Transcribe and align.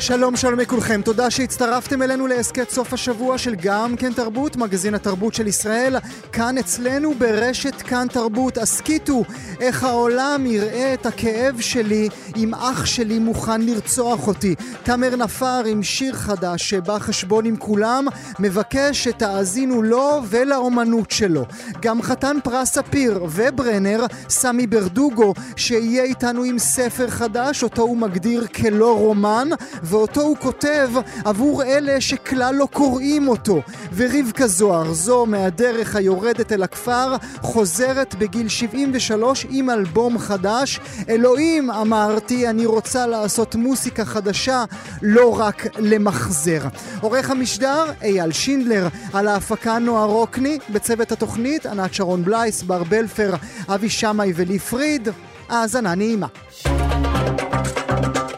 שלום 0.00 0.36
שלום 0.36 0.60
לכולכם, 0.60 1.02
תודה 1.02 1.30
שהצטרפתם 1.30 2.02
אלינו 2.02 2.26
להסכת 2.26 2.70
סוף 2.70 2.92
השבוע 2.92 3.38
של 3.38 3.54
גם 3.54 3.96
כן 3.96 4.12
תרבות, 4.12 4.56
מגזין 4.56 4.94
התרבות 4.94 5.34
של 5.34 5.46
ישראל, 5.46 5.96
כאן 6.32 6.58
אצלנו 6.58 7.14
ברשת 7.14 7.74
כאן 7.82 8.06
תרבות. 8.12 8.58
הסכיתו 8.58 9.24
איך 9.60 9.84
העולם 9.84 10.46
יראה 10.46 10.94
את 10.94 11.06
הכאב 11.06 11.60
שלי 11.60 12.08
אם 12.36 12.54
אח 12.54 12.86
שלי 12.86 13.18
מוכן 13.18 13.60
לרצוח 13.60 14.26
אותי. 14.26 14.54
תמר 14.82 15.16
נפר 15.16 15.62
עם 15.66 15.82
שיר 15.82 16.14
חדש 16.14 16.70
שבא 16.70 16.98
חשבון 16.98 17.44
עם 17.44 17.56
כולם, 17.56 18.06
מבקש 18.38 19.04
שתאזינו 19.04 19.82
לו 19.82 20.20
ולאומנות 20.28 21.10
שלו. 21.10 21.46
גם 21.82 22.02
חתן 22.02 22.36
פרס 22.44 22.72
ספיר 22.72 23.24
וברנר, 23.30 24.06
סמי 24.28 24.66
ברדוגו, 24.66 25.34
שיהיה 25.56 26.02
איתנו 26.02 26.42
עם 26.42 26.58
ספר 26.58 27.10
חדש, 27.10 27.62
אותו 27.62 27.82
הוא 27.82 27.96
מגדיר 27.96 28.46
כלא 28.46 28.96
רומן. 28.98 29.48
ואותו 29.88 30.20
הוא 30.20 30.36
כותב 30.36 30.90
עבור 31.24 31.62
אלה 31.64 32.00
שכלל 32.00 32.54
לא 32.54 32.68
קוראים 32.72 33.28
אותו. 33.28 33.62
ורבקה 33.94 34.46
זוהר, 34.46 34.92
זו 34.92 35.26
מהדרך 35.26 35.96
היורדת 35.96 36.52
אל 36.52 36.62
הכפר, 36.62 37.16
חוזרת 37.42 38.14
בגיל 38.14 38.48
73 38.48 39.46
עם 39.50 39.70
אלבום 39.70 40.18
חדש. 40.18 40.80
אלוהים, 41.08 41.70
אמרתי, 41.70 42.48
אני 42.48 42.66
רוצה 42.66 43.06
לעשות 43.06 43.54
מוסיקה 43.54 44.04
חדשה, 44.04 44.64
לא 45.02 45.40
רק 45.40 45.66
למחזר. 45.78 46.60
עורך 47.00 47.30
המשדר, 47.30 47.84
אייל 48.02 48.32
שינדלר, 48.32 48.88
על 49.12 49.28
ההפקה 49.28 49.78
נועה 49.78 50.04
רוקני, 50.04 50.58
בצוות 50.70 51.12
התוכנית, 51.12 51.66
ענת 51.66 51.94
שרון 51.94 52.24
בלייס, 52.24 52.62
בר 52.62 52.84
בלפר, 52.84 53.34
אבי 53.68 53.90
שמאי 53.90 54.32
ולי 54.36 54.58
פריד. 54.58 55.08
האזנה 55.48 55.94
נעימה. 55.94 56.26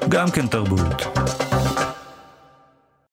גם 0.08 0.30
כן 0.30 0.46
תרבות. 0.46 1.39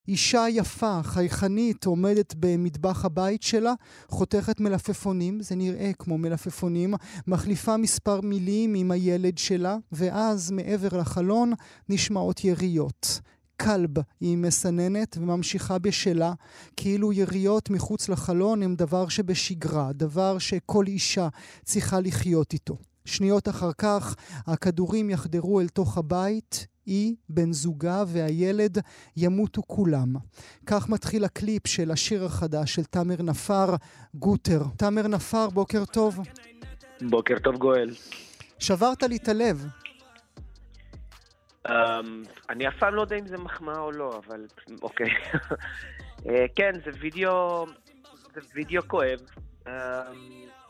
אישה 0.08 0.46
יפה, 0.50 1.00
חייכנית, 1.04 1.86
עומדת 1.86 2.34
במטבח 2.40 3.06
הבית 3.06 3.44
שלה, 3.44 3.74
חותכת 4.10 4.60
מלפפונים, 4.60 5.42
זה 5.42 5.56
נראה 5.56 5.92
כמו 6.00 6.18
מלפפונים, 6.18 6.94
מחליפה 7.28 7.78
מספר 7.78 8.22
מילים 8.22 8.74
עם 8.74 8.92
הילד 8.92 9.38
שלה, 9.38 9.78
ואז 9.92 10.52
מעבר 10.52 10.98
לחלון 10.98 11.54
נשמעות 11.90 12.44
יריות. 12.44 13.22
כלב 13.62 13.90
היא 14.20 14.38
מסננת 14.38 15.18
וממשיכה 15.18 15.80
בשלה, 15.80 16.34
כאילו 16.76 17.14
יריות 17.14 17.70
מחוץ 17.70 18.10
לחלון 18.10 18.64
הם 18.64 18.76
דבר 18.76 19.08
שבשגרה, 19.08 19.94
דבר 19.94 20.38
שכל 20.38 20.88
אישה 20.88 21.28
צריכה 21.64 22.00
לחיות 22.00 22.54
איתו. 22.54 22.78
שניות 23.06 23.50
אחר 23.50 23.72
כך 23.78 24.16
הכדורים 24.48 25.10
יחדרו 25.10 25.62
אל 25.62 25.68
תוך 25.68 25.98
הבית, 25.98 26.68
היא, 26.88 27.16
בן 27.30 27.52
זוגה 27.52 28.04
והילד 28.08 28.78
ימותו 29.18 29.62
כולם. 29.68 30.14
כך 30.66 30.90
מתחיל 30.90 31.24
הקליפ 31.26 31.68
של 31.68 31.92
השיר 31.92 32.26
החדש 32.26 32.76
של 32.76 32.84
תאמר 32.84 33.22
נפר, 33.22 33.76
גוטר. 34.14 34.62
תאמר 34.78 35.08
נפר, 35.08 35.50
בוקר 35.50 35.86
טוב. 35.86 36.20
בוקר 37.02 37.40
טוב 37.40 37.58
גואל. 37.58 37.90
שברת 38.60 39.04
לי 39.04 39.18
את 39.18 39.28
הלב. 39.28 39.68
Um, 41.68 41.72
אני 42.50 42.68
אף 42.68 42.74
פעם 42.80 42.94
לא 42.94 43.02
יודע 43.02 43.16
אם 43.16 43.28
זה 43.28 43.38
מחמאה 43.38 43.80
או 43.80 43.92
לא, 43.92 44.22
אבל 44.26 44.46
אוקיי. 44.82 45.08
uh, 46.18 46.30
כן, 46.56 46.72
זה 46.86 46.92
וידאו, 47.00 47.66
זה 48.34 48.42
וידאו 48.56 48.82
כואב. 48.88 49.20
Um, 49.66 49.70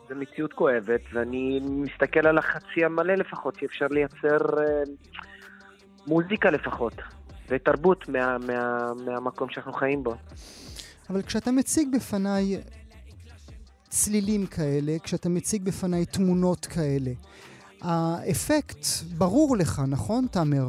זה 0.08 0.16
מציאות 0.16 0.54
כואבת, 0.54 1.02
ואני 1.14 1.60
מסתכל 1.64 2.28
על 2.28 2.38
החצי 2.38 2.86
המלא 2.86 3.16
לפחות, 3.16 3.56
שאפשר 3.56 3.88
לייצר... 3.88 4.38
Uh, 4.38 4.90
מוזיקה 6.08 6.50
לפחות, 6.50 6.94
ותרבות 7.50 8.10
מה, 8.10 8.38
מה, 8.38 8.92
מהמקום 9.06 9.50
שאנחנו 9.50 9.74
חיים 9.74 10.04
בו. 10.04 10.16
אבל 11.10 11.22
כשאתה 11.22 11.52
מציג 11.52 11.96
בפניי 11.96 12.62
צלילים 13.90 14.46
כאלה, 14.46 15.00
כשאתה 15.04 15.30
מציג 15.30 15.64
בפניי 15.64 16.06
תמונות 16.06 16.66
כאלה, 16.66 17.12
האפקט 17.82 18.86
ברור 19.18 19.58
לך, 19.58 19.82
נכון, 19.88 20.28
תאמר? 20.32 20.68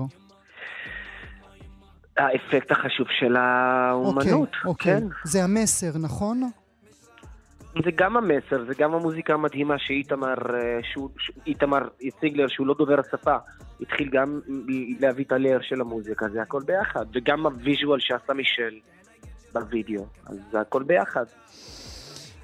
האפקט 2.16 2.71
החשוב 2.71 3.06
של 3.21 3.37
האומנות, 3.37 4.48
אוקיי, 4.65 4.65
אוקיי. 4.65 5.00
כן. 5.00 5.06
זה 5.25 5.44
המסר, 5.44 5.98
נכון? 5.98 6.50
זה 7.84 7.91
גם 7.94 8.16
המסר, 8.16 8.65
זה 8.66 8.75
גם 8.78 8.94
המוזיקה 8.94 9.34
המדהימה 9.34 9.78
שאיתמר, 9.78 10.34
אה, 10.54 10.78
שהוא, 10.93 11.10
איתמר 11.47 11.88
ציגלר, 12.21 12.48
שהוא 12.48 12.66
לא 12.66 12.75
דובר 12.78 13.00
השפה, 13.00 13.37
התחיל 13.81 14.09
גם 14.12 14.41
להביא 15.00 15.25
את 15.25 15.33
ה 15.32 15.37
layer 15.37 15.60
של 15.62 15.81
המוזיקה, 15.81 16.28
זה 16.28 16.43
הכל 16.43 16.62
ביחד, 16.66 17.06
וגם 17.15 17.47
הוויז'ואל 17.47 18.00
שעשה 18.00 18.33
מישל 18.33 18.78
בווידאו, 19.53 20.06
אז 20.27 20.37
זה 20.53 20.61
הכל 20.61 20.83
ביחד. 20.83 21.25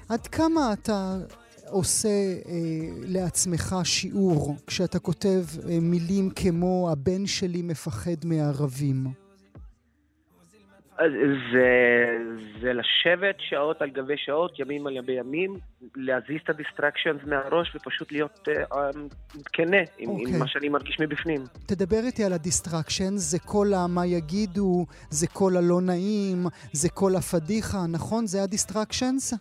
עד 0.09 0.27
כמה 0.27 0.73
אתה 0.73 1.17
עושה 1.69 2.09
אה, 2.09 2.51
לעצמך 3.07 3.75
שיעור 3.83 4.55
כשאתה 4.67 4.99
כותב 4.99 5.43
אה, 5.69 5.77
מילים 5.81 6.29
כמו 6.29 6.89
הבן 6.91 7.25
שלי 7.25 7.61
מפחד 7.61 8.25
מערבים? 8.25 9.24
זה, 11.51 12.17
זה 12.61 12.73
לשבת 12.73 13.35
שעות 13.39 13.81
על 13.81 13.89
גבי 13.89 14.17
שעות, 14.17 14.59
ימים 14.59 14.87
על 14.87 14.97
גבי 15.01 15.13
ימים, 15.13 15.53
להזיז 15.95 16.37
את 16.43 16.49
ה 16.49 16.54
distractions 16.54 17.21
מהראש 17.23 17.75
ופשוט 17.75 18.11
להיות 18.11 18.47
uh, 18.47 18.77
כנה 19.53 19.77
עם, 19.77 20.09
okay. 20.09 20.11
עם 20.11 20.19
אוקיי. 20.19 20.37
מה 20.39 20.47
שאני 20.47 20.69
מרגיש 20.69 20.99
מבפנים. 20.99 21.41
תדבר 21.67 21.99
איתי 22.05 22.23
על 22.23 22.33
ה 22.33 22.39
distractions, 22.39 23.21
זה 23.21 23.39
כל 23.39 23.67
המה 23.75 24.05
יגידו, 24.05 24.85
זה 25.09 25.27
כל 25.27 25.51
הלא 25.57 25.81
נעים, 25.81 26.45
זה 26.71 26.89
כל 26.89 27.11
הפדיחה, 27.15 27.77
נכון? 27.91 28.27
זה 28.27 28.43
ה 28.43 28.49
distractions? 28.49 29.33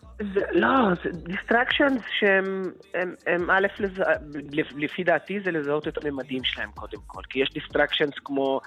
לא, 0.52 0.68
זה 1.04 1.10
distractions 1.10 2.02
שהם, 2.18 2.62
הם, 2.94 3.14
הם 3.26 3.50
א', 3.50 3.66
לזה, 3.78 4.02
לפי 4.76 5.04
דעתי 5.04 5.40
זה 5.44 5.50
לזהות 5.50 5.88
את 5.88 6.04
הממדים 6.04 6.44
שלהם 6.44 6.70
קודם 6.70 6.98
כל. 7.06 7.22
כי 7.30 7.38
יש 7.38 7.50
distractions 7.54 8.14
כמו 8.24 8.60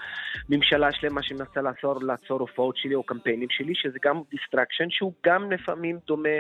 ממשלה 0.50 0.92
שלמה 0.92 1.24
שמנסה 1.24 1.62
לעצור, 1.62 2.04
לעצור 2.04 2.40
הופעות 2.40 2.77
שלי 2.78 2.96
או 2.96 3.04
קמפיינים 3.04 3.50
שלי, 3.52 3.74
שזה 3.76 3.98
גם 4.04 4.22
distraction 4.32 4.90
שהוא 4.90 5.14
גם 5.26 5.52
לפעמים 5.52 6.00
דומה 6.08 6.40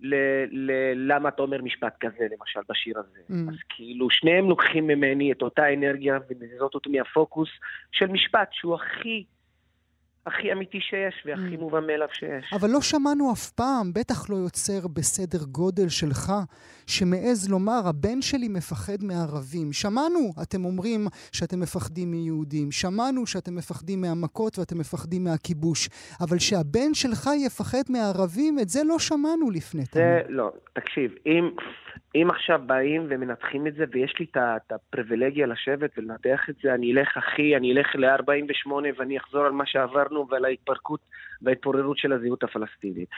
ל- 0.00 0.44
ל- 0.50 1.12
למה 1.12 1.28
אתה 1.28 1.42
אומר 1.42 1.62
משפט 1.62 1.96
כזה, 2.00 2.26
למשל, 2.38 2.60
בשיר 2.68 2.98
הזה. 2.98 3.18
Mm. 3.28 3.52
אז 3.52 3.58
כאילו, 3.68 4.10
שניהם 4.10 4.48
לוקחים 4.48 4.86
ממני 4.86 5.32
את 5.32 5.42
אותה 5.42 5.72
אנרגיה 5.72 6.18
ומזיזות 6.30 6.74
אותו 6.74 6.90
מהפוקוס 6.90 7.48
של 7.92 8.06
משפט 8.06 8.48
שהוא 8.52 8.74
הכי... 8.74 9.24
הכי 10.26 10.52
אמיתי 10.52 10.80
שיש 10.80 11.14
והכי 11.26 11.54
mm. 11.54 11.58
מובן 11.58 11.86
מאליו 11.86 12.08
שיש. 12.12 12.52
אבל 12.52 12.68
לא 12.70 12.80
שמענו 12.80 13.32
אף 13.32 13.50
פעם, 13.50 13.92
בטח 13.92 14.30
לא 14.30 14.36
יוצר 14.36 14.88
בסדר 14.88 15.44
גודל 15.44 15.88
שלך, 15.88 16.32
שמעז 16.90 17.50
לומר, 17.50 17.80
הבן 17.88 18.22
שלי 18.22 18.48
מפחד 18.48 19.00
מערבים. 19.02 19.72
שמענו, 19.72 20.22
אתם 20.42 20.64
אומרים 20.64 21.00
שאתם 21.32 21.60
מפחדים 21.60 22.10
מיהודים. 22.10 22.70
שמענו 22.70 23.26
שאתם 23.26 23.54
מפחדים 23.56 24.00
מהמכות 24.00 24.58
ואתם 24.58 24.78
מפחדים 24.78 25.24
מהכיבוש. 25.24 25.88
אבל 26.24 26.38
שהבן 26.38 26.94
שלך 26.94 27.24
יפחד 27.46 27.84
מערבים, 27.88 28.58
את 28.62 28.68
זה 28.68 28.80
לא 28.84 28.98
שמענו 28.98 29.50
לפני. 29.50 29.82
זה, 29.92 30.20
לא, 30.28 30.52
תקשיב, 30.72 31.10
אם... 31.26 31.50
אם 32.14 32.28
עכשיו 32.30 32.60
באים 32.66 33.06
ומנתחים 33.08 33.66
את 33.66 33.74
זה, 33.74 33.84
ויש 33.92 34.14
לי 34.18 34.26
את 34.34 34.72
הפריבילגיה 34.72 35.46
לשבת 35.46 35.90
ולנתח 35.98 36.40
את 36.50 36.54
זה, 36.62 36.74
אני 36.74 36.92
אלך, 36.92 37.16
אחי, 37.16 37.56
אני 37.56 37.72
אלך 37.72 37.86
ל-48 37.94 38.70
ואני 38.98 39.18
אחזור 39.18 39.44
על 39.44 39.52
מה 39.52 39.66
שעברנו 39.66 40.26
ועל 40.30 40.44
ההתפרקות 40.44 41.00
וההתפוררות 41.42 41.98
של 41.98 42.12
הזהות 42.12 42.42
הפלסטינית. 42.42 43.08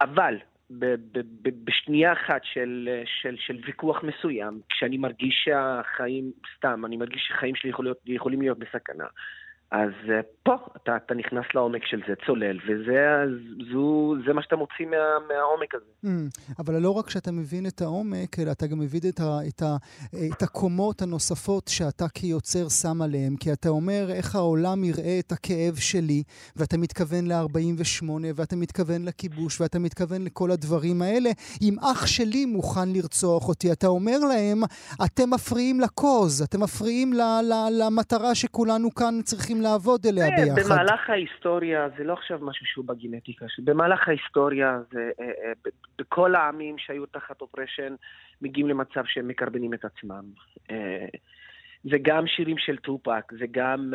אבל 0.00 0.36
ב- 0.78 0.94
ב- 1.12 1.26
ב- 1.42 1.64
בשנייה 1.64 2.12
אחת 2.12 2.40
של, 2.44 2.88
של, 3.04 3.36
של 3.36 3.58
ויכוח 3.66 4.02
מסוים, 4.02 4.60
כשאני 4.68 4.96
מרגיש 4.98 5.42
שהחיים, 5.44 6.32
סתם, 6.56 6.86
אני 6.86 6.96
מרגיש 6.96 7.24
שהחיים 7.28 7.54
שלי 7.54 7.70
יכול 7.70 7.84
להיות, 7.84 7.98
יכולים 8.06 8.40
להיות 8.40 8.58
בסכנה, 8.58 9.04
אז 9.72 9.90
uh, 10.04 10.10
פה 10.42 10.54
אתה, 10.76 10.96
אתה 10.96 11.14
נכנס 11.14 11.44
לעומק 11.54 11.84
של 11.84 12.00
זה, 12.08 12.14
צולל, 12.26 12.58
וזה 12.66 13.24
זו, 13.72 14.14
זה 14.26 14.32
מה 14.32 14.42
שאתה 14.42 14.56
מוציא 14.56 14.86
מה, 14.86 14.96
מהעומק 15.28 15.74
הזה. 15.74 15.84
Mm, 16.04 16.54
אבל 16.58 16.78
לא 16.78 16.90
רק 16.90 17.10
שאתה 17.10 17.32
מבין 17.32 17.66
את 17.66 17.80
העומק, 17.80 18.38
אלא 18.38 18.50
אתה 18.50 18.66
גם 18.66 18.78
מבין 18.78 19.00
את, 19.08 19.20
ה, 19.20 19.38
את, 19.48 19.62
ה, 19.62 19.76
את 20.32 20.42
הקומות 20.42 21.02
הנוספות 21.02 21.68
שאתה 21.68 22.08
כיוצר 22.08 22.68
שם 22.68 23.02
עליהם. 23.02 23.36
כי 23.36 23.52
אתה 23.52 23.68
אומר 23.68 24.06
איך 24.10 24.34
העולם 24.34 24.84
יראה 24.84 25.18
את 25.18 25.32
הכאב 25.32 25.74
שלי, 25.76 26.22
ואתה 26.56 26.78
מתכוון 26.78 27.26
ל-48, 27.26 28.04
ואתה 28.34 28.56
מתכוון 28.56 29.04
לכיבוש, 29.04 29.60
ואתה 29.60 29.78
מתכוון 29.78 30.24
לכל 30.24 30.50
הדברים 30.50 31.02
האלה. 31.02 31.30
אם 31.62 31.76
אח 31.80 32.06
שלי 32.06 32.46
מוכן 32.46 32.88
לרצוח 32.88 33.48
אותי, 33.48 33.72
אתה 33.72 33.86
אומר 33.86 34.18
להם, 34.18 34.62
אתם 35.04 35.30
מפריעים 35.30 35.80
לקוז, 35.80 36.42
אתם 36.42 36.62
מפריעים 36.62 37.12
ל, 37.12 37.20
ל, 37.20 37.52
למטרה 37.70 38.34
שכולנו 38.34 38.94
כאן 38.94 39.20
צריכים 39.24 39.61
לעבוד 39.62 40.06
אליה 40.06 40.26
כן, 40.28 40.54
ביחד. 40.54 40.72
במהלך 40.72 41.10
ההיסטוריה, 41.10 41.88
זה 41.98 42.04
לא 42.04 42.12
עכשיו 42.12 42.38
משהו 42.42 42.66
שהוא 42.66 42.84
בגנטיקה, 42.84 43.46
במהלך 43.64 44.08
ההיסטוריה, 44.08 44.80
זה, 44.92 45.10
אה, 45.20 45.24
אה, 45.24 45.52
בכל 45.98 46.34
העמים 46.34 46.78
שהיו 46.78 47.06
תחת 47.06 47.40
אופרשן, 47.40 47.94
מגיעים 48.42 48.68
למצב 48.68 49.04
שהם 49.06 49.28
מקרבנים 49.28 49.74
את 49.74 49.84
עצמם. 49.84 50.24
אה, 50.70 51.06
זה 51.84 51.96
גם 52.02 52.26
שירים 52.26 52.58
של 52.58 52.76
טופק, 52.76 53.32
זה 53.38 53.44
גם 53.50 53.94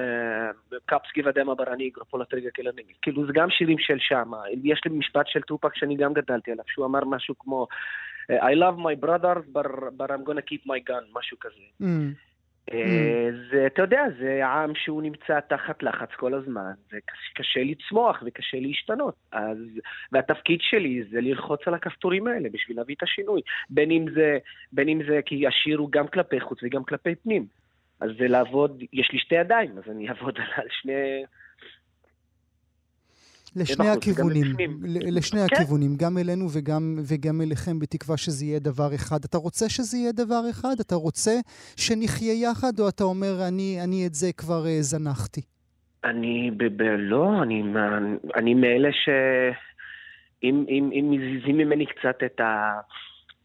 קאפס 0.86 1.08
גיבדמה 1.14 1.56
ברניגרו, 1.56 2.06
פולטריגה 2.06 2.50
קלנגל, 2.50 2.94
כאילו 3.02 3.28
זה 3.28 3.32
גם 3.34 3.50
שירים 3.50 3.78
של 3.80 3.98
שמה. 4.00 4.38
יש 4.64 4.82
לי 4.86 4.98
משפט 4.98 5.28
של 5.28 5.42
טופק 5.42 5.76
שאני 5.76 5.96
גם 5.96 6.14
גדלתי 6.14 6.52
עליו, 6.52 6.64
שהוא 6.68 6.86
אמר 6.86 7.06
משהו 7.06 7.36
כמו 7.40 7.68
I 8.32 8.54
love 8.56 8.78
my 8.78 8.96
brothers, 8.96 9.46
but, 9.54 9.68
but 9.98 10.12
I'm 10.12 10.24
gonna 10.24 10.42
keep 10.42 10.66
my 10.66 10.80
gun, 10.80 11.04
משהו 11.14 11.38
כזה. 11.40 11.64
Mm. 11.82 12.16
אה, 12.74 13.30
זה, 13.52 13.68
אתה 13.68 13.82
יודע, 13.82 14.04
זה 14.20 14.48
עם 14.48 14.76
שהוא 14.76 15.02
נמצא 15.02 15.40
תחת 15.40 15.84
לחץ 15.84 16.10
כל 16.16 16.34
הזמן, 16.34 16.72
וקשה 16.94 17.60
לצמוח 17.64 18.24
וקשה 18.26 18.58
להשתנות. 18.60 19.16
אז, 19.32 19.58
והתפקיד 20.12 20.60
שלי 20.62 21.04
זה 21.12 21.22
ללחוץ 21.22 21.60
על 21.66 21.74
הכפתורים 21.74 22.28
האלה 22.28 22.50
בשביל 22.50 22.78
להביא 22.78 22.96
את 22.96 23.04
השינוי. 23.04 23.42
בין 23.70 23.92
אם 23.92 24.06
זה, 24.14 24.38
בין 24.72 24.90
אם 24.90 25.02
זה 25.10 25.20
כי 25.26 25.48
השיר 25.48 25.78
הוא 25.78 25.92
גם 25.92 26.08
כלפי 26.08 26.40
חוץ 26.40 26.60
וגם 26.64 26.84
כלפי 26.84 27.16
פנים. 27.16 27.46
אז 28.02 28.10
זה 28.20 28.28
לעבוד, 28.28 28.84
יש 28.94 29.12
לי 29.14 29.20
שתי 29.20 29.36
ידיים, 29.36 29.78
אז 29.78 29.92
אני 29.92 30.10
אעבוד 30.10 30.40
על 30.56 30.68
שני... 30.70 31.24
לשני 33.58 33.90
הכיוונים, 33.90 34.56
לשני 35.18 35.40
כן. 35.40 35.56
הכיוונים, 35.56 35.96
גם 35.98 36.18
אלינו 36.18 36.46
וגם, 36.54 36.96
וגם 37.10 37.42
אליכם, 37.42 37.80
בתקווה 37.80 38.18
שזה 38.18 38.46
יהיה 38.46 38.60
דבר 38.60 38.96
אחד. 38.96 39.20
אתה 39.26 39.38
רוצה 39.38 39.70
שזה 39.70 39.98
יהיה 39.98 40.12
דבר 40.12 40.42
אחד? 40.50 40.76
אתה 40.82 40.96
רוצה 40.96 41.32
שנחיה 41.78 42.34
יחד, 42.34 42.80
או 42.80 42.90
אתה 42.90 43.04
אומר, 43.04 43.48
אני, 43.48 43.78
אני 43.84 44.08
את 44.08 44.14
זה 44.14 44.28
כבר 44.38 44.64
uh, 44.66 44.82
זנחתי? 44.82 45.42
אני, 46.04 46.52
ב- 46.58 46.78
ב- 46.78 46.96
לא, 46.98 47.44
אני, 47.44 47.64
אני 48.36 48.54
מאלה 48.54 48.90
ש... 48.92 49.10
אם, 50.44 50.66
אם, 50.70 50.90
אם 50.94 51.12
מזיזים 51.12 51.58
ממני 51.58 51.86
קצת 51.86 52.24
את 52.26 52.40
ה... 52.40 52.80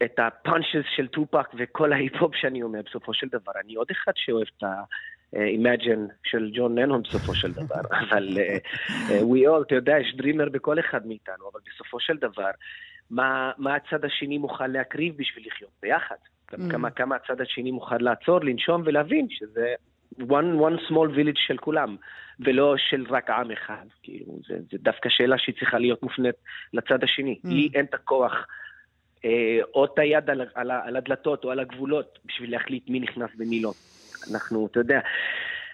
את 0.03 0.19
הפאנצ'ס 0.19 0.85
של 0.95 1.07
טופק 1.07 1.47
וכל 1.57 1.93
ההיפ-הופ 1.93 2.35
שאני 2.35 2.63
אומר 2.63 2.81
בסופו 2.85 3.13
של 3.13 3.27
דבר. 3.27 3.51
אני 3.65 3.75
עוד 3.75 3.87
אחד 3.91 4.11
שאוהב 4.15 4.47
את 4.57 4.63
ה... 4.63 4.83
Imagine 5.33 6.13
של 6.23 6.51
ג'ון 6.53 6.79
לנון 6.79 7.01
בסופו 7.01 7.35
של 7.35 7.51
דבר, 7.51 7.81
אבל 8.09 8.37
uh, 8.37 9.11
We 9.11 9.49
All, 9.49 9.63
אתה 9.67 9.75
יודע, 9.75 9.99
יש 9.99 10.15
דרימר 10.15 10.49
בכל 10.49 10.79
אחד 10.79 11.07
מאיתנו, 11.07 11.49
אבל 11.53 11.59
בסופו 11.73 11.99
של 11.99 12.17
דבר, 12.17 12.51
מה, 13.09 13.51
מה 13.57 13.75
הצד 13.75 14.05
השני 14.05 14.37
מוכן 14.37 14.71
להקריב 14.71 15.13
בשביל 15.17 15.47
לחיות 15.47 15.71
ביחד? 15.81 16.15
Mm. 16.51 16.71
כמה, 16.71 16.89
כמה 16.89 17.15
הצד 17.15 17.41
השני 17.41 17.71
מוכן 17.71 18.01
לעצור, 18.01 18.39
לנשום 18.39 18.81
ולהבין 18.85 19.27
שזה 19.29 19.73
one, 20.19 20.59
one 20.59 20.89
small 20.89 21.09
village 21.17 21.39
של 21.47 21.57
כולם, 21.57 21.95
ולא 22.39 22.75
של 22.77 23.05
רק 23.09 23.29
עם 23.29 23.51
אחד. 23.51 23.85
כאילו, 24.03 24.39
זה, 24.47 24.55
זה 24.71 24.77
דווקא 24.81 25.09
שאלה 25.09 25.37
שהיא 25.37 25.55
צריכה 25.59 25.79
להיות 25.79 26.03
מופנית 26.03 26.35
לצד 26.73 27.03
השני. 27.03 27.39
Mm. 27.45 27.49
לי 27.49 27.69
אין 27.73 27.85
את 27.85 27.93
הכוח. 27.93 28.33
אה, 29.25 29.59
או 29.73 29.85
את 29.85 29.99
היד 29.99 30.29
על, 30.29 30.41
על, 30.55 30.71
על 30.71 30.95
הדלתות 30.95 31.43
או 31.43 31.51
על 31.51 31.59
הגבולות 31.59 32.19
בשביל 32.25 32.51
להחליט 32.51 32.89
מי 32.89 32.99
נכנס 32.99 33.29
ומי 33.37 33.61
לא. 33.61 33.73
אנחנו, 34.31 34.67
אתה 34.71 34.79
יודע, 34.79 34.99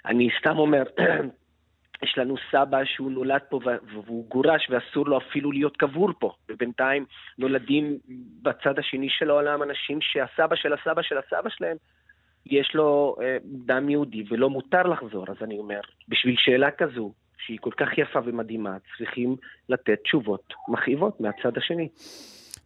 אני 0.05 0.29
סתם 0.39 0.57
אומר, 0.57 0.83
יש 2.03 2.17
לנו 2.17 2.35
סבא 2.51 2.85
שהוא 2.85 3.11
נולד 3.11 3.41
פה 3.49 3.59
והוא 3.93 4.29
גורש 4.29 4.69
ואסור 4.69 5.07
לו 5.07 5.17
אפילו 5.17 5.51
להיות 5.51 5.77
קבור 5.77 6.09
פה. 6.19 6.33
ובינתיים 6.49 7.05
נולדים 7.37 7.97
בצד 8.41 8.79
השני 8.79 9.07
של 9.09 9.29
העולם 9.29 9.63
אנשים 9.63 10.01
שהסבא 10.01 10.55
של 10.55 10.73
הסבא 10.73 11.01
של 11.01 11.17
הסבא 11.17 11.49
שלהם, 11.49 11.77
יש 12.45 12.71
לו 12.73 13.15
אה, 13.21 13.37
דם 13.43 13.89
יהודי 13.89 14.23
ולא 14.29 14.49
מותר 14.49 14.83
לחזור. 14.83 15.25
אז 15.27 15.35
אני 15.41 15.57
אומר, 15.57 15.79
בשביל 16.07 16.35
שאלה 16.37 16.71
כזו, 16.71 17.13
שהיא 17.45 17.57
כל 17.61 17.71
כך 17.77 17.97
יפה 17.97 18.19
ומדהימה, 18.25 18.77
צריכים 18.97 19.35
לתת 19.69 19.99
תשובות 20.03 20.53
מכאיבות 20.67 21.21
מהצד 21.21 21.57
השני. 21.57 21.89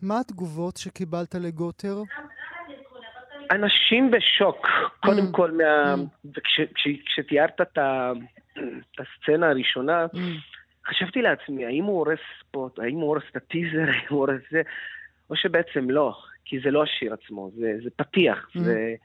מה 0.02 0.20
התגובות 0.20 0.78
שקיבלת 0.78 1.36
לגוטר? 1.36 1.96
אנשים 3.54 4.12
בשוק, 4.12 4.68
קודם 5.00 5.28
mm. 5.28 5.32
כל, 5.32 5.52
מה... 5.52 5.96
Mm. 6.26 6.38
כשתיארת 7.06 7.62
את 7.62 7.78
הסצנה 9.00 9.50
הראשונה, 9.50 10.06
mm. 10.14 10.18
חשבתי 10.90 11.22
לעצמי, 11.22 11.66
האם 11.66 11.84
הוא 11.84 11.98
הורס 11.98 12.20
ספוט, 12.40 12.80
האם 12.80 12.96
הוא 12.96 13.04
הורס 13.04 13.24
את 13.32 13.36
הטיזר, 13.36 13.82
האם 13.94 14.06
הוא 14.10 14.20
הורס 14.20 14.42
זה, 14.52 14.62
או 15.30 15.36
שבעצם 15.36 15.90
לא, 15.90 16.16
כי 16.46 16.60
זה 16.64 16.72
לא 16.72 16.84
השיר 16.84 17.14
עצמו, 17.14 17.52
זה, 17.56 17.74
זה 17.84 17.90
פתיח, 17.96 18.50
זה, 18.56 18.96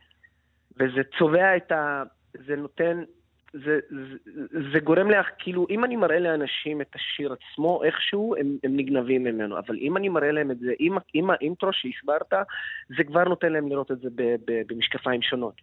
וזה 0.77 1.01
צובע 1.19 1.57
את 1.57 1.73
ה... 1.73 2.03
זה 2.47 2.57
נותן 2.57 3.03
זה, 3.53 3.79
זה, 3.91 4.17
זה 4.73 4.81
גורם 4.81 5.11
לך, 5.11 5.27
כאילו, 5.39 5.67
אם 5.71 5.85
אני 5.85 5.97
מראה 5.97 6.19
לאנשים 6.19 6.81
את 6.81 6.95
השיר 6.95 7.33
עצמו, 7.33 7.85
איכשהו 7.85 8.35
הם, 8.41 8.57
הם 8.65 8.77
נגנבים 8.77 9.25
ממנו. 9.25 9.59
אבל 9.59 9.77
אם 9.77 9.97
אני 9.97 10.09
מראה 10.09 10.33
להם 10.33 10.51
את 10.51 10.59
זה 10.59 10.73
עם, 10.79 10.97
עם 11.15 11.31
האינטרו 11.31 11.73
שהסברת, 11.73 12.33
זה 12.97 13.05
כבר 13.05 13.25
נותן 13.25 13.53
להם 13.53 13.69
לראות 13.69 13.91
את 13.91 14.01
זה 14.01 14.09
ב, 14.15 14.23
ב, 14.23 14.63
במשקפיים 14.67 15.23
שונות. 15.23 15.55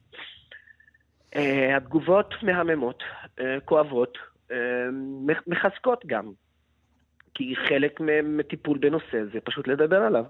Uh, 1.34 1.38
התגובות 1.78 2.34
מהממות, 2.44 3.04
uh, 3.40 3.42
כואבות, 3.66 4.18
uh, 4.50 4.54
מחזקות 5.48 6.06
גם. 6.06 6.32
כי 7.34 7.56
חלק 7.56 8.00
מטיפול 8.24 8.78
בנושא 8.78 9.24
זה 9.34 9.40
פשוט 9.44 9.68
לדבר 9.68 10.02
עליו. 10.02 10.26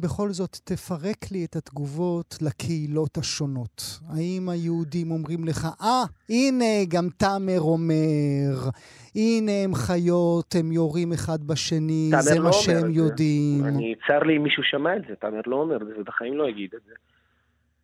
בכל 0.00 0.28
זאת, 0.28 0.56
תפרק 0.64 1.32
לי 1.32 1.44
את 1.44 1.56
התגובות 1.56 2.38
לקהילות 2.42 3.16
השונות. 3.18 3.82
האם 4.08 4.48
היהודים 4.48 5.10
אומרים 5.10 5.44
לך, 5.44 5.64
אה, 5.64 6.02
ah, 6.04 6.08
הנה, 6.28 6.84
גם 6.88 7.04
תאמר 7.18 7.60
אומר, 7.60 8.70
הנה 9.14 9.52
הם 9.64 9.74
חיות, 9.74 10.54
הם 10.58 10.72
יורים 10.72 11.12
אחד 11.12 11.38
בשני, 11.46 12.10
זה 12.18 12.38
לא 12.38 12.44
מה 12.44 12.52
שהם 12.52 12.90
יודעים. 12.90 13.64
אני, 13.64 13.94
צר 14.06 14.18
לי 14.18 14.36
אם 14.36 14.42
מישהו 14.42 14.62
שמע 14.62 14.96
את 14.96 15.02
זה, 15.08 15.14
תאמר 15.16 15.40
לא 15.46 15.56
אומר 15.56 15.76
את 15.76 15.86
זה, 15.86 15.92
ובחיים 16.00 16.36
לא 16.36 16.48
יגיד 16.48 16.70
את 16.74 16.80
זה. 16.86 16.94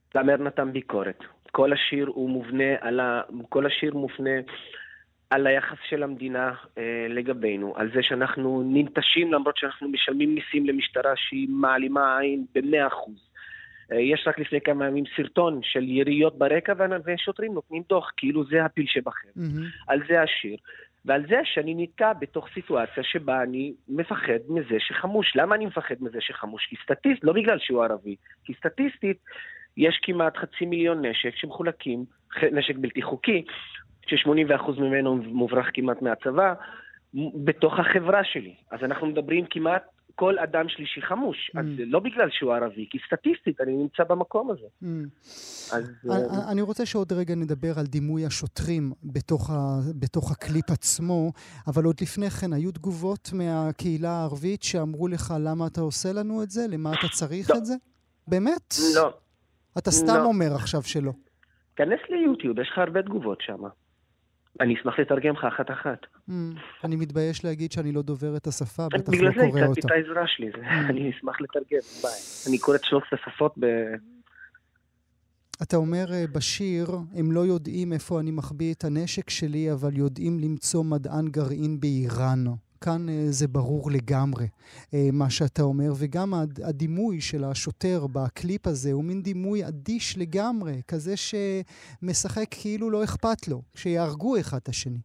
תאמר 0.09 0.37
נתן 0.37 0.73
ביקורת. 0.73 1.19
כל 1.51 1.73
השיר 1.73 2.07
הוא 2.15 2.31
מובנה 2.31 2.73
על 2.81 3.01
ה... 3.01 3.21
כל 3.49 3.67
השיר 3.67 3.95
מופנה 3.95 4.31
על 5.33 5.47
היחס 5.47 5.77
של 5.89 6.03
המדינה 6.03 6.53
אה, 6.79 7.07
לגבינו, 7.09 7.75
על 7.77 7.91
זה 7.95 8.03
שאנחנו 8.03 8.63
ננטשים 8.67 9.33
למרות 9.33 9.57
שאנחנו 9.57 9.89
משלמים 9.89 10.35
מיסים 10.35 10.67
למשטרה 10.67 11.13
שהיא 11.17 11.49
מעלימה 11.51 12.19
עין 12.19 12.45
במאה 12.55 12.87
אחוז. 12.87 13.29
אה, 13.93 14.01
יש 14.01 14.25
רק 14.27 14.39
לפני 14.39 14.61
כמה 14.61 14.87
ימים 14.87 15.05
סרטון 15.17 15.61
של 15.63 15.83
יריות 15.83 16.39
ברקע 16.39 16.73
ושוטרים 17.05 17.55
נותנים 17.55 17.83
דוח, 17.89 18.11
כאילו 18.17 18.45
זה 18.45 18.65
הפיל 18.65 18.87
שבחר. 18.87 19.29
Mm-hmm. 19.37 19.89
על 19.89 20.01
זה 20.09 20.23
השיר. 20.23 20.57
ועל 21.05 21.27
זה 21.29 21.41
שאני 21.45 21.75
נתקע 21.77 22.13
בתוך 22.13 22.49
סיטואציה 22.55 23.03
שבה 23.03 23.43
אני 23.43 23.73
מפחד 23.89 24.41
מזה 24.49 24.77
שחמוש. 24.79 25.37
למה 25.37 25.55
אני 25.55 25.67
מפחד 25.67 25.95
מזה 26.01 26.19
שחמוש? 26.21 26.67
כי 26.67 26.77
סטטיסט, 26.85 27.25
לא 27.25 27.33
בגלל 27.33 27.59
שהוא 27.59 27.85
ערבי, 27.85 28.17
כי 28.45 28.55
סטטיסטית 28.55 29.17
יש 29.77 30.01
כמעט 30.03 30.37
חצי 30.37 30.67
מיליון 30.67 31.05
נשק 31.07 31.37
שמחולקים, 31.37 32.05
נשק 32.53 32.77
בלתי 32.77 33.03
חוקי, 33.03 33.45
ש-80% 34.07 34.81
ממנו 34.81 35.17
מוברח 35.17 35.67
כמעט 35.75 36.03
מהצבא, 36.03 36.55
בתוך 37.35 37.79
החברה 37.79 38.25
שלי. 38.25 38.55
אז 38.71 38.81
אנחנו 38.83 39.07
מדברים 39.07 39.45
כמעט 39.51 39.83
כל 40.15 40.39
אדם 40.39 40.69
שלישי 40.69 41.03
חמוש. 41.03 41.51
Mm. 41.55 41.61
אז 41.61 41.65
לא 41.79 42.01
בגלל 42.01 42.29
שהוא 42.31 42.55
ערבי, 42.55 42.87
כי 42.91 42.99
סטטיסטית 43.07 43.61
אני 43.61 43.73
נמצא 43.73 44.05
במקום 44.05 44.51
הזה. 44.51 44.67
Mm. 44.83 44.87
אז... 45.73 45.91
אני, 46.11 46.53
אני 46.53 46.63
רוצה 46.63 46.87
שעוד 46.87 47.13
רגע 47.13 47.35
נדבר 47.35 47.79
על 47.79 47.87
דימוי 47.87 48.27
השוטרים 48.27 48.93
בתוך, 49.05 49.51
ה, 49.51 49.55
בתוך 50.01 50.33
הקליפ 50.33 50.71
עצמו, 50.71 51.33
אבל 51.67 51.85
עוד 51.85 51.97
לפני 52.03 52.31
כן, 52.31 52.53
היו 52.53 52.73
תגובות 52.73 53.31
מהקהילה 53.33 54.11
הערבית 54.11 54.63
שאמרו 54.63 55.09
לך 55.09 55.35
למה 55.41 55.67
אתה 55.67 55.81
עושה 55.81 56.09
לנו 56.13 56.43
את 56.43 56.51
זה? 56.51 56.61
למה 56.71 56.93
אתה 56.93 57.09
צריך 57.09 57.51
לא. 57.51 57.57
את 57.57 57.65
זה? 57.65 57.75
באמת? 58.29 58.75
לא. 58.97 59.13
אתה 59.79 59.91
סתם 59.91 60.15
לא. 60.15 60.25
אומר 60.25 60.55
עכשיו 60.55 60.83
שלא. 60.83 61.13
כנס 61.77 62.01
ליוטיוב, 62.11 62.59
יש 62.59 62.69
לך 62.73 62.79
הרבה 62.79 63.03
תגובות 63.03 63.39
שם. 63.41 63.63
אני 64.61 64.75
אשמח 64.75 64.99
לתרגם 64.99 65.35
לך 65.35 65.45
אחת-אחת. 65.45 65.99
Mm, 66.29 66.33
אני 66.85 66.97
מתבייש 66.97 67.45
להגיד 67.45 67.73
שאני 67.73 67.93
לא 67.93 68.03
דובר 68.03 68.37
את 68.37 68.47
השפה, 68.47 68.87
בטח 68.87 69.13
לא 69.13 69.19
קורא 69.19 69.29
אותה. 69.29 69.41
בגלל 69.47 69.59
זה 69.59 69.65
הצעתי 69.65 69.81
את 69.81 69.91
העזרה 69.91 70.27
שלי, 70.27 70.51
mm. 70.51 70.91
אני 70.91 71.11
אשמח 71.11 71.41
לתרגם, 71.41 71.79
ביי. 72.03 72.13
אני 72.49 72.59
קורא 72.59 72.77
את 72.77 72.85
שלושת 72.85 73.13
השפות 73.13 73.55
ב... 73.59 73.67
אתה 75.63 75.77
אומר 75.77 76.05
אה, 76.13 76.25
בשיר, 76.35 76.87
הם 77.15 77.33
לא 77.33 77.41
יודעים 77.41 77.93
איפה 77.93 78.21
אני 78.21 78.31
מחביא 78.31 78.75
את 78.75 78.85
הנשק 78.85 79.31
שלי, 79.31 79.73
אבל 79.73 79.97
יודעים 79.97 80.39
למצוא 80.39 80.85
מדען 80.85 81.29
גרעין 81.29 81.81
באיראן. 81.81 82.45
כאן 82.85 83.09
אה, 83.09 83.27
זה 83.27 83.49
ברור 83.49 83.91
לגמרי 83.91 84.47
אה, 84.95 85.09
מה 85.13 85.31
שאתה 85.31 85.63
אומר, 85.63 85.93
וגם 86.01 86.35
הדימוי 86.69 87.21
של 87.21 87.45
השוטר 87.45 88.07
בקליפ 88.07 88.67
הזה 88.67 88.93
הוא 88.93 89.05
מין 89.05 89.23
דימוי 89.23 89.69
אדיש 89.69 90.19
לגמרי, 90.19 90.83
כזה 90.89 91.15
שמשחק 91.17 92.47
כאילו 92.51 92.91
לא 92.91 93.05
אכפת 93.05 93.49
לו, 93.49 93.63
שיהרגו 93.75 94.41
אחד 94.41 94.59
את 94.63 94.69
השני. 94.69 95.01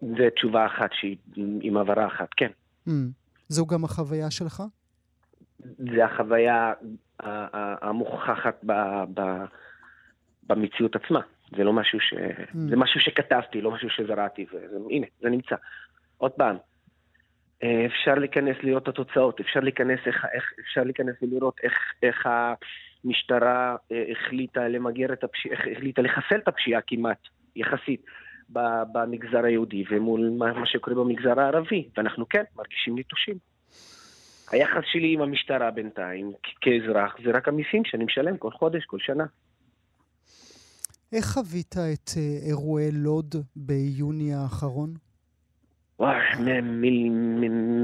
זו 0.00 0.24
תשובה 0.36 0.66
אחת 0.66 0.90
שהיא 0.92 1.16
עם 1.60 1.76
הבהרה 1.76 2.06
אחת, 2.06 2.28
כן. 2.36 2.50
Mm. 2.88 2.92
זו 3.48 3.66
גם 3.66 3.84
החוויה 3.84 4.30
שלך? 4.30 4.62
זה 5.78 6.04
החוויה 6.04 6.72
המוכחת 7.82 8.56
ב, 8.66 8.72
ב, 9.14 9.20
במציאות 10.46 10.96
עצמה. 10.96 11.20
זה 11.56 11.64
לא 11.64 11.72
משהו 11.72 12.00
ש... 12.00 12.12
Mm. 12.12 12.56
זה 12.70 12.76
משהו 12.76 13.00
שכתבתי, 13.00 13.60
לא 13.60 13.70
משהו 13.70 13.90
שזרעתי, 13.90 14.46
והנה, 14.52 15.06
זה 15.20 15.28
נמצא. 15.30 15.56
עוד 16.16 16.32
פעם, 16.32 16.56
אה, 17.62 17.86
אפשר 17.86 18.14
להיכנס 18.14 18.56
לראות 18.62 18.82
את 18.82 18.88
התוצאות, 18.88 19.40
אפשר 19.40 19.60
להיכנס, 19.60 19.98
איך, 20.06 20.24
איך, 20.32 20.52
אפשר 20.60 20.82
להיכנס 20.82 21.14
ולראות 21.22 21.60
איך, 21.62 21.72
איך 22.02 22.28
המשטרה 23.04 23.76
אה, 23.92 24.04
החליטה 24.12 24.68
למגר 24.68 25.12
את 25.12 25.24
הפשיעה, 25.24 25.54
איך 25.54 25.76
החליטה 25.76 26.02
לחסל 26.02 26.36
את 26.36 26.48
הפשיעה 26.48 26.80
כמעט, 26.86 27.18
יחסית, 27.56 28.04
במגזר 28.92 29.44
היהודי 29.44 29.84
ומול 29.90 30.30
מה, 30.38 30.52
מה 30.52 30.66
שקורה 30.66 30.96
במגזר 30.96 31.40
הערבי, 31.40 31.88
ואנחנו 31.96 32.28
כן 32.28 32.42
מרגישים 32.56 32.98
נטושים. 32.98 33.34
היחס 34.50 34.82
שלי 34.84 35.12
עם 35.12 35.20
המשטרה 35.20 35.70
בינתיים, 35.70 36.32
כאזרח, 36.60 37.16
זה 37.24 37.30
רק 37.30 37.48
המיסים 37.48 37.84
שאני 37.84 38.04
משלם 38.04 38.36
כל 38.36 38.50
חודש, 38.50 38.84
כל 38.84 38.98
שנה. 38.98 39.24
איך 41.12 41.24
חווית 41.24 41.74
את 41.76 42.10
אה, 42.16 42.48
אירועי 42.48 42.90
לוד 42.92 43.34
ביוני 43.56 44.34
האחרון? 44.34 44.94
וואי, 45.98 46.16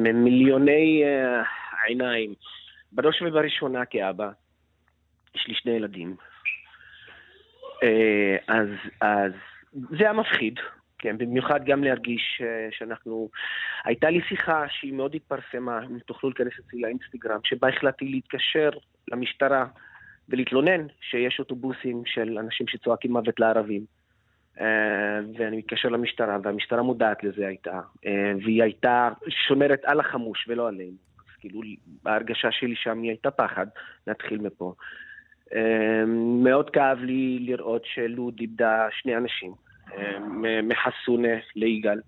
ממיליוני 0.05 1.03
אה, 1.05 1.43
עיניים. 1.87 2.35
בראש 2.93 3.23
ובראשונה 3.23 3.85
כאבא, 3.85 4.31
יש 5.35 5.47
לי 5.49 5.55
שני 5.55 5.73
ילדים. 5.73 6.17
אה, 7.83 8.37
אז, 8.49 8.69
אז 9.01 9.33
זה 9.91 9.99
היה 9.99 10.13
מפחיד, 10.13 10.55
כן, 10.99 11.19
במיוחד 11.19 11.65
גם 11.67 11.85
להרגיש 11.85 12.43
שאנחנו... 12.71 13.31
הייתה 13.85 14.11
לי 14.11 14.21
שיחה 14.29 14.65
שהיא 14.69 14.93
מאוד 14.93 15.15
התפרסמה, 15.15 15.83
אם 15.83 15.99
תוכלו 15.99 16.31
להיכנס 16.31 16.53
אצלי 16.61 16.81
לאינסטגרם, 16.81 17.41
שבה 17.45 17.69
החלטתי 17.69 18.05
להתקשר 18.05 18.71
למשטרה 19.09 19.67
ולהתלונן 20.29 20.87
שיש 21.01 21.41
אוטובוסים 21.41 22.03
של 22.07 22.39
אנשים 22.39 22.67
שצועקים 22.69 23.13
מוות 23.13 23.41
לערבים. 23.41 23.85
Uh, 24.59 24.61
ואני 25.39 25.57
מתקשר 25.57 25.89
למשטרה, 25.89 26.39
והמשטרה 26.43 26.83
מודעת 26.83 27.25
לזה 27.25 27.47
הייתה, 27.47 27.81
uh, 27.81 28.09
והיא 28.45 28.63
הייתה 28.63 29.11
שומרת 29.29 29.81
על 29.85 30.01
החמוש 30.01 30.49
ולא 30.49 30.69
עלינו. 30.69 30.97
אז 31.19 31.37
כאילו, 31.41 31.61
ההרגשה 32.07 32.49
שלי 32.53 32.77
שם 32.77 33.03
היא 33.03 33.11
הייתה 33.11 33.31
פחד, 33.31 33.67
נתחיל 34.07 34.41
מפה. 34.41 34.75
Uh, 35.51 35.55
מאוד 36.43 36.71
כאב 36.71 36.99
לי 36.99 37.39
לראות 37.41 37.83
שלוד 37.85 38.37
איבדה 38.41 38.87
שני 38.91 39.17
אנשים, 39.17 39.53
מחסונה 40.63 41.29
ליגאל, 41.57 42.01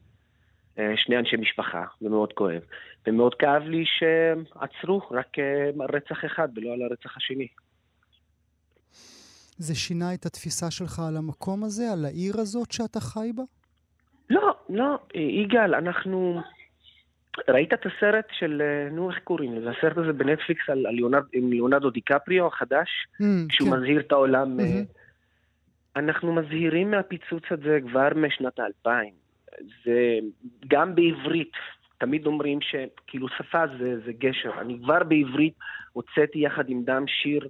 שני 0.97 1.19
אנשי 1.19 1.37
משפחה, 1.37 1.85
זה 2.01 2.09
מאוד 2.09 2.33
כואב. 2.33 2.63
ומאוד 3.07 3.35
כאב 3.35 3.63
לי 3.63 3.85
שעצרו 3.87 5.03
רק 5.11 5.37
רצח 5.79 6.25
אחד 6.25 6.49
ולא 6.57 6.73
על 6.73 6.83
הרצח 6.83 7.17
השני. 7.17 7.49
זה 9.59 9.75
שינה 9.75 10.15
את 10.15 10.27
התפיסה 10.27 10.71
שלך 10.71 11.01
על 11.09 11.17
המקום 11.17 11.65
הזה, 11.65 11.93
על 11.93 12.05
העיר 12.05 12.35
הזאת 12.41 12.73
שאתה 12.73 13.01
חי 13.01 13.31
בה? 13.35 13.43
לא, 14.31 14.55
לא, 14.69 14.99
יגאל, 15.15 15.75
אנחנו... 15.75 16.41
ראית 17.49 17.73
את 17.73 17.87
הסרט 17.87 18.25
של, 18.39 18.63
אה, 18.63 18.91
נו, 18.91 19.11
איך 19.11 19.19
קוראים 19.25 19.55
לזה? 19.55 19.71
הסרט 19.71 19.99
הזה 19.99 20.13
בנטפליקס 20.13 20.71
על, 20.71 20.87
על 20.87 20.95
ליאונרד, 20.95 21.23
עם 21.33 21.51
ליאונרדו 21.51 21.91
דיקפריו 21.91 22.47
החדש, 22.47 22.89
mm, 23.15 23.25
כשהוא 23.49 23.71
כן. 23.71 23.77
מזהיר 23.77 24.01
את 24.01 24.13
העולם. 24.13 24.61
Mm-hmm. 24.61 24.97
אנחנו 25.97 26.33
מזהירים 26.33 26.91
מהפיצוץ 26.91 27.43
הזה 27.51 27.79
כבר 27.89 28.09
משנת 28.17 28.59
האלפיים. 28.59 29.13
זה 29.85 30.19
גם 30.67 30.95
בעברית, 30.95 31.53
תמיד 31.99 32.27
אומרים 32.27 32.59
שכאילו 32.61 33.29
שפה 33.29 33.63
זה, 33.79 33.95
זה 34.07 34.13
גשר. 34.19 34.51
אני 34.61 34.79
כבר 34.83 35.05
בעברית 35.05 35.55
הוצאתי 35.93 36.39
יחד 36.39 36.69
עם 36.69 36.83
דם 36.85 37.05
שיר 37.07 37.49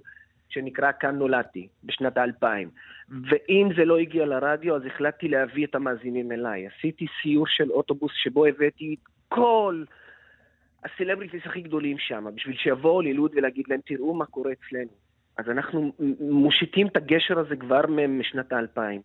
שנקרא 0.57 0.91
כאן 0.99 1.15
נולדתי, 1.15 1.67
בשנת 1.83 2.17
האלפיים. 2.17 2.69
ואם 3.09 3.69
זה 3.77 3.85
לא 3.85 3.97
הגיע 3.97 4.25
לרדיו, 4.25 4.75
אז 4.75 4.81
החלטתי 4.85 5.27
להביא 5.27 5.65
את 5.65 5.75
המאזינים 5.75 6.31
אליי. 6.31 6.67
עשיתי 6.67 7.05
סיור 7.21 7.47
של 7.47 7.71
אוטובוס 7.71 8.11
שבו 8.15 8.45
הבאתי 8.45 8.95
את 8.99 9.09
כל 9.27 9.83
הסלבריטיס 10.85 11.41
הכי 11.45 11.61
גדולים 11.61 11.97
שם, 11.99 12.25
בשביל 12.35 12.57
שיבואו 12.57 13.01
ללוד 13.01 13.31
ולהגיד 13.35 13.65
להם, 13.67 13.79
תראו 13.85 14.13
מה 14.13 14.25
קורה 14.25 14.51
אצלנו. 14.51 14.91
אז 15.37 15.49
אנחנו 15.49 15.93
מושיטים 16.19 16.87
את 16.87 16.97
הגשר 16.97 17.39
הזה 17.39 17.55
כבר 17.55 17.81
משנת 18.07 18.53
האלפיים. 18.53 19.01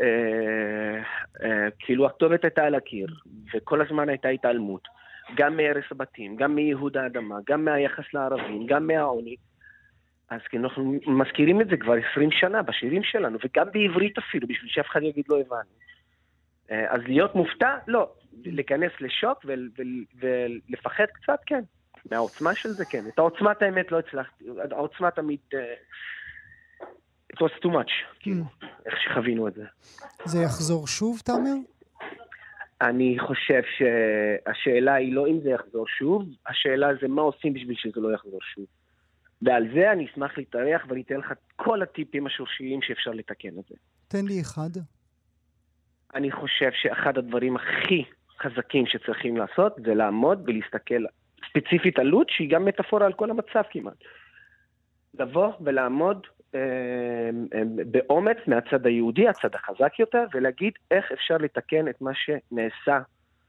אה, 0.00 1.02
אה, 1.42 1.68
כאילו 1.78 2.06
הכתובת 2.06 2.44
הייתה 2.44 2.64
על 2.64 2.74
הקיר, 2.74 3.06
וכל 3.54 3.80
הזמן 3.80 4.08
הייתה 4.08 4.28
התעלמות. 4.28 4.88
גם 5.36 5.56
מהרס 5.56 5.84
הבתים, 5.90 6.36
גם 6.36 6.54
מייהוד 6.54 6.96
האדמה, 6.96 7.36
גם 7.46 7.64
מהיחס 7.64 8.04
לערבים, 8.14 8.66
גם 8.66 8.86
מהעוני. 8.86 9.36
אז 10.34 10.40
כי 10.50 10.56
אנחנו 10.56 10.94
מזכירים 11.06 11.60
את 11.60 11.68
זה 11.68 11.76
כבר 11.76 11.94
20 12.12 12.30
שנה 12.32 12.62
בשירים 12.62 13.02
שלנו, 13.02 13.38
וגם 13.44 13.66
בעברית 13.72 14.18
אפילו, 14.18 14.48
בשביל 14.48 14.70
שאף 14.70 14.86
אחד 14.90 15.02
יגיד 15.02 15.24
לא 15.28 15.40
הבנו. 15.40 15.70
אה, 16.70 16.94
אז 16.94 17.00
להיות 17.06 17.34
מופתע, 17.34 17.76
לא. 17.86 18.12
להיכנס 18.44 18.92
לשוק 19.00 19.44
ולפחד 20.20 21.06
קצת, 21.12 21.38
כן. 21.46 21.60
מהעוצמה 22.10 22.54
של 22.54 22.68
זה, 22.68 22.84
כן. 22.84 23.04
את 23.08 23.18
העוצמת 23.18 23.62
האמת 23.62 23.92
לא 23.92 23.98
הצלחתי, 23.98 24.44
העוצמה 24.70 25.10
תמיד... 25.10 25.38
Uh, 25.54 25.56
it 27.32 27.40
was 27.40 27.64
too 27.64 27.68
much, 27.68 27.92
כאילו, 28.20 28.44
mm. 28.44 28.66
איך 28.86 28.94
שחווינו 29.00 29.48
את 29.48 29.54
זה. 29.54 29.64
זה 30.24 30.38
יחזור 30.38 30.86
שוב, 30.86 31.20
תאמר? 31.24 31.54
אני 32.80 33.16
חושב 33.18 33.62
שהשאלה 33.76 34.94
היא 34.94 35.14
לא 35.14 35.26
אם 35.26 35.40
זה 35.42 35.50
יחזור 35.50 35.86
שוב, 35.88 36.22
השאלה 36.46 36.88
זה 37.00 37.08
מה 37.08 37.22
עושים 37.22 37.54
בשביל 37.54 37.76
שזה 37.76 38.00
לא 38.00 38.14
יחזור 38.14 38.40
שוב. 38.42 38.66
ועל 39.42 39.68
זה 39.74 39.92
אני 39.92 40.06
אשמח 40.06 40.38
להתארח 40.38 40.82
ואני 40.88 41.02
אתן 41.02 41.16
לך 41.16 41.32
את 41.32 41.38
כל 41.56 41.82
הטיפים 41.82 42.26
השורשיים 42.26 42.82
שאפשר 42.82 43.10
לתקן 43.10 43.58
את 43.58 43.64
זה. 43.68 43.74
תן 44.08 44.24
לי 44.26 44.40
אחד. 44.40 44.70
אני 46.14 46.30
חושב 46.30 46.70
שאחד 46.72 47.18
הדברים 47.18 47.56
הכי 47.56 48.04
חזקים 48.40 48.86
שצריכים 48.86 49.36
לעשות 49.36 49.72
זה 49.84 49.94
לעמוד 49.94 50.42
ולהסתכל 50.46 51.04
ספציפית 51.48 51.98
על 51.98 52.06
לוד, 52.06 52.26
שהיא 52.30 52.50
גם 52.50 52.64
מטאפורה 52.64 53.06
על 53.06 53.12
כל 53.12 53.30
המצב 53.30 53.62
כמעט. 53.70 53.96
לבוא 55.14 55.52
ולעמוד 55.60 56.26
אה, 56.54 56.60
אה, 57.54 57.62
באומץ 57.86 58.36
מהצד 58.46 58.86
היהודי, 58.86 59.28
הצד 59.28 59.54
החזק 59.54 59.98
יותר, 59.98 60.24
ולהגיד 60.34 60.72
איך 60.90 61.12
אפשר 61.12 61.36
לתקן 61.36 61.88
את 61.88 62.00
מה 62.00 62.10
שנעשה 62.14 63.00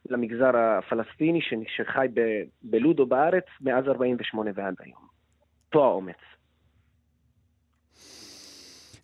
למגזר 0.10 0.58
הפלסטיני 0.58 1.40
שחי 1.68 2.08
בלוד 2.64 3.00
או 3.00 3.06
בארץ 3.06 3.46
מאז 3.62 3.86
48' 3.88 4.52
ועד 4.56 4.76
היום. 4.80 5.13
פה 5.74 5.86
האומץ. 5.86 6.16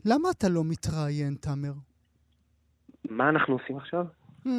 למה 0.06 0.30
אתה 0.38 0.50
לא 0.50 0.62
מתראיין, 0.66 1.36
תאמר? 1.42 1.74
מה 3.10 3.30
אנחנו 3.30 3.54
עושים 3.54 3.78
עכשיו? 3.78 4.06
Hmm, 4.46 4.50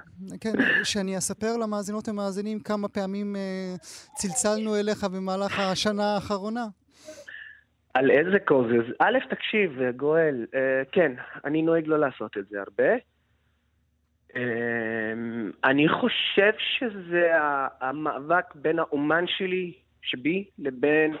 כן, 0.42 0.52
שאני 0.84 1.18
אספר 1.18 1.56
למאזינות 1.62 2.08
ומאזינים 2.08 2.60
כמה 2.60 2.88
פעמים 2.88 3.36
אה, 3.36 3.74
צלצלנו 4.14 4.76
אליך 4.76 5.04
במהלך 5.04 5.58
השנה 5.58 6.14
האחרונה. 6.14 6.66
על 7.94 8.10
איזה 8.10 8.38
קוזז? 8.38 8.92
א', 8.98 9.18
תקשיב, 9.30 9.82
גואל, 9.96 10.46
אה, 10.54 10.82
כן, 10.92 11.12
אני 11.44 11.62
נוהג 11.62 11.86
לא 11.86 11.98
לעשות 11.98 12.36
את 12.38 12.48
זה 12.48 12.60
הרבה. 12.60 12.92
אה, 14.36 15.12
אני 15.64 15.88
חושב 15.88 16.52
שזה 16.58 17.30
המאבק 17.80 18.54
בין 18.54 18.78
האומן 18.78 19.24
שלי, 19.26 19.72
שבי, 20.02 20.44
לבין 20.58 21.16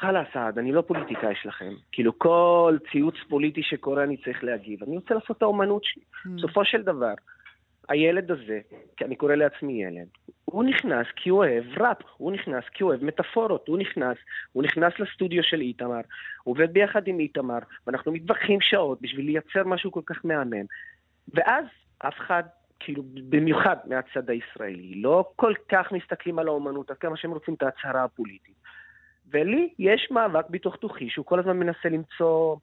חלאס, 0.00 0.26
סעד, 0.32 0.58
אני 0.58 0.72
לא 0.72 0.80
פוליטיקאי 0.80 1.34
שלכם. 1.42 1.72
כאילו, 1.92 2.18
כל 2.18 2.76
ציוץ 2.92 3.14
פוליטי 3.28 3.62
שקורה 3.62 4.04
אני 4.04 4.16
צריך 4.16 4.44
להגיב. 4.44 4.82
אני 4.84 4.96
רוצה 4.96 5.14
לעשות 5.14 5.36
את 5.36 5.42
האומנות 5.42 5.84
שלי. 5.84 6.02
Mm. 6.02 6.28
בסופו 6.36 6.64
של 6.64 6.82
דבר, 6.82 7.14
הילד 7.88 8.30
הזה, 8.30 8.60
כי 8.96 9.04
אני 9.04 9.16
קורא 9.16 9.34
לעצמי 9.34 9.82
ילד, 9.84 10.06
הוא 10.44 10.64
נכנס 10.64 11.06
כי 11.16 11.30
הוא 11.30 11.38
אוהב 11.38 11.64
ראפ, 11.78 11.96
הוא 12.16 12.32
נכנס 12.32 12.64
כי 12.74 12.82
הוא 12.82 12.90
אוהב 12.90 13.04
מטאפורות, 13.04 13.68
הוא 13.68 13.78
נכנס, 13.78 14.16
הוא 14.52 14.62
נכנס 14.62 14.92
לסטודיו 14.98 15.42
של 15.42 15.60
איתמר, 15.60 16.00
הוא 16.42 16.52
עובד 16.52 16.72
ביחד 16.72 17.06
עם 17.06 17.18
איתמר, 17.18 17.58
ואנחנו 17.86 18.12
מתווכחים 18.12 18.60
שעות 18.60 19.02
בשביל 19.02 19.26
לייצר 19.26 19.64
משהו 19.64 19.92
כל 19.92 20.02
כך 20.06 20.24
מהמם. 20.24 20.64
ואז 21.34 21.64
אף 21.98 22.14
אחד, 22.18 22.42
כאילו, 22.80 23.02
במיוחד 23.28 23.76
מהצד 23.84 24.30
הישראלי, 24.30 24.94
לא 24.94 25.30
כל 25.36 25.52
כך 25.68 25.92
מסתכלים 25.92 26.38
על 26.38 26.48
האומנות, 26.48 26.90
עד 26.90 26.96
כמה 26.96 27.16
שהם 27.16 27.30
רוצים 27.30 27.54
את 27.54 27.62
ההצהרה 27.62 28.04
הפוליטית. 28.04 28.58
ולי 29.32 29.68
יש 29.78 30.08
מאבק 30.10 30.50
בתוך 30.50 30.76
תוכי 30.76 31.10
שהוא 31.10 31.26
כל 31.26 31.40
הזמן 31.40 31.56
מנסה 31.56 31.88
למצוא 31.88 32.56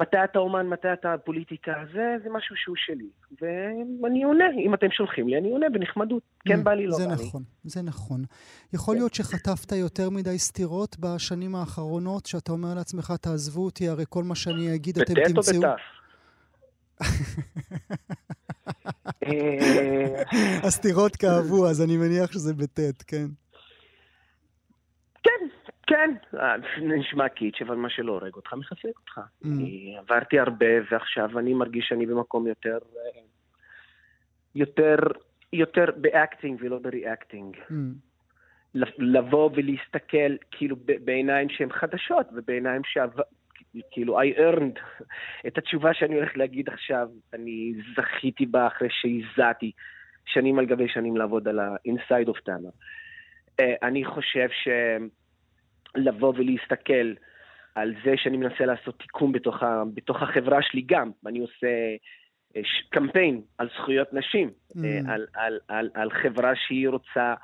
מתי 0.00 0.16
אתה 0.24 0.38
אומן, 0.38 0.66
מתי 0.66 0.92
אתה 0.92 1.14
פוליטיקה, 1.24 1.72
זה, 1.92 2.16
זה 2.22 2.30
משהו 2.30 2.56
שהוא 2.56 2.76
שלי. 2.78 3.08
ואני 3.40 4.24
עונה, 4.24 4.44
אם 4.66 4.74
אתם 4.74 4.86
שולחים 4.90 5.28
לי, 5.28 5.38
אני 5.38 5.50
עונה 5.50 5.66
בנחמדות. 5.72 6.22
כן 6.44 6.60
Mm, 6.60 6.62
בא 6.62 6.74
לי, 6.74 6.86
לא 6.86 6.96
זה 6.96 7.06
בא 7.06 7.14
לי. 7.14 7.24
נכון, 7.24 7.42
זה 7.64 7.82
נכון. 7.82 8.24
יכול 8.72 8.94
כן. 8.94 9.00
להיות 9.00 9.14
שחטפת 9.14 9.72
יותר 9.72 10.10
מדי 10.10 10.38
סתירות 10.38 10.96
בשנים 10.98 11.54
האחרונות, 11.54 12.26
שאתה 12.26 12.52
אומר 12.52 12.74
לעצמך, 12.74 13.12
תעזבו 13.20 13.64
אותי, 13.64 13.88
הרי 13.88 14.04
כל 14.08 14.24
מה 14.24 14.34
שאני 14.34 14.74
אגיד 14.74 14.98
אתם 14.98 15.14
בטט 15.14 15.36
או 15.36 15.42
תמצאו... 15.42 15.60
בתף? 15.60 15.80
אה, 19.26 20.22
הסתירות 20.62 21.16
כאבו, 21.16 21.66
אז 21.68 21.82
אני 21.82 21.96
מניח 21.96 22.32
שזה 22.32 22.54
בטית, 22.54 23.02
כן. 23.02 23.26
כן, 25.88 26.14
אה, 26.34 26.54
נשמע 26.82 27.28
קיטש, 27.28 27.62
אבל 27.66 27.76
מה 27.76 27.90
שלא 27.90 28.12
הורג 28.12 28.34
אותך, 28.34 28.54
מחזק 28.54 28.98
אותך. 28.98 29.18
Mm. 29.18 29.46
אני 29.46 29.96
עברתי 29.98 30.38
הרבה, 30.38 30.66
ועכשיו 30.90 31.38
אני 31.38 31.54
מרגיש 31.54 31.86
שאני 31.88 32.06
במקום 32.06 32.46
יותר... 32.46 32.78
אה, 32.96 33.20
יותר, 34.54 34.96
יותר 35.52 35.84
ב 35.96 36.05
acting 36.05 36.58
ולא 36.62 36.78
ב 36.78 36.86
reacting. 36.86 37.56
Mm. 37.56 37.72
לבוא 38.98 39.50
ולהסתכל 39.54 40.36
כאילו 40.50 40.76
בעיניים 41.04 41.48
שהן 41.48 41.72
חדשות 41.72 42.26
ובעיניים 42.32 42.82
שעב... 42.84 43.10
כאילו 43.90 44.20
I 44.20 44.38
earned 44.38 45.04
את 45.46 45.58
התשובה 45.58 45.94
שאני 45.94 46.14
הולך 46.14 46.36
להגיד 46.36 46.68
עכשיו, 46.68 47.08
אני 47.32 47.72
זכיתי 47.96 48.46
בה 48.46 48.66
אחרי 48.66 48.88
שהזעתי 48.90 49.72
שנים 50.26 50.58
על 50.58 50.66
גבי 50.66 50.88
שנים 50.88 51.16
לעבוד 51.16 51.48
על 51.48 51.58
ה- 51.58 51.75
inside 51.75 52.28
of 52.28 52.38
Tamer. 52.48 52.70
אה, 53.60 53.74
אני 53.82 54.04
חושב 54.04 54.48
שלבוא 55.96 56.32
ולהסתכל 56.36 57.12
על 57.74 57.94
זה 58.04 58.14
שאני 58.16 58.36
מנסה 58.36 58.66
לעשות 58.66 58.98
תיקון 58.98 59.32
בתוך, 59.32 59.62
ה... 59.62 59.82
בתוך 59.94 60.22
החברה 60.22 60.62
שלי 60.62 60.82
גם, 60.86 61.10
ואני 61.24 61.38
עושה 61.38 61.66
אה, 62.56 62.60
ש- 62.64 62.88
קמפיין 62.90 63.40
על 63.58 63.68
זכויות 63.78 64.12
נשים, 64.12 64.50
Mm. 64.76 64.78
אה, 64.84 65.14
על, 65.14 65.26
על, 65.34 65.58
על, 65.68 65.90
על 65.94 66.10
חברה 66.10 66.52
שהיא 66.56 66.88
רוצה 66.88 67.34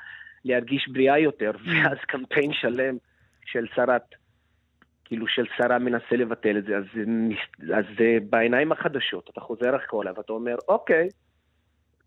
להרגיש 0.45 0.89
בריאה 0.89 1.19
יותר, 1.19 1.51
ואז 1.67 1.99
קמפיין 2.07 2.53
שלם 2.53 2.97
של 3.47 3.67
שרת, 3.75 4.15
כאילו 5.05 5.27
של 5.27 5.47
שרה 5.57 5.79
מנסה 5.79 6.17
לבטל 6.17 6.59
את 6.59 6.65
זה, 6.65 6.77
אז, 6.77 6.85
אז 7.75 7.85
בעיניים 8.31 8.73
החדשות, 8.73 9.31
אתה 9.33 9.41
חוזר 9.41 9.77
אחורה 9.77 10.13
ואתה 10.17 10.33
אומר, 10.33 10.57
אוקיי, 10.69 11.09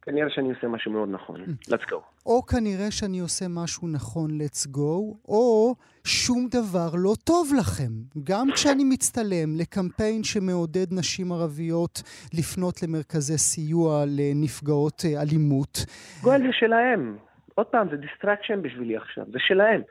כנראה 0.08 0.30
שאני 0.30 0.50
עושה 0.50 0.68
משהו 0.68 0.92
מאוד 0.92 1.10
נכון, 1.12 1.42
let's 1.70 1.92
go. 1.92 1.96
או 2.26 2.46
כנראה 2.46 2.92
שאני 2.92 3.20
עושה 3.20 3.46
משהו 3.50 3.88
נכון, 3.88 4.30
let's 4.42 4.68
go, 4.76 5.18
או 5.28 5.76
שום 6.04 6.48
דבר 6.52 6.90
לא 6.94 7.14
טוב 7.24 7.54
לכם. 7.60 7.92
גם 8.24 8.48
כשאני 8.52 8.84
מצטלם 8.84 9.56
לקמפיין 9.58 10.24
שמעודד 10.24 10.88
נשים 10.92 11.32
ערביות 11.32 12.02
לפנות 12.34 12.84
למרכזי 12.84 13.38
סיוע 13.38 14.04
לנפגעות 14.08 15.04
אה, 15.06 15.22
אלימות, 15.22 15.86
גועל 16.22 16.42
זה 16.42 16.52
שלהם. 16.52 17.18
עוד 17.56 17.66
פעם, 17.66 17.88
זה 17.92 17.98
distraction 17.98 18.62
בשבילי 18.62 18.98
עכשיו, 18.98 19.26
זה 19.32 19.40
שלהם. 19.40 19.82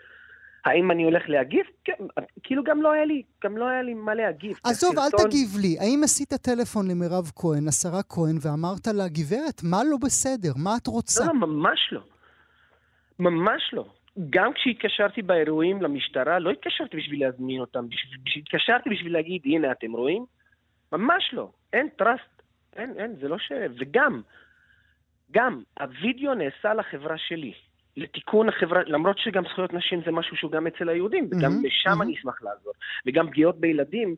האם 0.66 0.90
אני 0.90 1.04
הולך 1.04 1.22
להגיב? 1.28 1.66
כן, 1.84 1.92
כאילו 2.42 2.64
גם 2.64 2.82
לא 2.82 2.92
היה 2.92 3.04
לי, 3.04 3.22
גם 3.44 3.56
לא 3.56 3.68
היה 3.68 3.82
לי 3.82 3.94
מה 3.94 4.14
להגיב. 4.14 4.56
עזוב, 4.64 4.98
אל 4.98 5.10
תגיב 5.24 5.48
לי. 5.62 5.76
האם 5.80 6.00
עשית 6.04 6.34
טלפון 6.34 6.90
למירב 6.90 7.30
כהן, 7.36 7.64
לשרה 7.68 8.02
כהן, 8.02 8.36
ואמרת 8.42 8.86
לה, 8.86 9.08
גברת, 9.08 9.60
מה 9.64 9.76
לא 9.90 9.96
בסדר? 10.02 10.52
מה 10.56 10.70
את 10.82 10.86
רוצה? 10.86 11.24
לא, 11.24 11.32
לא, 11.40 11.46
ממש 11.46 11.78
לא. 11.92 12.00
ממש 13.18 13.62
לא. 13.72 13.86
גם 14.30 14.52
כשהתקשרתי 14.52 15.22
באירועים 15.22 15.82
למשטרה, 15.82 16.38
לא 16.38 16.50
התקשרתי 16.50 16.96
בשביל 16.96 17.20
להזמין 17.26 17.60
אותם, 17.60 17.88
בשביל- 17.88 18.18
בשביל- 18.24 18.44
התקשרתי 18.46 18.90
בשביל 18.90 19.12
להגיד, 19.12 19.42
הנה, 19.44 19.72
אתם 19.72 19.92
רואים? 19.92 20.24
ממש 20.92 21.30
לא. 21.32 21.50
אין 21.72 21.88
טראסט. 21.98 22.42
אין, 22.76 22.94
אין, 22.98 23.16
זה 23.20 23.28
לא 23.28 23.38
ש... 23.38 23.52
וגם, 23.80 24.22
גם, 25.32 25.62
הווידאו 25.80 26.34
נעשה 26.34 26.74
לחברה 26.74 27.18
שלי. 27.18 27.52
לתיקון 27.96 28.48
החברה, 28.48 28.82
למרות 28.86 29.18
שגם 29.18 29.44
זכויות 29.50 29.72
נשים 29.72 30.00
זה 30.04 30.10
משהו 30.10 30.36
שהוא 30.36 30.50
גם 30.50 30.66
אצל 30.66 30.88
היהודים, 30.88 31.24
וגם 31.26 31.50
מהמם, 31.50 31.64
לשם 31.64 31.90
מהמם. 31.90 32.02
אני 32.02 32.14
אשמח 32.14 32.42
לעזור. 32.42 32.72
וגם 33.06 33.30
פגיעות 33.30 33.60
בילדים, 33.60 34.16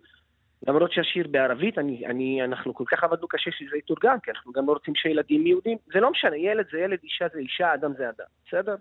למרות 0.66 0.92
שהשיר 0.92 1.28
בערבית, 1.30 1.78
אני, 1.78 2.06
אני, 2.06 2.44
אנחנו 2.44 2.74
כל 2.74 2.84
כך 2.86 3.04
עבדנו 3.04 3.28
קשה 3.28 3.50
שזה 3.50 3.76
יתורגם, 3.76 4.20
כי 4.22 4.30
אנחנו 4.30 4.52
גם 4.52 4.66
לא 4.66 4.72
רוצים 4.72 4.94
שילדים 4.94 5.46
יהודים, 5.46 5.78
זה 5.92 6.00
לא 6.00 6.10
משנה, 6.10 6.36
ילד 6.36 6.66
זה 6.72 6.78
ילד, 6.78 6.98
אישה 7.02 7.26
זה 7.32 7.38
אישה, 7.38 7.74
אדם 7.74 7.92
זה 7.98 8.08
אדם, 8.08 8.26
בסדר? 8.46 8.76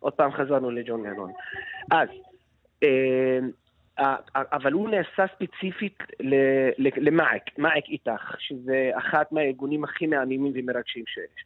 עוד 0.00 0.12
פעם 0.12 0.32
חזרנו 0.32 0.70
לג'ון 0.70 1.06
לנון. 1.06 1.32
אז, 1.90 2.08
אה, 2.82 3.38
אבל 4.52 4.72
הוא 4.72 4.88
נעשה 4.88 5.24
ספציפית 5.34 5.98
למעק, 6.96 7.58
מעק 7.58 7.88
איתך, 7.88 8.34
שזה 8.38 8.90
אחת 8.98 9.32
מהארגונים 9.32 9.84
הכי 9.84 10.06
מהממים 10.06 10.52
ומרגשים 10.54 11.04
שיש. 11.06 11.44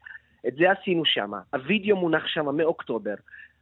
את 0.48 0.54
זה 0.56 0.70
עשינו 0.70 1.04
שם. 1.04 1.30
הווידאו 1.52 1.96
מונח 1.96 2.26
שם 2.26 2.56
מאוקטובר. 2.56 3.14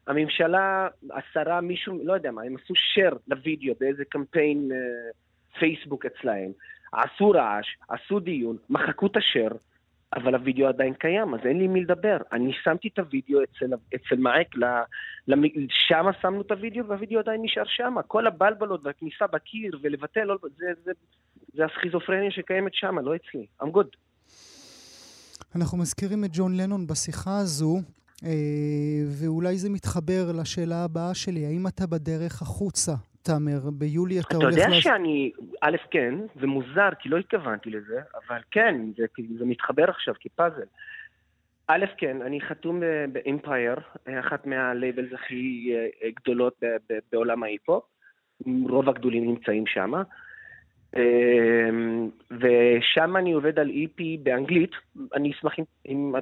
הממשלה, 0.07 0.89
השרה, 1.11 1.61
מישהו, 1.61 1.99
לא 2.05 2.13
יודע 2.13 2.31
מה, 2.31 2.43
הם 2.43 2.57
עשו 2.57 2.75
share 2.75 3.17
לוידאו 3.29 3.75
באיזה 3.81 4.05
קמפיין 4.05 4.71
אה, 4.73 5.11
פייסבוק 5.59 6.07
אצלהם. 6.07 6.51
עשו 6.93 7.31
רעש, 7.31 7.67
עשו 7.89 8.21
דיון, 8.21 8.57
מחקו 8.71 9.07
את 9.07 9.17
השאר, 9.17 9.49
אבל 10.15 10.35
הוידאו 10.35 10.67
עדיין 10.67 10.95
קיים, 10.95 11.35
אז 11.35 11.41
אין 11.45 11.59
לי 11.59 11.67
מי 11.67 11.81
לדבר. 11.81 12.17
אני 12.33 12.53
שמתי 12.63 12.89
את 12.89 12.99
הוידאו 12.99 13.43
אצל, 13.43 13.67
אצל 13.95 14.17
מעק, 14.17 14.55
שם 15.69 16.07
שמנו 16.23 16.41
את 16.41 16.51
הוידאו, 16.51 16.87
והוידאו 16.87 17.19
עדיין 17.19 17.43
נשאר 17.43 17.65
שם. 17.67 17.95
כל 18.07 18.27
הבלבלות 18.27 18.81
והכניסה 18.85 19.27
בקיר 19.27 19.79
ולבטל, 19.83 20.25
לא, 20.25 20.37
זה, 20.57 20.67
זה, 20.85 20.93
זה 21.53 21.65
הסכיזופרניה 21.65 22.31
שקיימת 22.31 22.75
שם, 22.75 22.99
לא 22.99 23.17
אצלי. 23.17 23.47
I'm 23.63 23.67
good. 23.67 23.97
אנחנו 25.57 25.79
מזכירים 25.79 26.25
את 26.25 26.31
ג'ון 26.33 26.57
לנון 26.57 26.87
בשיחה 26.87 27.39
הזו, 27.39 27.77
אה, 28.25 28.31
ואולי 29.21 29.57
זה 29.59 29.71
מתחבר 29.71 30.33
לשאלה 30.41 30.85
הבאה 30.85 31.15
שלי, 31.15 31.47
האם 31.47 31.67
אתה 31.67 31.87
בדרך 31.87 32.43
החוצה, 32.43 32.93
תאמר? 33.23 33.71
ביולי 33.73 34.21
אתה 34.21 34.29
אתה 34.29 34.37
הולך... 34.37 34.57
יודע 34.57 34.69
לעש- 34.69 34.85
שאני, 34.85 35.33
א', 35.61 35.77
כן, 35.91 36.15
זה 36.41 36.47
מוזר, 36.47 36.89
כי 37.01 37.09
לא 37.09 37.17
התכוונתי 37.17 37.71
לזה, 37.71 38.01
אבל 38.29 38.39
כן, 38.51 38.81
זה, 38.97 39.05
זה 39.39 39.45
מתחבר 39.45 39.91
עכשיו 39.91 40.15
כפאזל. 40.21 40.67
א', 41.69 41.85
כן, 41.99 42.23
אני 42.23 42.41
חתום 42.41 42.81
ב- 42.81 43.05
באמפייר, 43.13 43.77
אחת 44.21 44.47
מה 44.47 44.63
labels 44.63 45.13
הכי 45.15 45.73
אה, 46.05 46.11
גדולות 46.21 46.61
בעולם 47.13 47.43
ההיפ-הופ. 47.43 47.85
רוב 48.71 48.89
הגדולים 48.89 49.25
נמצאים 49.25 49.67
שם. 49.67 49.93
ושם 52.31 53.17
אני 53.17 53.33
עובד 53.33 53.59
על 53.59 53.71
EP 53.71 54.03
באנגלית. 54.23 54.71
אני 55.15 55.31
אשמח 55.31 55.53
אם, 55.59 55.65
אם 55.89 56.13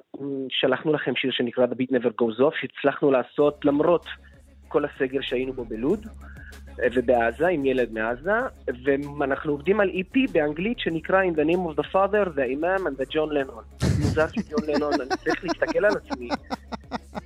שלחנו 0.48 0.92
לכם 0.92 1.12
שיר 1.16 1.30
שנקרא 1.30 1.66
The 1.66 1.74
Beat 1.74 1.90
Never 1.90 2.10
Goes 2.22 2.40
Off, 2.40 2.60
שהצלחנו 2.60 3.10
לעשות 3.10 3.64
למרות 3.64 4.06
כל 4.68 4.84
הסגר 4.84 5.20
שהיינו 5.20 5.52
בו 5.52 5.64
בלוד. 5.64 6.06
ובעזה, 6.94 7.48
עם 7.48 7.64
ילד 7.64 7.92
מעזה, 7.92 8.40
ואנחנו 9.18 9.52
עובדים 9.52 9.80
על 9.80 9.90
EP 9.90 10.32
באנגלית 10.32 10.78
שנקרא 10.78 11.22
In 11.22 11.34
the 11.36 11.44
name 11.44 11.72
of 11.72 11.82
the 11.82 11.86
father, 11.92 12.24
the 12.36 12.46
imam 12.56 12.86
and 12.86 12.96
the 13.02 13.12
John 13.12 13.30
Lennon. 13.32 13.86
מוזר 14.00 14.26
שג'ון 14.28 14.74
לנון, 14.74 14.92
אני 15.00 15.08
צריך 15.08 15.44
להסתכל 15.44 15.84
על 15.84 15.92
עצמי. 15.96 16.28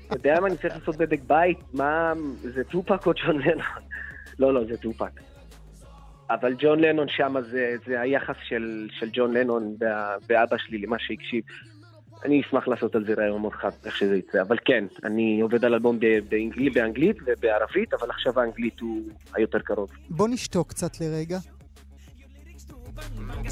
אתה 0.06 0.16
יודע 0.16 0.40
מה 0.40 0.46
אני 0.46 0.56
צריך 0.56 0.74
לעשות 0.74 0.96
בדק 0.96 1.20
בית? 1.26 1.58
מה, 1.74 2.12
זה 2.42 2.64
טופק 2.64 3.06
או 3.06 3.12
ג'ון 3.24 3.38
לנון? 3.38 3.62
לא, 4.38 4.54
לא, 4.54 4.64
זה 4.64 4.76
טופק. 4.76 5.35
אבל 6.29 6.53
ג'ון 6.59 6.79
לנון 6.79 7.07
שם 7.09 7.35
זה, 7.51 7.75
זה 7.87 8.01
היחס 8.01 8.35
של, 8.47 8.87
של 8.99 9.09
ג'ון 9.13 9.33
לנון 9.37 9.75
וה- 9.79 10.15
ואבא 10.29 10.57
שלי 10.57 10.77
למה 10.77 10.95
שהקשיב. 10.99 11.43
אני 12.25 12.41
אשמח 12.41 12.67
לעשות 12.67 12.95
על 12.95 13.05
זה 13.05 13.13
רעיון 13.17 13.41
מאוד 13.41 13.53
חד, 13.53 13.69
איך 13.85 13.95
שזה 13.97 14.15
יצא. 14.17 14.41
אבל 14.41 14.57
כן, 14.65 14.85
אני 15.03 15.39
עובד 15.41 15.65
על 15.65 15.73
אלבום 15.73 15.99
ב- 15.99 16.19
באנגלית, 16.29 16.73
באנגלית 16.73 17.17
ובערבית, 17.25 17.93
אבל 17.93 18.09
עכשיו 18.09 18.39
האנגלית 18.39 18.79
הוא 18.79 19.01
היותר 19.33 19.59
קרוב. 19.59 19.89
בוא 20.09 20.27
נשתוק 20.27 20.69
קצת 20.69 21.01
לרגע. 21.01 21.39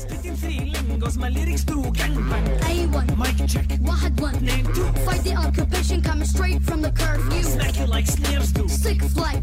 Spitting 0.04 0.36
three 0.44 0.62
lingos, 0.76 1.16
my 1.24 1.30
lyrics 1.38 1.64
do 1.70 1.78
gangbang. 2.00 2.46
A1, 2.70 3.08
Mic 3.22 3.38
check, 3.54 3.70
واحد 3.88 4.22
one. 4.22 4.36
name 4.46 4.66
two. 4.76 4.88
Fight 5.06 5.24
the 5.28 5.36
occupation 5.46 6.02
coming 6.08 6.30
straight 6.36 6.62
from 6.70 6.80
the 6.86 6.92
curfew. 7.02 7.42
Smack 7.54 7.76
you 7.80 7.88
like 7.96 8.08
snares 8.18 8.52
do. 8.58 8.64
Sick 8.68 9.00
flight, 9.16 9.42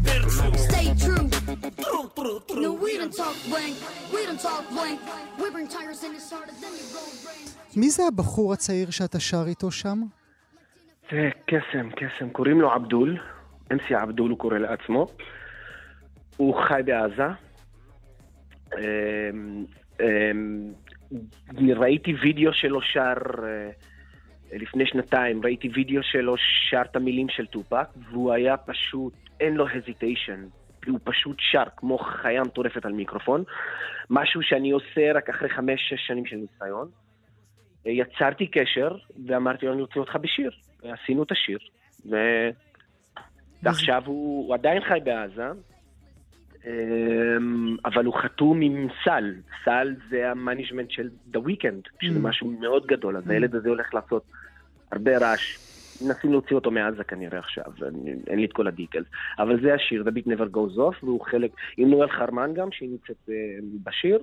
מי 7.76 7.90
זה 7.90 8.02
הבחור 8.08 8.52
הצעיר 8.52 8.90
שאתה 8.90 9.20
שר 9.20 9.44
איתו 9.46 9.70
שם? 9.70 9.98
זה 11.10 11.28
קסם, 11.46 11.90
קסם. 11.90 12.30
קוראים 12.30 12.60
לו 12.60 12.72
עבדול, 12.72 13.18
אמסי 13.72 13.94
עבדול 13.94 14.30
הוא 14.30 14.38
קורא 14.38 14.58
לעצמו. 14.58 15.06
הוא 16.36 16.54
חי 16.68 16.80
בעזה. 16.84 17.28
אמ, 18.78 19.64
אמ, 20.00 20.72
ראיתי 21.76 22.14
וידאו 22.22 22.52
שלו 22.52 22.82
שר 22.82 23.14
אה, 23.44 23.70
לפני 24.52 24.86
שנתיים, 24.86 25.44
ראיתי 25.44 25.68
וידאו 25.74 26.02
שלו 26.02 26.34
שר 26.70 26.82
את 26.90 26.96
המילים 26.96 27.28
של 27.28 27.46
טופק, 27.46 27.86
והוא 28.10 28.32
היה 28.32 28.56
פשוט, 28.56 29.12
אין 29.40 29.54
לו 29.54 29.66
hesitation. 29.68 30.61
הוא 30.86 31.00
פשוט 31.04 31.36
שר 31.40 31.64
כמו 31.76 31.98
חיה 31.98 32.42
מטורפת 32.42 32.84
על 32.86 32.92
מיקרופון. 32.92 33.44
משהו 34.10 34.42
שאני 34.42 34.70
עושה 34.70 35.12
רק 35.14 35.28
אחרי 35.28 35.48
חמש-שש 35.48 36.06
שנים 36.06 36.26
של 36.26 36.36
ניסיון. 36.36 36.88
אה, 37.86 37.90
יצרתי 37.90 38.46
קשר, 38.46 38.96
ואמרתי 39.26 39.66
לו, 39.66 39.72
אני 39.72 39.82
רוצה 39.82 40.00
אותך 40.00 40.16
בשיר. 40.16 40.50
ועשינו 40.82 41.22
את 41.22 41.32
השיר. 41.32 41.58
ו... 42.10 42.16
ועכשיו 43.62 44.02
הוא, 44.06 44.46
הוא 44.46 44.54
עדיין 44.54 44.82
חי 44.88 44.98
בעזה, 45.04 45.48
אמ, 46.66 47.76
אבל 47.84 48.04
הוא 48.04 48.14
חתום 48.22 48.60
עם 48.60 48.88
סל. 49.04 49.34
סל 49.64 49.94
זה 50.10 50.30
ה 50.30 50.36
management 50.36 50.90
של 50.90 51.08
The 51.34 51.36
Weeknd, 51.38 51.88
שזה 52.02 52.18
Mm. 52.18 52.22
משהו 52.22 52.46
מאוד 52.60 52.86
גדול. 52.86 53.16
אז 53.16 53.30
הילד 53.30 53.54
הזה 53.54 53.68
הולך 53.68 53.94
לעשות 53.94 54.22
הרבה 54.92 55.18
רעש. 55.18 55.58
מנסים 56.06 56.32
להוציא 56.32 56.56
אותו 56.56 56.70
מעזה 56.70 57.04
כנראה 57.04 57.38
עכשיו, 57.38 57.64
אין 58.26 58.38
לי 58.38 58.44
את 58.44 58.52
כל 58.52 58.66
ה 58.66 58.70
details. 58.70 59.06
אבל 59.38 59.60
זה 59.62 59.74
השיר, 59.74 60.04
The 60.06 60.10
Beat 60.10 60.26
Never 60.26 60.54
Goes 60.56 60.76
Off, 60.76 61.04
והוא 61.04 61.20
חלק, 61.20 61.50
עם 61.76 61.90
נואל 61.90 62.08
חרמאן 62.10 62.54
גם, 62.54 62.72
שהיא 62.72 62.90
נמצאת 62.90 63.28
אה, 63.28 63.34
בשיר, 63.84 64.18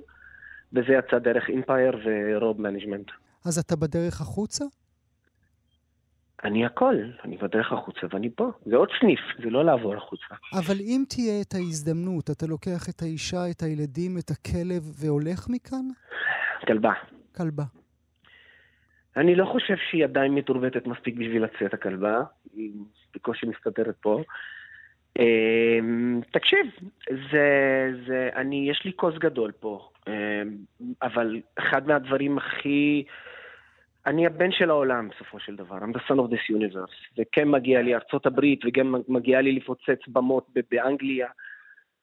וזה 0.72 0.92
יצא 0.92 1.18
דרך 1.18 1.48
אימפייר 1.48 1.98
ורוב 2.04 2.60
management. 2.60 3.10
אז 3.44 3.58
אתה 3.58 3.76
בדרך 3.76 4.20
החוצה? 4.20 4.64
אני 6.44 6.66
הכל, 6.66 6.94
אני 7.24 7.36
בדרך 7.36 7.72
החוצה 7.72 8.00
ואני 8.10 8.30
פה. 8.30 8.50
זה 8.66 8.76
עוד 8.76 8.88
סניף, 9.00 9.20
זה 9.42 9.50
לא 9.50 9.64
לעבור 9.64 9.96
החוצה. 9.96 10.34
אבל 10.58 10.76
אם 10.80 11.04
תהיה 11.08 11.40
את 11.40 11.54
ההזדמנות, 11.54 12.30
אתה 12.30 12.46
לוקח 12.46 12.88
את 12.88 13.02
האישה, 13.02 13.50
את 13.50 13.62
הילדים, 13.62 14.18
את 14.18 14.30
הכלב, 14.30 14.82
והולך 15.00 15.48
מכאן? 15.48 15.86
כלבה. 16.66 16.92
כלבה. 17.36 17.79
אני 19.20 19.34
לא 19.34 19.44
חושב 19.44 19.76
שהיא 19.90 20.04
עדיין 20.04 20.34
מתורבתת 20.34 20.86
מספיק 20.86 21.14
בשביל 21.14 21.44
לצאת 21.44 21.74
הכלבה, 21.74 22.22
היא 22.54 22.72
בקושי 23.14 23.46
מסתדרת 23.46 23.96
פה. 24.00 24.22
אמ, 25.18 26.20
תקשיב, 26.30 26.66
זה, 27.32 27.90
זה, 28.06 28.30
אני, 28.36 28.70
יש 28.70 28.84
לי 28.84 28.92
כוס 28.96 29.14
גדול 29.18 29.52
פה, 29.52 29.88
אמ, 30.08 30.12
אבל 31.02 31.40
אחד 31.58 31.86
מהדברים 31.86 32.38
הכי... 32.38 33.04
אני 34.06 34.26
הבן 34.26 34.52
של 34.52 34.70
העולם 34.70 35.08
בסופו 35.08 35.40
של 35.40 35.56
דבר, 35.56 35.78
I'm 35.78 35.96
the 35.96 36.00
son 36.08 36.16
of 36.16 36.30
this 36.30 36.56
universe, 36.56 37.18
וכן 37.18 37.48
מגיע 37.48 37.82
לי 37.82 37.94
ארצות 37.94 38.26
הברית, 38.26 38.60
וגם 38.64 38.94
מגיע 39.08 39.40
לי 39.40 39.52
לפוצץ 39.52 40.08
במות 40.08 40.46
באנגליה. 40.70 41.28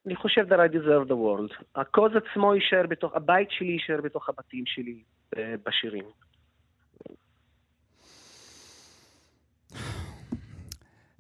אני 0.05 0.15
חושב 0.15 0.53
that 0.53 0.57
I 0.57 0.73
deserve 0.73 1.09
the 1.09 1.15
world. 1.15 1.63
הכוז 1.75 2.11
עצמו 2.15 2.55
יישאר 2.55 2.87
בתוך, 2.87 3.15
הבית 3.15 3.51
שלי 3.51 3.71
יישאר 3.71 4.01
בתוך 4.01 4.29
הבתים 4.29 4.63
שלי 4.65 5.03
אה, 5.37 5.55
בשירים. 5.65 6.03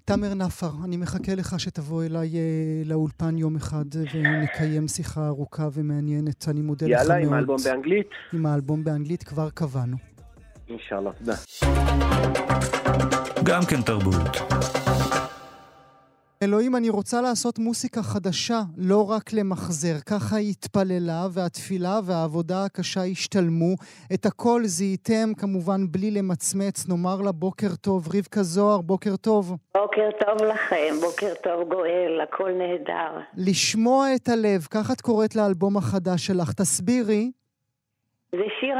תאמר 0.07 0.33
נפר, 0.33 0.69
אני 0.85 0.97
מחכה 0.97 1.35
לך 1.35 1.59
שתבוא 1.59 2.03
אליי 2.03 2.37
אה, 2.37 2.41
לאולפן 2.85 3.37
יום 3.37 3.55
אחד 3.55 3.85
ונקיים 4.13 4.87
שיחה 4.87 5.27
ארוכה 5.27 5.67
ומעניינת. 5.73 6.45
אני 6.49 6.61
מודה 6.61 6.85
לך 6.85 6.91
מאוד. 6.91 7.01
יאללה, 7.09 7.25
עם 7.27 7.33
האלבום 7.33 7.57
באנגלית? 7.63 8.07
עם 8.33 8.45
האלבום 8.45 8.83
באנגלית 8.83 9.23
כבר 9.23 9.49
קבענו. 9.49 9.97
אינשאללה, 10.69 11.11
תודה. 11.13 11.35
גם 13.43 13.61
כן 13.65 13.81
תרבות. 13.81 14.37
אלוהים, 16.43 16.75
אני 16.75 16.89
רוצה 16.89 17.21
לעשות 17.21 17.59
מוסיקה 17.59 18.01
חדשה, 18.01 18.59
לא 18.77 19.09
רק 19.11 19.33
למחזר. 19.33 19.97
ככה 20.11 20.35
היא 20.37 20.49
התפללה, 20.49 21.21
והתפילה 21.33 21.99
והעבודה 22.07 22.65
הקשה 22.65 23.03
השתלמו. 23.11 23.71
את 24.13 24.25
הכל 24.25 24.61
זיהיתם, 24.63 25.33
כמובן 25.37 25.81
בלי 25.91 26.11
למצמץ. 26.11 26.89
נאמר 26.89 27.21
לה 27.25 27.31
בוקר 27.31 27.71
טוב. 27.81 28.07
רבקה 28.15 28.43
זוהר, 28.43 28.81
בוקר 28.81 29.15
טוב. 29.15 29.55
בוקר 29.77 30.09
טוב 30.25 30.47
לכם, 30.47 30.93
בוקר 31.01 31.33
טוב 31.43 31.69
גואל, 31.69 32.21
הכל 32.23 32.51
נהדר. 32.51 33.11
לשמוע 33.37 34.07
את 34.15 34.27
הלב, 34.27 34.61
ככה 34.73 34.93
את 34.93 35.01
קוראת 35.01 35.35
לאלבום 35.35 35.77
החדש 35.77 36.27
שלך. 36.27 36.53
תסבירי. 36.53 37.31
זה 38.31 38.43
שיר, 38.59 38.75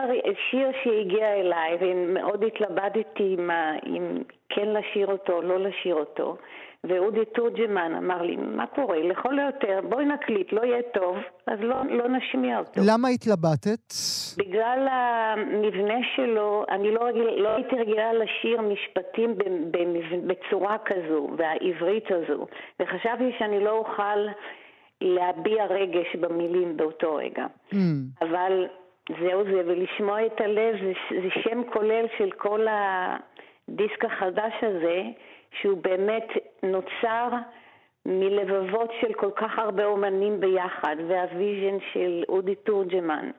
שיר 0.49 0.67
שהגיע 0.83 1.33
אליי, 1.33 1.77
ומאוד 1.81 2.43
התלבטתי 2.43 3.35
אם 3.85 4.23
כן 4.49 4.67
לשיר 4.69 5.07
אותו 5.07 5.33
או 5.33 5.41
לא 5.41 5.59
לשיר 5.59 5.95
אותו. 5.95 6.37
ואודי 6.83 7.25
תורג'מן 7.25 7.95
אמר 7.97 8.21
לי, 8.21 8.35
מה 8.35 8.67
קורה? 8.67 8.99
לכל 8.99 9.39
היותר, 9.39 9.79
בואי 9.89 10.05
נקליט, 10.05 10.53
לא 10.53 10.61
יהיה 10.65 10.81
טוב, 10.93 11.17
אז 11.47 11.59
לא, 11.61 11.75
לא 11.89 12.07
נשמיע 12.09 12.59
אותו. 12.59 12.81
למה 12.91 13.07
התלבטת? 13.07 13.93
בגלל 14.37 14.87
המבנה 14.91 15.99
שלו, 16.15 16.65
אני 16.69 16.91
לא, 16.91 17.03
רגיל, 17.03 17.23
לא 17.23 17.49
הייתי 17.49 17.75
רגילה 17.75 18.13
לשיר 18.13 18.61
משפטים 18.61 19.35
בצורה 20.27 20.77
כזו, 20.85 21.29
והעברית 21.37 22.05
הזו, 22.11 22.47
וחשבתי 22.79 23.31
שאני 23.39 23.63
לא 23.63 23.71
אוכל 23.71 24.27
להביע 25.01 25.65
רגש 25.65 26.15
במילים 26.15 26.77
באותו 26.77 27.15
רגע. 27.15 27.45
Mm. 27.73 27.77
אבל 28.21 28.67
זהו 29.19 29.43
זה, 29.43 29.61
ולשמוע 29.65 30.25
את 30.25 30.41
הלב 30.41 30.75
זה, 30.83 30.93
זה 31.09 31.29
שם 31.43 31.61
כולל 31.73 32.05
של 32.17 32.31
כל 32.31 32.67
הדיסק 32.69 34.05
החדש 34.05 34.53
הזה, 34.61 35.01
שהוא 35.51 35.77
באמת 35.77 36.27
נוצר 36.63 37.29
מלבבות 38.05 38.91
של 39.01 39.13
כל 39.13 39.31
כך 39.35 39.59
הרבה 39.59 39.85
אומנים 39.85 40.39
ביחד, 40.39 40.95
והוויז'ן 41.07 41.77
של 41.93 42.23
אודי 42.29 42.55
תורג'מן. 42.55 43.31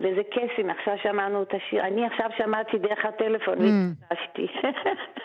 וזה 0.00 0.22
קסם, 0.30 0.70
עכשיו 0.70 0.94
שמענו 1.02 1.42
את 1.42 1.54
השיר, 1.54 1.82
אני 1.84 2.06
עכשיו 2.06 2.30
שמעתי 2.38 2.78
דרך 2.78 3.04
הטלפון 3.04 3.58
והתרגשתי. 3.58 4.46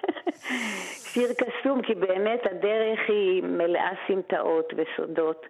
שיר 1.12 1.30
קסום, 1.34 1.82
כי 1.82 1.96
באמת 1.96 2.39
הדרך 2.46 3.00
היא 3.08 3.44
מלאה 3.44 3.92
סמטאות 4.08 4.74
וסודות, 4.76 5.46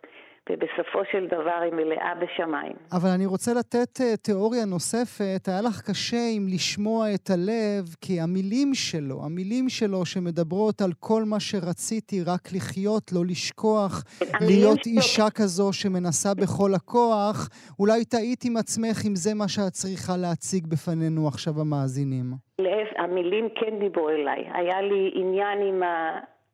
ובסופו 0.50 1.00
של 1.12 1.28
דבר 1.28 1.60
היא 1.64 1.74
מלאה 1.74 2.14
בשמיים. 2.22 2.74
אבל 2.92 3.10
אני 3.10 3.26
רוצה 3.26 3.54
לתת 3.54 4.00
uh, 4.00 4.18
תיאוריה 4.22 4.66
נוספת. 4.66 5.48
היה 5.48 5.62
לך 5.62 5.82
קשה 5.90 6.18
עם 6.36 6.48
לשמוע 6.48 7.14
את 7.14 7.30
הלב, 7.30 7.96
כי 8.02 8.22
המילים 8.22 8.74
שלו, 8.74 9.26
המילים 9.26 9.70
שלו 9.70 10.06
שמדברות 10.06 10.82
על 10.82 10.92
כל 11.00 11.24
מה 11.24 11.40
שרציתי, 11.40 12.24
רק 12.24 12.42
לחיות, 12.56 13.12
לא 13.14 13.26
לשכוח, 13.26 14.04
להיות 14.42 14.84
שלו- 14.84 14.94
אישה 14.94 15.30
כזו 15.30 15.74
שמנסה 15.74 16.34
בכל 16.34 16.74
הכוח, 16.76 17.50
אולי 17.80 18.06
טעית 18.06 18.46
עם 18.46 18.58
עצמך 18.58 18.98
אם 19.08 19.16
זה 19.16 19.34
מה 19.34 19.48
שאת 19.48 19.72
צריכה 19.74 20.18
להציג 20.18 20.68
בפנינו 20.68 21.28
עכשיו 21.28 21.62
המאזינים. 21.62 22.26
להפ- 22.62 23.00
המילים 23.00 23.50
כן 23.56 23.80
דיברו 23.80 24.10
אליי. 24.10 24.44
היה 24.54 24.82
לי 24.82 25.12
עניין 25.16 25.58
עם 25.62 25.82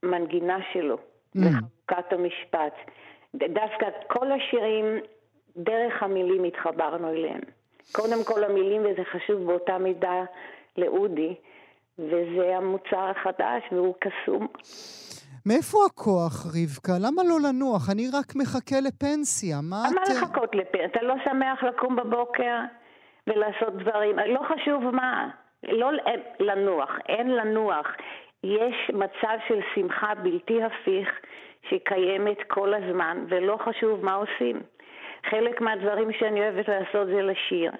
המנגינה 0.03 0.57
שלו, 0.73 0.95
Mm. 0.95 1.39
בחלוקת 1.39 2.13
המשפט. 2.13 2.73
דווקא 3.39 3.87
כל 4.07 4.31
השירים, 4.31 4.85
דרך 5.57 6.03
המילים 6.03 6.43
התחברנו 6.43 7.09
אליהם. 7.09 7.41
קודם 7.91 8.23
כל 8.25 8.43
המילים, 8.43 8.81
וזה 8.81 9.03
חשוב 9.11 9.45
באותה 9.45 9.77
מידה 9.77 10.23
לאודי, 10.77 11.35
וזה 11.99 12.57
המוצר 12.57 13.11
החדש, 13.11 13.63
והוא 13.71 13.95
קסום. 13.99 14.47
מאיפה 15.45 15.77
הכוח, 15.85 16.45
רבקה? 16.45 16.93
למה 16.99 17.23
לא 17.23 17.37
לנוח? 17.49 17.89
אני 17.91 18.07
רק 18.13 18.35
מחכה 18.35 18.75
לפנסיה. 18.87 19.57
מה 19.63 19.83
למה 19.91 20.01
את... 20.03 20.09
לחכות 20.09 20.55
לפ... 20.55 20.75
אתה 20.85 21.01
לא 21.01 21.15
שמח 21.23 21.63
לקום 21.63 21.95
בבוקר 21.95 22.57
ולעשות 23.27 23.77
דברים? 23.77 24.19
לא 24.19 24.39
חשוב 24.53 24.83
מה. 24.83 25.29
לא 25.63 25.89
לנוח, 26.39 26.89
אין 27.09 27.35
לנוח. 27.35 27.87
יש 28.43 28.91
מצב 28.93 29.37
של 29.47 29.59
שמחה 29.75 30.15
בלתי 30.15 30.63
הפיך 30.63 31.09
שקיימת 31.69 32.37
כל 32.47 32.73
הזמן, 32.73 33.25
ולא 33.29 33.57
חשוב 33.65 34.05
מה 34.05 34.13
עושים. 34.13 34.61
חלק 35.29 35.61
מהדברים 35.61 36.11
שאני 36.13 36.39
אוהבת 36.39 36.67
לעשות 36.67 37.07
זה 37.07 37.21
לשיר. 37.21 37.71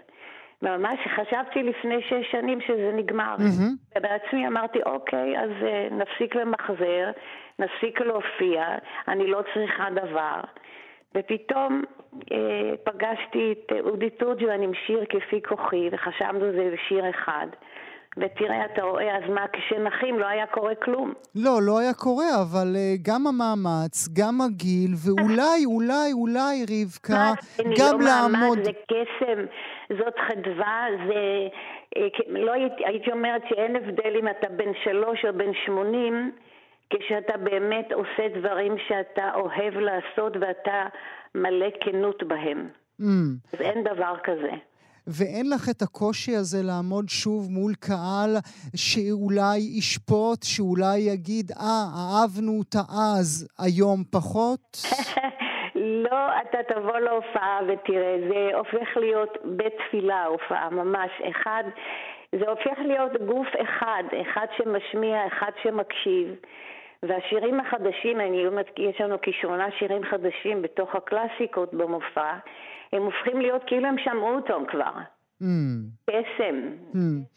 ממש 0.62 1.00
חשבתי 1.16 1.64
לפני 1.64 2.02
שש 2.02 2.32
שנים 2.32 2.62
שזה 2.62 2.92
נגמר. 2.94 3.36
מהמם. 3.38 3.76
ובעצמי 3.98 4.48
אמרתי, 4.48 4.80
אוקיי, 4.86 5.40
אז 5.40 5.50
uh, 5.62 5.94
נפסיק 5.94 6.36
למחזר, 6.36 7.12
נפסיק 7.60 8.02
להופיע, 8.02 8.66
אני 9.08 9.28
לא 9.28 9.42
צריכה 9.54 9.90
דבר. 9.90 10.42
ופתאום 11.16 11.84
אה, 12.32 12.38
פגשתי 12.84 13.54
את 13.54 13.72
אודי 13.80 14.10
תורג'מן 14.10 14.62
עם 14.62 14.72
שיר 14.74 15.06
כפי 15.10 15.42
כוחי, 15.42 15.90
וחשבנו 15.92 16.52
זה 16.52 16.76
שיר 16.88 17.10
אחד. 17.10 17.48
ותראה, 18.18 18.66
אתה 18.66 18.84
רואה, 18.84 19.18
אז 19.18 19.30
מה, 19.30 19.46
כשנחים 19.54 20.20
לא 20.20 20.26
היה 20.26 20.48
קורה 20.48 20.76
כלום. 20.76 21.14
לא, 21.36 21.60
לא 21.62 21.80
היה 21.80 21.94
קורה, 21.94 22.26
אבל 22.42 22.76
uh, 22.76 23.10
גם 23.10 23.28
המאמץ, 23.28 24.08
גם 24.14 24.42
הגיל, 24.42 24.92
ואולי, 25.06 25.66
אולי, 25.76 26.14
אולי, 26.14 26.66
רבקה, 26.72 27.14
מה, 27.14 27.34
גם 27.80 28.02
לא 28.02 28.06
לעמוד... 28.06 28.58
מעמד, 28.58 28.64
זה 28.64 28.72
קסם, 28.72 29.46
זאת 29.90 30.14
חדווה, 30.28 30.86
זה... 31.08 31.48
אה, 31.98 32.08
לא 32.28 32.52
הייתי, 32.52 32.86
הייתי 32.86 33.12
אומרת 33.12 33.42
שאין 33.50 33.76
הבדל 33.76 34.16
אם 34.20 34.28
אתה 34.28 34.50
בן 34.50 34.72
שלוש 34.84 35.26
או 35.26 35.34
בן 35.34 35.52
שמונים, 35.66 36.32
כשאתה 36.90 37.38
באמת 37.38 37.92
עושה 37.92 38.28
דברים 38.40 38.76
שאתה 38.88 39.32
אוהב 39.36 39.74
לעשות 39.74 40.34
ואתה 40.42 40.86
מלא 41.36 41.68
כנות 41.80 42.24
בהם. 42.24 42.70
Mm. 43.02 43.04
אז 43.54 43.62
אין 43.62 43.84
דבר 43.84 44.14
כזה. 44.24 44.52
ואין 45.08 45.50
לך 45.50 45.70
את 45.70 45.82
הקושי 45.82 46.36
הזה 46.36 46.58
לעמוד 46.64 47.10
שוב 47.10 47.52
מול 47.52 47.74
קהל 47.80 48.32
שאולי 48.76 49.58
ישפוט, 49.58 50.44
שאולי 50.44 50.98
יגיד, 50.98 51.52
אה, 51.52 51.86
אהבנו 51.98 52.52
אותה 52.60 52.84
אז, 52.90 53.48
היום 53.60 54.04
פחות? 54.12 54.78
לא, 56.06 56.22
אתה 56.42 56.58
תבוא 56.74 57.00
להופעה 57.00 57.60
ותראה, 57.68 58.16
זה 58.30 58.58
הופך 58.58 58.98
להיות 58.98 59.38
בית 59.44 59.74
תפילה, 59.88 60.26
הופעה, 60.26 60.70
ממש. 60.70 61.12
אחד, 61.30 61.64
זה 62.32 62.50
הופך 62.50 62.80
להיות 62.86 63.12
גוף 63.28 63.48
אחד, 63.64 64.04
אחד 64.22 64.46
שמשמיע, 64.58 65.28
אחד 65.28 65.52
שמקשיב. 65.64 66.36
והשירים 67.08 67.60
החדשים, 67.60 68.20
אני 68.22 68.46
יש 68.78 69.02
לנו 69.02 69.18
כשמונה 69.22 69.72
שירים 69.72 70.04
חדשים 70.04 70.62
בתוך 70.62 70.96
הקלאסיקות 70.96 71.74
במופע, 71.74 72.34
הם 72.94 73.04
הופכים 73.04 73.42
להיות 73.42 73.62
כאילו 73.68 73.88
הם 73.88 73.98
שמעו 73.98 74.36
אותם 74.36 74.64
כבר. 74.68 75.15
קסם. 76.10 76.56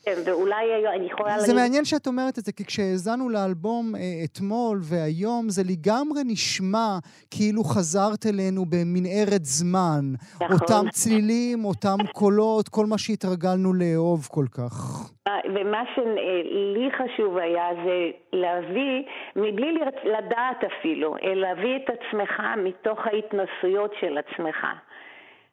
קסם, 0.05 0.21
ואולי 0.27 0.89
אני 0.97 1.07
יכולה 1.07 1.39
זה 1.39 1.55
מעניין 1.55 1.85
שאת 1.85 2.07
אומרת 2.07 2.39
את 2.39 2.45
זה, 2.45 2.53
כי 2.53 2.65
כשהאזנו 2.65 3.29
לאלבום 3.29 3.95
אה, 3.97 4.01
אתמול 4.25 4.79
והיום, 4.83 5.49
זה 5.49 5.63
לגמרי 5.73 6.21
נשמע 6.25 6.99
כאילו 7.31 7.65
חזרת 7.65 8.27
אלינו 8.27 8.65
במנהרת 8.65 9.45
זמן. 9.45 10.01
נכון. 10.35 10.57
אותם 10.61 10.91
צלילים, 10.91 11.65
אותם 11.65 11.97
קולות, 12.13 12.69
כל 12.69 12.87
מה 12.87 12.99
שהתרגלנו 12.99 13.73
לאהוב 13.75 14.29
כל 14.31 14.47
כך. 14.51 15.09
ומה 15.55 15.83
שלי 15.95 16.89
חשוב 16.99 17.37
היה 17.37 17.69
זה 17.85 18.11
להביא, 18.33 19.03
מבלי 19.37 19.73
לדעת 20.05 20.65
אפילו, 20.65 21.15
להביא 21.23 21.77
את 21.77 21.91
עצמך 21.91 22.43
מתוך 22.65 22.99
ההתנסויות 23.07 23.93
של 24.01 24.19
עצמך. 24.19 24.67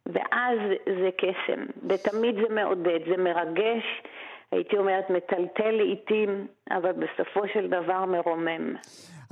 ואז 0.06 0.60
זה 0.86 1.10
קסם, 1.18 1.62
ותמיד 1.90 2.36
זה 2.36 2.56
מעודד, 2.56 3.00
זה 3.10 3.18
מרגש, 3.24 3.84
הייתי 4.52 4.78
אומרת 4.78 5.10
מטלטל 5.10 5.72
לעיתים, 5.72 6.48
אבל 6.72 6.92
בסופו 6.92 7.42
של 7.54 7.68
דבר 7.68 8.06
מרומם. 8.06 8.76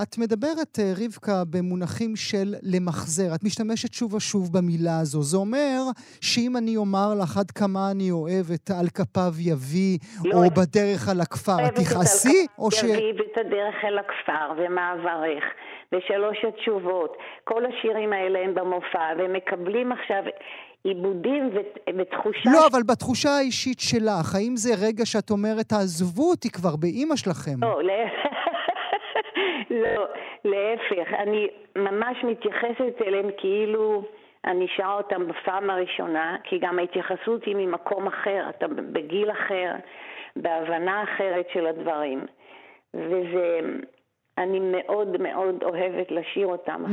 את 0.01 0.17
מדברת, 0.17 0.79
אה, 0.79 0.91
רבקה, 1.05 1.43
במונחים 1.49 2.15
של 2.15 2.53
למחזר. 2.63 3.36
את 3.36 3.43
משתמשת 3.43 3.93
שוב 3.93 4.13
ושוב 4.13 4.57
במילה 4.57 4.99
הזו. 4.99 5.21
זה 5.21 5.38
אומר 5.38 5.81
שאם 6.21 6.57
אני 6.57 6.77
אומר 6.77 7.13
לך 7.21 7.38
עד 7.38 7.51
כמה 7.51 7.91
אני 7.91 8.12
אוהב 8.12 8.45
את 8.53 8.69
על 8.79 8.88
כפיו 8.88 9.33
יביא, 9.39 9.97
לא, 10.25 10.36
או 10.38 10.45
את- 10.45 10.51
בדרך 10.57 11.09
על 11.09 11.21
הכפר, 11.21 11.67
את 11.67 11.75
תכעסי? 11.75 12.45
או 12.59 12.71
ש... 12.71 12.83
יביא 12.83 13.13
ואת 13.17 13.38
הדרך 13.45 13.75
אל 13.83 13.97
הכפר, 13.99 14.51
ומעברך, 14.57 15.43
ושלוש 15.93 16.45
התשובות. 16.45 17.17
כל 17.43 17.65
השירים 17.65 18.13
האלה 18.13 18.39
הם 18.39 18.56
במופע, 18.56 19.13
והם 19.17 19.34
מקבלים 19.34 19.91
עכשיו 19.91 20.23
עיבודים 20.84 21.49
ותחושה... 21.97 22.49
לא, 22.53 22.67
אבל 22.71 22.84
בתחושה 22.88 23.29
האישית 23.29 23.79
שלך, 23.79 24.36
האם 24.36 24.56
זה 24.56 24.69
רגע 24.88 25.06
שאת 25.06 25.32
אומרת, 25.32 25.65
תעזבו 25.65 26.29
אותי 26.29 26.49
כבר 26.49 26.75
באימא 26.79 27.15
שלכם? 27.15 27.58
לא, 27.62 27.82
לא, 29.84 30.06
להפך, 30.45 31.13
אני 31.13 31.47
ממש 31.75 32.17
מתייחסת 32.23 33.01
אליהם 33.08 33.29
כאילו 33.38 34.03
אני 34.45 34.67
שרה 34.75 34.93
אותם 34.93 35.27
בפעם 35.27 35.69
הראשונה, 35.69 36.38
כי 36.43 36.60
גם 36.60 36.79
ההתייחסות 36.79 37.45
היא 37.45 37.56
ממקום 37.56 38.08
אחר, 38.08 38.45
אתה 38.49 38.67
בגיל 38.67 39.32
אחר, 39.32 39.71
בהבנה 40.36 41.03
אחרת 41.03 41.45
של 41.53 41.67
הדברים. 41.67 42.25
וזה, 42.93 43.60
אני 44.37 44.59
מאוד 44.59 45.07
מאוד 45.21 45.55
אוהבת 45.63 46.11
לשיר 46.11 46.47
אותם. 46.47 46.83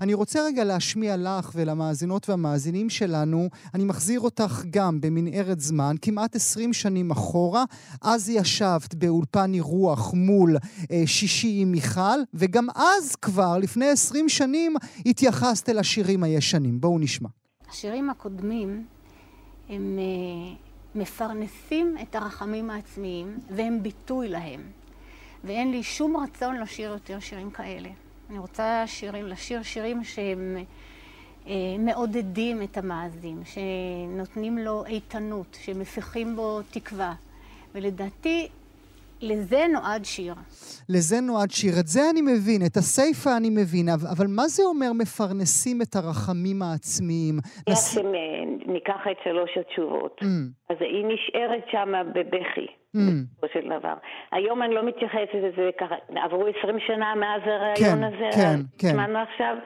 אני 0.00 0.14
רוצה 0.14 0.40
רגע 0.46 0.64
להשמיע 0.64 1.16
לך 1.16 1.50
ולמאזינות 1.54 2.28
והמאזינים 2.30 2.90
שלנו, 2.90 3.48
אני 3.74 3.84
מחזיר 3.84 4.20
אותך 4.20 4.62
גם 4.70 5.00
במנהרת 5.00 5.60
זמן, 5.60 5.94
כמעט 6.02 6.36
20 6.36 6.72
שנים 6.72 7.10
אחורה. 7.10 7.64
אז 8.02 8.28
ישבת 8.28 8.94
באולפן 8.94 9.54
אירוח 9.54 10.14
מול 10.14 10.56
אה, 10.90 11.02
שישי 11.06 11.58
עם 11.60 11.72
מיכל, 11.72 12.18
וגם 12.34 12.66
אז 12.74 13.16
כבר, 13.16 13.58
לפני 13.58 13.88
20 13.88 14.28
שנים, 14.28 14.76
התייחסת 15.06 15.68
אל 15.68 15.78
השירים 15.78 16.22
הישנים. 16.22 16.80
בואו 16.80 16.98
נשמע. 16.98 17.28
השירים 17.68 18.10
הקודמים 18.10 18.84
הם 19.68 19.98
אה, 19.98 20.54
מפרנסים 20.94 21.96
את 22.02 22.14
הרחמים 22.14 22.70
העצמיים 22.70 23.38
והם 23.50 23.82
ביטוי 23.82 24.28
להם. 24.28 24.60
ואין 25.44 25.70
לי 25.70 25.82
שום 25.82 26.16
רצון 26.16 26.60
לשיר 26.60 26.90
יותר 26.90 27.20
שירים 27.20 27.50
כאלה. 27.50 27.88
אני 28.30 28.38
רוצה 28.38 28.84
שירים, 28.86 29.26
לשיר 29.26 29.62
שירים 29.62 30.04
שהם 30.04 30.56
אה, 31.46 31.52
מעודדים 31.78 32.62
את 32.62 32.76
המאזין, 32.76 33.42
שנותנים 33.44 34.58
לו 34.58 34.84
איתנות, 34.86 35.58
שמפיחים 35.60 36.36
בו 36.36 36.60
תקווה. 36.70 37.14
ולדעתי, 37.74 38.48
לזה 39.24 39.64
נועד 39.72 40.04
שיר. 40.04 40.34
לזה 40.88 41.16
נועד 41.20 41.50
שיר. 41.50 41.72
את 41.80 41.86
זה 41.86 42.00
אני 42.12 42.22
מבין, 42.22 42.60
את 42.66 42.76
הסיפה 42.76 43.36
אני 43.36 43.50
מבין, 43.50 43.86
אבל, 43.88 44.26
מה 44.28 44.42
זה 44.48 44.62
אומר 44.62 44.92
מפרנסים 44.92 45.82
את 45.82 45.96
הרחמים 45.96 46.62
העצמיים? 46.62 47.34
איך 47.66 47.76
נס- 47.78 47.94
שניקח 47.94 49.00
את 49.10 49.16
שלוש 49.24 49.50
התשובות. 49.60 50.16
Mm, 50.22 50.26
אז 50.70 50.76
היא 50.80 51.04
נשארת 51.06 51.64
שם 51.72 51.92
בבכי, 52.14 52.66
mm. 52.66 52.98
בסופו 52.98 53.46
של 53.54 53.78
דבר. 53.78 53.94
היום 54.32 54.62
אני 54.62 54.74
לא 54.74 54.86
מתייחסת 54.86 55.34
לזה 55.34 55.70
ככה, 55.80 55.94
עברו 56.24 56.46
20 56.58 56.76
שנה 56.86 57.14
מאז 57.14 57.42
כן, 57.44 57.50
הרעיון 57.50 58.04
הזה, 58.04 58.28
כן, 58.34 58.60
כן. 58.78 58.88
שמענו 58.92 59.18
עכשיו, 59.18 59.56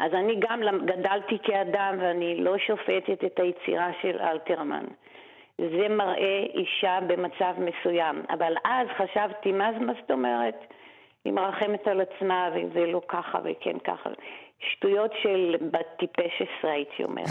אז 0.00 0.12
אני 0.14 0.34
גם 0.48 0.60
גדלתי 0.86 1.38
כאדם 1.42 1.94
ואני 2.00 2.44
לא 2.44 2.54
שופטת 2.66 3.24
את 3.26 3.40
היצירה 3.42 3.90
של 4.02 4.16
אלתרמן. 4.20 4.84
זה 5.58 5.88
מראה 5.88 6.44
אישה 6.54 6.98
במצב 7.06 7.54
מסוים. 7.58 8.22
אבל 8.30 8.54
אז 8.64 8.86
חשבתי, 8.96 9.52
מה, 9.52 9.70
זאת 10.00 10.10
אומרת? 10.10 10.64
היא 11.24 11.32
מרחמת 11.32 11.88
על 11.88 12.00
עצמה 12.00 12.48
וזה 12.54 12.86
לא 12.86 13.00
ככה 13.08 13.38
וכן 13.44 13.78
ככה. 13.78 14.10
שטויות 14.60 15.10
של 15.22 15.56
בת 15.70 15.86
טיפש 15.98 16.42
עשרה 16.42 16.72
הייתי 16.72 17.04
אומרת. 17.04 17.26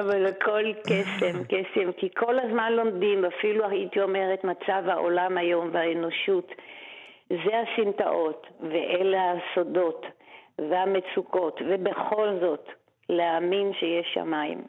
אבל 0.00 0.26
הכל 0.26 0.64
קסם, 0.82 1.44
קסם, 1.44 1.92
כי 1.96 2.08
כל 2.16 2.38
הזמן 2.38 2.72
לומדים, 2.72 3.24
אפילו 3.24 3.68
הייתי 3.68 4.00
אומרת 4.00 4.44
מצב 4.44 4.82
העולם 4.88 5.38
היום 5.38 5.70
והאנושות, 5.72 6.52
זה 7.28 7.60
הסמטאות 7.60 8.46
ואלה 8.60 9.32
הסודות 9.32 10.06
והמצוקות, 10.58 11.60
ובכל 11.68 12.28
זאת 12.40 12.68
להאמין 13.08 13.72
שיש 13.72 14.06
שמיים. 14.14 14.62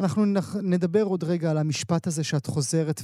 אנחנו 0.00 0.24
נח- 0.24 0.56
נדבר 0.62 1.02
עוד 1.02 1.24
רגע 1.24 1.50
על 1.50 1.58
המשפט 1.58 2.06
הזה 2.06 2.24
שאת 2.24 2.46
חוזרת 2.46 3.00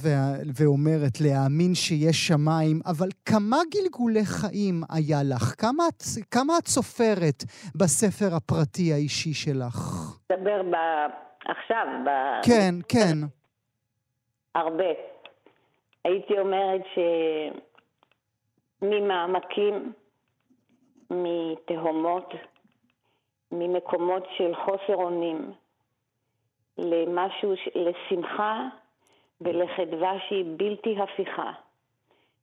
ואומרת, 0.55 1.21
להאמין 1.21 1.75
שיש 1.75 2.27
שמיים, 2.27 2.79
אבל 2.85 3.07
כמה 3.25 3.57
גלגולי 3.73 4.25
חיים 4.25 4.81
היה 4.89 5.17
לך? 5.23 5.53
כמה 5.61 5.83
כמה 6.31 6.57
את 6.57 6.67
סופרת 6.67 7.43
בספר 7.75 8.35
הפרטי 8.35 8.93
האישי 8.93 9.33
שלך? 9.33 9.77
דבר 10.31 10.61
ב... 10.63 10.75
עכשיו, 11.45 11.85
ב... 12.05 12.09
כן, 12.45 12.75
כן. 12.89 13.17
הרבה. 14.55 14.91
הייתי 16.05 16.33
אומרת 16.39 16.81
שממעמקים, 18.81 19.93
מתהומות, 21.11 22.29
ממקומות 23.51 24.23
של 24.37 24.51
חוסר 24.65 24.95
אונים, 24.95 25.51
למשהו, 26.77 27.53
לשמחה 27.75 28.67
ולחדווה 29.41 30.13
שהיא 30.27 30.45
בלתי 30.57 30.95
הפיכה. 30.99 31.51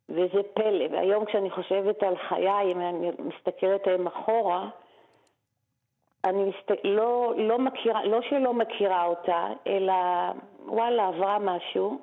וזה 0.09 0.43
פלא. 0.55 0.85
והיום 0.91 1.25
כשאני 1.25 1.51
חושבת 1.51 2.03
על 2.03 2.17
חיי, 2.17 2.73
אם 2.73 2.81
אני 2.81 3.11
מסתכלת 3.19 3.87
עליהם 3.87 4.07
אחורה, 4.07 4.69
אני 6.25 6.45
מסת... 6.45 6.79
לא, 6.85 7.33
לא 7.37 7.59
מכירה, 7.59 8.05
לא 8.05 8.23
שלא 8.23 8.55
מכירה 8.55 9.05
אותה, 9.05 9.49
אלא 9.67 9.93
וואלה, 10.67 11.09
עברה 11.09 11.39
משהו, 11.39 11.99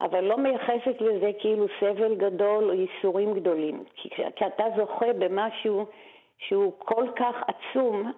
אבל 0.00 0.24
לא 0.24 0.36
מייחסת 0.36 1.00
לזה 1.00 1.30
כאילו 1.38 1.66
סבל 1.80 2.14
גדול 2.14 2.70
או 2.70 2.74
ייסורים 2.74 3.34
גדולים. 3.34 3.84
כי 3.94 4.08
כשאתה 4.10 4.64
זוכה 4.76 5.12
במשהו 5.12 5.86
שהוא 6.38 6.72
כל 6.78 7.06
כך 7.16 7.34
עצום, 7.46 8.12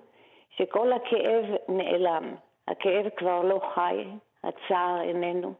שכל 0.56 0.92
הכאב 0.92 1.44
נעלם. 1.68 2.34
הכאב 2.68 3.08
כבר 3.16 3.42
לא 3.42 3.60
חי, 3.74 4.04
הצער 4.44 5.00
איננו. 5.02 5.54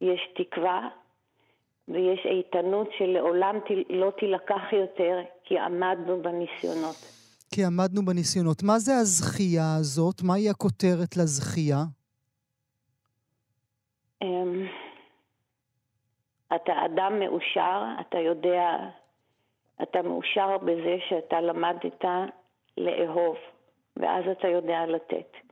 יש 0.00 0.20
תקווה 0.36 0.88
ויש 1.88 2.20
איתנות 2.26 2.88
שלעולם 2.98 3.56
לא 3.90 4.10
תילקח 4.18 4.72
יותר, 4.72 5.18
כי 5.44 5.58
עמדנו 5.58 6.22
בניסיונות. 6.22 6.96
כי 7.54 7.64
עמדנו 7.64 8.04
בניסיונות. 8.04 8.62
מה 8.62 8.78
זה 8.78 8.92
הזכייה 8.96 9.76
הזאת? 9.80 10.22
מהי 10.22 10.50
הכותרת 10.50 11.16
לזכייה? 11.16 11.82
אמ, 14.22 14.66
אתה 16.54 16.72
אדם 16.84 17.20
מאושר, 17.20 17.84
אתה 18.00 18.18
יודע, 18.18 18.76
אתה 19.82 20.02
מאושר 20.02 20.58
בזה 20.58 20.96
שאתה 21.08 21.40
למדת 21.40 22.04
לאהוב, 22.76 23.36
ואז 23.96 24.24
אתה 24.32 24.48
יודע 24.48 24.86
לתת. 24.86 25.49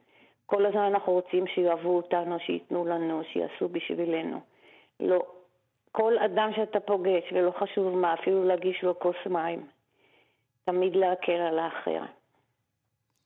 כל 0.50 0.66
הזמן 0.66 0.80
אנחנו 0.82 1.12
רוצים 1.12 1.46
שיאהבו 1.46 1.96
אותנו, 1.96 2.38
שייתנו 2.46 2.84
לנו, 2.84 3.22
שיעשו 3.32 3.68
בשבילנו. 3.68 4.40
לא. 5.00 5.22
כל 5.92 6.18
אדם 6.18 6.50
שאתה 6.56 6.80
פוגש, 6.80 7.22
ולא 7.32 7.52
חשוב 7.60 7.96
מה, 7.96 8.14
אפילו 8.14 8.44
להגיש 8.44 8.82
לו 8.82 8.98
כוס 8.98 9.16
מים. 9.30 9.66
תמיד 10.64 10.96
להקל 10.96 11.32
על 11.32 11.58
האחר. 11.58 12.02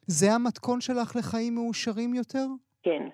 זה 0.06 0.32
המתכון 0.32 0.80
שלך 0.80 1.16
לחיים 1.16 1.54
מאושרים 1.54 2.14
יותר? 2.14 2.46
כן. 2.82 3.08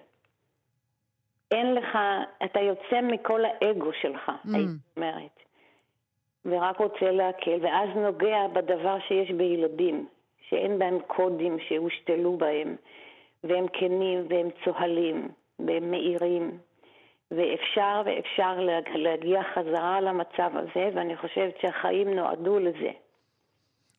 אין 1.50 1.74
לך, 1.74 1.98
אתה 2.44 2.60
יוצא 2.60 3.00
מכל 3.02 3.40
האגו 3.44 3.90
שלך, 4.00 4.28
Mm. 4.28 4.54
הייתי 4.54 4.72
אומרת. 4.96 5.38
ורק 6.44 6.78
רוצה 6.78 7.10
להקל, 7.10 7.58
ואז 7.62 7.88
נוגע 7.96 8.48
בדבר 8.52 8.96
שיש 9.08 9.30
בילדים, 9.30 10.06
שאין 10.48 10.78
בהם 10.78 10.98
קודים 11.06 11.56
שהושתלו 11.68 12.36
בהם, 12.36 12.76
והם 13.44 13.66
כנים 13.72 14.26
והם 14.30 14.48
צוהלים, 14.64 15.28
והם 15.58 15.90
מאירים. 15.90 16.58
ואפשר 17.30 18.02
ואפשר 18.06 18.60
להג- 18.60 18.96
להגיע 18.96 19.40
חזרה 19.54 20.00
למצב 20.00 20.50
הזה, 20.54 20.88
ואני 20.94 21.16
חושבת 21.16 21.54
שהחיים 21.62 22.14
נועדו 22.14 22.58
לזה. 22.58 22.90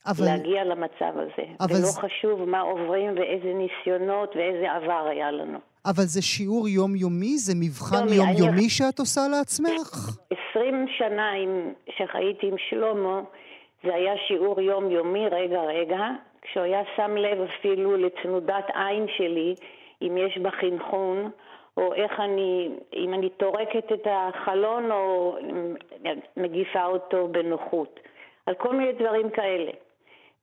אבל... 0.08 0.26
להגיע 0.26 0.64
למצב 0.64 0.90
הזה. 1.18 1.44
אבל 1.60 1.76
ולא 1.76 1.88
חשוב 2.02 2.46
מה 2.46 2.60
עוברים 2.60 3.16
ואיזה 3.16 3.54
ניסיונות 3.54 4.36
ואיזה 4.36 4.72
עבר 4.72 5.08
היה 5.10 5.32
לנו. 5.32 5.58
אבל 5.86 6.04
זה 6.04 6.22
שיעור 6.22 6.68
יומיומי? 6.70 7.38
זה 7.38 7.54
מבחן 7.56 7.96
יומי, 8.10 8.16
יומיומי 8.32 8.60
אני- 8.60 8.70
שאת 8.70 9.00
עושה 9.00 9.22
לעצמך? 9.32 10.10
עשרים 10.32 10.86
שנה 10.98 11.32
עם, 11.32 11.74
שחייתי 11.98 12.48
עם 12.48 12.56
שלמה, 12.70 13.22
זה 13.84 13.96
היה 13.96 14.14
שיעור 14.28 14.62
יומיומי, 14.62 15.28
רגע 15.28 15.62
רגע, 15.62 15.98
כשהוא 16.42 16.64
היה 16.64 16.82
שם 16.96 17.18
לב 17.18 17.42
אפילו 17.42 17.98
לתנודת 17.98 18.66
עין 18.74 19.06
שלי, 19.18 19.56
אם 20.02 20.18
יש 20.18 20.38
בה 20.38 20.52
חנכון, 20.52 21.32
או 21.78 21.94
איך 21.94 22.20
אני, 22.20 22.70
אם 22.96 23.14
אני 23.14 23.30
טורקת 23.30 23.92
את 23.94 24.08
החלון 24.10 24.92
או 24.92 25.38
מגיפה 26.38 26.86
אותו 26.86 27.28
בנוחות. 27.28 28.00
על 28.46 28.56
כל 28.56 28.76
מיני 28.76 28.92
דברים 28.92 29.30
כאלה. 29.30 29.72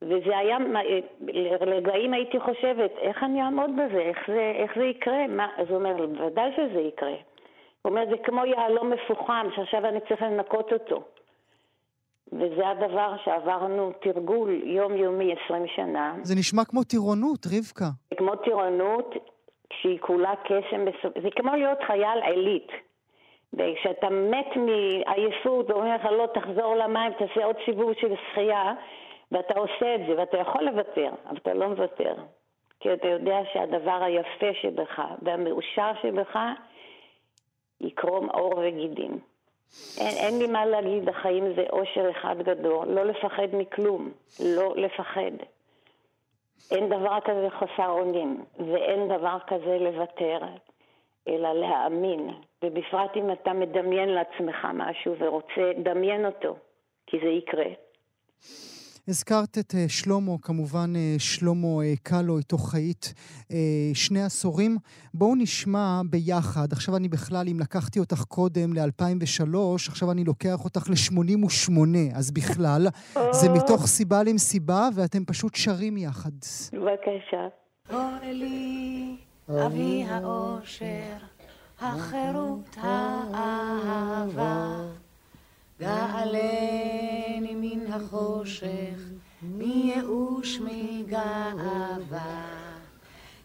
וזה 0.02 0.38
היה, 0.38 0.56
לרגעים 1.60 2.14
הייתי 2.14 2.40
חושבת, 2.40 2.90
איך 2.98 3.22
אני 3.22 3.42
אעמוד 3.42 3.70
בזה? 3.70 4.00
איך 4.00 4.18
זה, 4.26 4.52
איך 4.56 4.72
זה 4.76 4.84
יקרה? 4.84 5.26
מה? 5.26 5.48
אז 5.56 5.68
הוא 5.68 5.76
אומר, 5.76 6.06
בוודאי 6.06 6.50
שזה 6.56 6.80
יקרה. 6.80 7.16
הוא 7.82 7.90
אומר, 7.90 8.04
זה 8.10 8.16
כמו 8.16 8.44
יהלום 8.44 8.90
מפוחם, 8.90 9.46
שעכשיו 9.56 9.86
אני 9.86 10.00
צריך 10.00 10.22
לנקות 10.22 10.72
אותו. 10.72 11.02
וזה 12.32 12.68
הדבר 12.68 13.14
שעברנו 13.24 13.92
תרגול 14.00 14.50
יומיומי 14.64 15.34
20 15.44 15.66
שנה. 15.76 16.14
זה 16.22 16.34
נשמע 16.38 16.64
כמו 16.64 16.84
טירונות, 16.84 17.46
רבקה. 17.46 17.84
זה 18.10 18.16
כמו 18.16 18.36
טירונות, 18.36 19.14
כשהיא 19.70 19.98
כולה 20.00 20.34
קסם, 20.44 20.84
בסוף- 20.84 21.22
זה 21.22 21.28
כמו 21.36 21.50
להיות 21.56 21.78
חייל 21.86 22.22
עילית. 22.22 22.68
וכשאתה 23.52 24.10
מת 24.10 24.46
מעייפות, 24.56 25.70
ואומרים 25.70 25.94
לך, 25.94 26.04
לא, 26.04 26.26
תחזור 26.34 26.76
למים, 26.76 27.12
תעשה 27.12 27.44
עוד 27.44 27.56
סיבוב 27.64 27.92
של 28.00 28.12
שחייה, 28.32 28.72
ואתה 29.32 29.54
עושה 29.58 29.94
את 29.94 30.00
זה, 30.08 30.14
ואתה 30.18 30.38
יכול 30.38 30.62
לוותר, 30.64 31.10
אבל 31.28 31.36
אתה 31.36 31.54
לא 31.54 31.68
מוותר. 31.68 32.14
כי 32.80 32.92
אתה 32.92 33.08
יודע 33.08 33.38
שהדבר 33.52 33.98
היפה 34.04 34.46
שבך 34.62 35.00
והמאושר 35.22 35.90
שבך 36.02 36.38
יקרום 37.80 38.28
עור 38.30 38.54
וגידים. 38.58 39.18
אין, 39.98 40.16
אין 40.16 40.38
לי 40.38 40.46
מה 40.46 40.66
להגיד, 40.66 41.08
החיים 41.08 41.54
זה 41.56 41.64
אושר 41.72 42.10
אחד 42.10 42.36
גדול, 42.42 42.88
לא 42.88 43.04
לפחד 43.04 43.48
מכלום, 43.52 44.12
לא 44.40 44.76
לפחד. 44.76 45.32
אין 46.70 46.88
דבר 46.88 47.18
כזה 47.24 47.48
חסר 47.50 47.88
אונים, 47.88 48.44
ואין 48.58 49.08
דבר 49.08 49.38
כזה 49.46 49.78
לוותר, 49.80 50.38
אלא 51.28 51.52
להאמין. 51.52 52.30
ובפרט 52.64 53.16
אם 53.16 53.32
אתה 53.32 53.52
מדמיין 53.52 54.08
לעצמך 54.08 54.66
משהו 54.74 55.14
ורוצה, 55.18 55.72
דמיין 55.82 56.26
אותו, 56.26 56.56
כי 57.06 57.18
זה 57.20 57.28
יקרה. 57.28 57.66
הזכרת 59.08 59.58
את 59.58 59.74
אה, 59.74 59.84
שלמה, 59.88 60.32
כמובן 60.42 60.92
אה, 60.96 61.14
שלמה 61.18 61.82
אה, 61.82 61.94
קלו, 62.02 62.38
איתו 62.38 62.58
חיית 62.58 63.14
שני 63.94 64.22
עשורים. 64.22 64.76
בואו 65.14 65.34
נשמע 65.34 66.00
ביחד, 66.10 66.72
עכשיו 66.72 66.96
אני 66.96 67.08
בכלל, 67.08 67.48
אם 67.48 67.60
לקחתי 67.60 67.98
אותך 67.98 68.24
קודם 68.28 68.72
ל-2003, 68.72 69.56
עכשיו 69.88 70.12
אני 70.12 70.24
לוקח 70.24 70.64
אותך 70.64 70.90
ל-88, 70.90 71.80
אז 72.14 72.30
בכלל, 72.30 72.86
זה 73.40 73.48
מתוך 73.48 73.86
סיבה 73.86 74.22
למסיבה, 74.22 74.88
ואתם 74.94 75.24
פשוט 75.24 75.54
שרים 75.54 75.96
יחד. 75.96 76.30
בבקשה. 76.72 77.48
אוי 77.92 78.34
לי, 78.34 79.16
אבי 79.48 80.04
האושר, 80.04 81.16
החירות, 81.80 82.76
האהבה. 82.76 84.66
גאלני 85.80 87.54
מן 87.54 87.92
החושך, 87.92 89.00
מייאוש 89.42 90.60
מגאווה. 90.60 92.42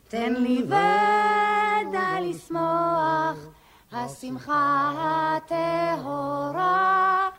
תן 0.07 0.33
לי 0.33 0.63
ודי 0.63 2.29
לשמוח, 2.29 3.37
השמחה 3.91 4.91
הטהורה, 5.37 7.29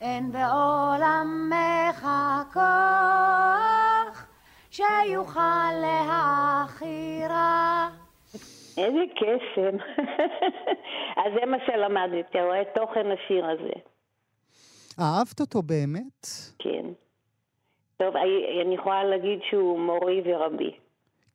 אין 0.00 0.32
בעולמך 0.32 2.08
כוח, 2.52 4.26
שיוכל 4.70 5.72
להכירה. 5.82 7.88
איזה 8.78 9.04
קסם. 9.16 9.76
אז 11.24 11.32
זה 11.40 11.46
מה 11.46 11.56
שלמדתי, 11.66 12.20
אתה 12.20 12.42
רואה 12.42 12.64
תוכן 12.74 13.06
השיר 13.10 13.46
הזה. 13.46 13.93
אהבת 15.00 15.40
אותו 15.40 15.62
באמת? 15.62 16.26
כן. 16.58 16.86
טוב, 17.96 18.16
אני 18.66 18.74
יכולה 18.74 19.04
להגיד 19.04 19.38
שהוא 19.50 19.80
מורי 19.80 20.22
ורבי. 20.24 20.70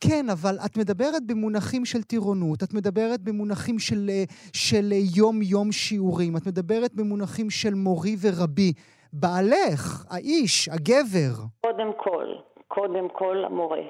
כן, 0.01 0.25
אבל 0.31 0.55
את 0.65 0.77
מדברת 0.77 1.27
במונחים 1.27 1.85
של 1.85 2.03
טירונות, 2.03 2.63
את 2.63 2.73
מדברת 2.73 3.19
במונחים 3.23 3.79
של, 3.79 4.09
אה, 4.09 4.23
של 4.53 4.91
אה, 4.91 4.97
יום-יום 5.17 5.71
שיעורים, 5.71 6.37
את 6.37 6.47
מדברת 6.47 6.91
במונחים 6.95 7.49
של 7.49 7.73
מורי 7.73 8.15
ורבי. 8.21 8.73
בעלך, 9.13 10.05
האיש, 10.11 10.69
הגבר. 10.69 11.33
קודם 11.61 11.91
כל, 11.97 12.27
קודם 12.67 13.09
כל 13.09 13.45
המורה. 13.45 13.81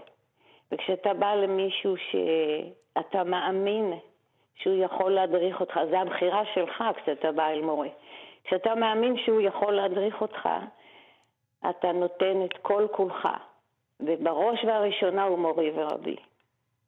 וכשאתה 0.72 1.14
בא 1.14 1.36
למישהו 1.36 1.96
שאתה 2.12 3.24
מאמין 3.24 3.94
שהוא 4.56 4.84
יכול 4.84 5.12
להדריך 5.12 5.60
אותך, 5.60 5.80
זה 5.90 6.00
הבחירה 6.00 6.42
שלך 6.54 6.84
כשאתה 7.04 7.32
בא 7.32 7.48
אל 7.48 7.62
מורה. 7.62 7.88
כשאתה 8.44 8.76
מאמין 8.76 9.16
שהוא 9.26 9.42
יכול 9.42 9.74
להדריך 9.74 10.22
אותך, 10.22 10.50
אתה 11.70 11.92
נותן 11.92 12.46
את 12.46 12.58
כל 12.62 12.88
כולך. 12.92 13.28
ובראש 14.00 14.64
ובראשונה 14.64 15.24
הוא 15.24 15.40
מורי 15.40 15.72
ורבי. 15.76 16.16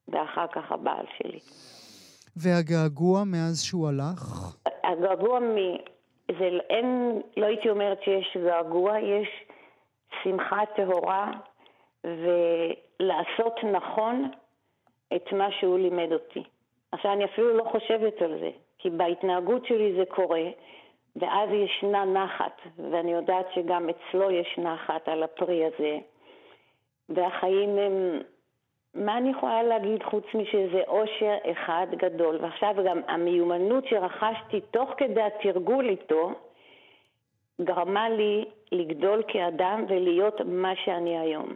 ואחר 0.07 0.47
כך 0.47 0.71
הבעל 0.71 1.05
שלי. 1.17 1.39
והגעגוע 2.35 3.23
מאז 3.25 3.63
שהוא 3.63 3.87
הלך? 3.87 4.55
הגעגוע 4.83 5.39
מ... 5.39 5.55
זה 6.39 6.49
אין, 6.69 7.21
לא 7.37 7.45
הייתי 7.45 7.69
אומרת 7.69 8.03
שיש 8.03 8.37
געגוע, 8.45 8.99
יש 8.99 9.27
שמחה 10.23 10.61
טהורה 10.75 11.31
ולעשות 12.03 13.55
נכון 13.73 14.31
את 15.15 15.33
מה 15.33 15.47
שהוא 15.59 15.79
לימד 15.79 16.11
אותי. 16.11 16.43
עכשיו, 16.91 17.13
אני 17.13 17.25
אפילו 17.25 17.57
לא 17.57 17.63
חושבת 17.63 18.21
על 18.21 18.39
זה, 18.39 18.49
כי 18.77 18.89
בהתנהגות 18.89 19.65
שלי 19.65 19.93
זה 19.97 20.03
קורה, 20.15 20.43
ואז 21.15 21.49
ישנה 21.51 22.05
נחת, 22.05 22.61
ואני 22.91 23.11
יודעת 23.11 23.45
שגם 23.55 23.89
אצלו 23.89 24.31
יש 24.31 24.57
נחת 24.57 25.07
על 25.07 25.23
הפרי 25.23 25.65
הזה, 25.65 25.97
והחיים 27.09 27.77
הם... 27.77 28.21
מה 28.95 29.17
אני 29.17 29.29
יכולה 29.29 29.63
להגיד 29.63 30.03
חוץ 30.03 30.23
משזה 30.33 30.81
אושר 30.87 31.35
אחד 31.51 31.87
גדול? 31.91 32.37
ועכשיו 32.41 32.75
גם 32.87 33.01
המיומנות 33.07 33.83
שרכשתי 33.89 34.61
תוך 34.71 34.89
כדי 34.97 35.21
התרגול 35.21 35.89
איתו, 35.89 36.31
גרמה 37.61 38.09
לי 38.09 38.45
לגדול 38.71 39.23
כאדם 39.27 39.85
ולהיות 39.89 40.41
מה 40.45 40.71
שאני 40.85 41.19
היום. 41.19 41.55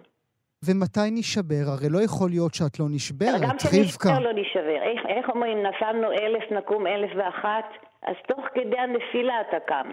ומתי 0.66 1.12
נשבר? 1.12 1.64
הרי 1.68 1.90
לא 1.90 2.04
יכול 2.04 2.30
להיות 2.30 2.54
שאת 2.54 2.80
לא 2.80 2.86
נשברת, 2.90 3.42
גם 3.42 3.50
רבקה. 3.50 3.58
כשנשבר 3.58 4.20
לא 4.20 4.32
נשבר. 4.34 4.82
איך, 4.82 5.06
איך 5.06 5.30
אומרים, 5.30 5.58
נפלנו 5.64 6.12
אלף, 6.12 6.52
נקום 6.52 6.88
אלף 6.88 7.12
ואחת, 7.16 7.66
אז 8.08 8.16
תוך 8.28 8.46
כדי 8.54 8.80
הנפילה 8.80 9.42
אתה 9.42 9.60
קם. 9.60 9.92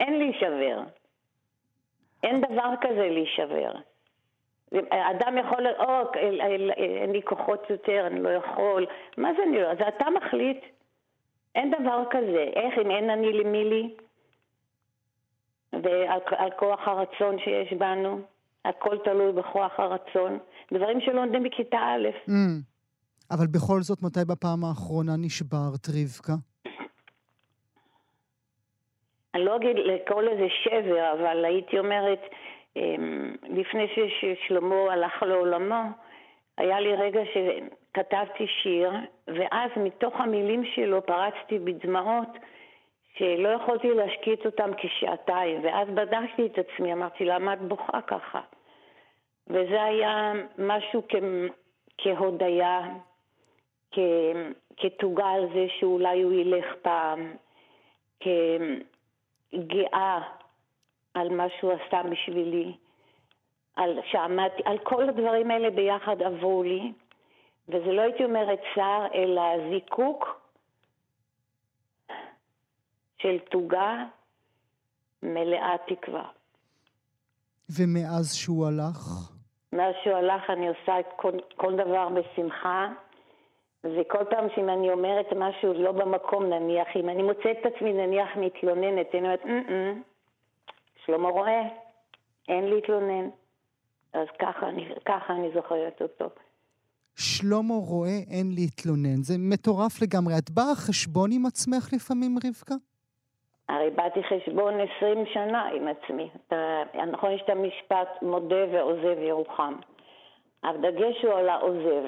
אין 0.00 0.18
להישבר. 0.18 0.82
אין 2.22 2.40
דבר 2.40 2.70
כזה 2.80 3.08
להישבר. 3.08 3.72
אדם 4.90 5.38
יכול, 5.38 5.66
או, 5.66 6.12
אין 6.76 7.12
לי 7.12 7.22
כוחות 7.22 7.70
יותר, 7.70 8.06
אני 8.06 8.20
לא 8.20 8.28
יכול. 8.28 8.86
מה 9.16 9.28
זה 9.36 9.42
אני 9.42 9.60
לא? 9.60 9.70
אז 9.70 9.78
אתה 9.88 10.04
מחליט. 10.10 10.58
אין 11.54 11.70
דבר 11.80 12.02
כזה. 12.10 12.44
איך 12.56 12.74
אם 12.84 12.90
אין 12.90 13.10
אני 13.10 13.32
למי 13.32 13.64
לי? 13.64 13.94
ועל 15.72 16.20
על 16.36 16.50
כוח 16.58 16.80
הרצון 16.88 17.38
שיש 17.38 17.72
בנו. 17.72 18.20
הכל 18.64 18.98
תלוי 19.04 19.32
בכוח 19.32 19.72
הרצון. 19.78 20.38
דברים 20.72 21.00
שלומדים 21.00 21.42
בכיתה 21.42 21.78
א'. 21.78 22.08
Mm. 22.28 22.32
אבל 23.30 23.46
בכל 23.46 23.82
זאת, 23.82 24.02
מתי 24.02 24.24
בפעם 24.28 24.64
האחרונה 24.64 25.16
נשברת, 25.16 25.88
רבקה? 25.88 26.51
אני 29.34 29.44
לא 29.44 29.56
אגיד 29.56 29.76
לקרוא 29.76 30.22
לזה 30.22 30.46
שבר, 30.48 31.12
אבל 31.12 31.44
הייתי 31.44 31.78
אומרת 31.78 32.20
אמ, 32.76 33.34
לפני 33.48 33.86
ששלמה 33.88 34.92
הלך 34.92 35.22
לעולמו, 35.22 35.82
היה 36.58 36.80
לי 36.80 36.94
רגע 36.94 37.20
שכתבתי 37.24 38.46
שיר, 38.46 38.92
ואז 39.28 39.70
מתוך 39.76 40.20
המילים 40.20 40.64
שלו 40.64 41.06
פרצתי 41.06 41.58
בדמעות 41.58 42.28
שלא 43.18 43.48
יכולתי 43.48 43.94
להשקיט 43.94 44.46
אותם 44.46 44.70
כשעתיים, 44.76 45.64
ואז 45.64 45.88
בדקתי 45.88 46.46
את 46.46 46.58
עצמי, 46.58 46.92
אמרתי, 46.92 47.24
למה 47.24 47.52
את 47.52 47.60
בוכה 47.60 48.00
ככה? 48.00 48.40
וזה 49.46 49.82
היה 49.82 50.32
משהו 50.58 51.02
כ... 51.08 51.14
כהודיה, 51.98 52.80
כ... 53.90 53.98
כתוגה 54.76 55.30
על 55.30 55.46
זה 55.54 55.66
שאולי 55.78 56.22
הוא 56.22 56.32
ילך 56.32 56.74
פעם, 56.82 57.36
כגאה 59.52 60.20
על 61.14 61.28
מה 61.28 61.44
שהוא 61.60 61.72
עשה 61.72 62.02
בשבילי, 62.10 62.76
על, 63.76 63.98
שעמדתי, 64.10 64.62
על 64.64 64.78
כל 64.78 65.08
הדברים 65.08 65.50
האלה 65.50 65.70
ביחד 65.70 66.22
עברו 66.22 66.62
לי, 66.62 66.92
וזה 67.68 67.92
לא 67.92 68.02
הייתי 68.02 68.24
אומרת 68.24 68.60
צער, 68.74 69.06
אלא 69.14 69.42
זיקוק 69.70 70.40
של 73.18 73.38
תוגה 73.50 74.04
מלאה 75.22 75.74
תקווה. 75.86 76.28
ומאז 77.78 78.34
שהוא 78.34 78.66
הלך? 78.66 79.32
מאז 79.72 79.94
שהוא 80.04 80.16
הלך 80.16 80.50
אני 80.50 80.68
עושה 80.68 81.00
את 81.00 81.06
כל, 81.16 81.32
כל 81.56 81.76
דבר 81.76 82.08
בשמחה, 82.08 82.88
וכל 83.84 84.24
פעם 84.30 84.46
שאם 84.54 84.68
אני 84.68 84.90
אומרת 84.90 85.26
משהו 85.36 85.72
לא 85.72 85.92
במקום, 85.92 86.44
נניח, 86.44 86.88
אם 86.96 87.08
אני 87.08 87.22
מוצאת 87.22 87.56
את 87.60 87.66
עצמי 87.66 87.92
נניח 87.92 88.28
מתלוננת, 88.36 89.14
אני 89.14 89.22
אומרת, 89.22 89.44
"מ-מ, 89.44 90.02
שלמה 91.06 91.28
רואה, 91.28 91.62
אין 92.48 92.64
להתלונן. 92.64 93.28
אז 94.12 94.26
ככה 94.38 94.68
אני, 94.68 94.88
ככה 95.04 95.32
אני 95.32 95.50
זוכרת 95.54 96.02
אותו. 96.02 96.24
שלמה 97.16 97.74
רואה 97.74 98.18
אין 98.30 98.46
להתלונן. 98.54 99.22
זה 99.22 99.34
מטורף 99.38 100.02
לגמרי. 100.02 100.34
את 100.38 100.50
באה 100.50 100.74
חשבון 100.74 101.30
עם 101.32 101.46
עצמך 101.46 101.88
לפעמים, 101.92 102.36
רבקה? 102.44 102.74
הרי 103.68 103.90
באתי 103.90 104.20
חשבון 104.22 104.74
20 104.96 105.26
שנה 105.32 105.68
עם 105.68 105.88
עצמי. 105.88 106.30
אתה, 106.46 106.82
נכון, 107.12 107.30
יש 107.32 107.42
את 107.44 107.50
המשפט 107.50 108.22
מודה 108.22 108.64
ועוזב 108.72 109.18
ירוחם. 109.18 109.74
הדגש 110.62 111.22
הוא 111.22 111.32
על 111.32 111.48
העוזב. 111.48 112.04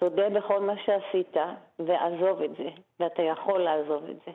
תודה 0.00 0.30
בכל 0.30 0.60
מה 0.60 0.72
שעשית 0.86 1.36
ועזוב 1.78 2.42
את 2.42 2.50
זה, 2.58 2.68
ואתה 3.00 3.22
יכול 3.22 3.60
לעזוב 3.60 4.04
את 4.10 4.16
זה. 4.26 4.32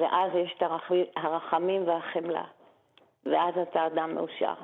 ואז 0.00 0.30
יש 0.44 0.54
את 0.56 0.62
הרח- 0.62 0.90
הרחמים 1.16 1.88
והחמלה, 1.88 2.44
ואז 3.26 3.54
אתה 3.70 3.86
אדם 3.86 4.14
מאושר. 4.14 4.54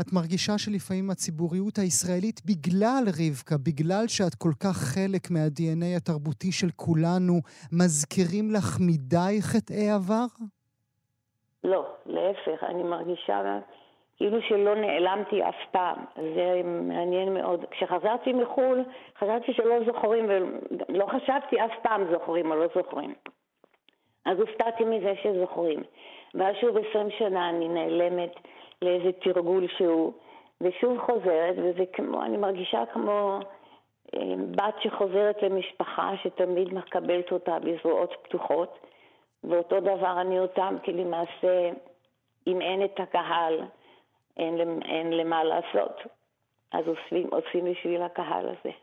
את 0.00 0.12
מרגישה 0.12 0.58
שלפעמים 0.58 1.10
הציבוריות 1.10 1.78
הישראלית, 1.78 2.40
בגלל 2.46 3.04
רבקה, 3.08 3.56
בגלל 3.66 4.04
שאת 4.08 4.34
כל 4.34 4.52
כך 4.62 4.76
חלק 4.76 5.30
מה-DNA 5.30 5.96
התרבותי 5.96 6.52
של 6.52 6.68
כולנו, 6.76 7.34
מזכירים 7.72 8.50
לך 8.50 8.78
מדי 8.80 9.36
חטאי 9.40 9.90
עבר? 9.90 10.26
לא, 11.64 11.86
להפך, 12.06 12.64
אני 12.68 12.82
מרגישה 12.82 13.42
כאילו 14.16 14.42
שלא 14.42 14.74
נעלמתי 14.74 15.42
אף 15.42 15.56
פעם. 15.70 15.96
זה 16.34 16.60
מעניין 16.64 17.34
מאוד. 17.34 17.64
כשחזרתי 17.70 18.32
מחו"ל, 18.32 18.84
חשבתי 19.18 19.52
שלא 19.52 19.84
זוכרים, 19.86 20.26
ולא 20.28 21.06
חשבתי 21.06 21.64
אף 21.64 21.72
פעם 21.82 22.04
זוכרים 22.12 22.50
או 22.50 22.56
לא 22.56 22.66
זוכרים. 22.74 23.14
אז 24.24 24.40
הופתעתי 24.40 24.84
מזה 24.84 25.12
שזוכרים. 25.22 25.82
ואז 26.34 26.56
שוב 26.60 26.76
20 26.90 27.10
שנה 27.10 27.48
אני 27.48 27.68
נעלמת 27.68 28.34
לאיזה 28.82 29.12
תרגול 29.12 29.66
שהוא, 29.68 30.12
ושוב 30.60 30.98
חוזרת, 30.98 31.54
וזה 31.56 31.84
כמו, 31.92 32.22
אני 32.22 32.36
מרגישה 32.36 32.82
כמו 32.92 33.38
אה, 34.14 34.34
בת 34.50 34.74
שחוזרת 34.82 35.42
למשפחה 35.42 36.12
שתמיד 36.22 36.74
מקבלת 36.74 37.32
אותה 37.32 37.58
בזרועות 37.58 38.14
פתוחות, 38.22 38.78
ואותו 39.44 39.80
דבר 39.80 40.20
אני 40.20 40.40
אותם, 40.40 40.76
כי 40.82 40.92
למעשה, 40.92 41.70
אם 42.46 42.60
אין 42.60 42.84
את 42.84 43.00
הקהל, 43.00 43.60
אין, 44.36 44.82
אין 44.82 45.12
למה 45.12 45.44
לעשות. 45.44 45.96
אז 46.72 46.84
עושים, 46.86 47.28
עושים 47.30 47.72
בשביל 47.72 48.02
הקהל 48.02 48.48
הזה. 48.48 48.74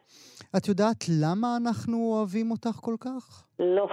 את 0.58 0.68
יודעת 0.68 1.06
למה 1.22 1.47
אנחנו 1.62 1.97
אוהבים 1.97 2.51
אותך 2.51 2.76
כל 2.82 2.95
כך? 2.99 3.47
לא. 3.60 3.88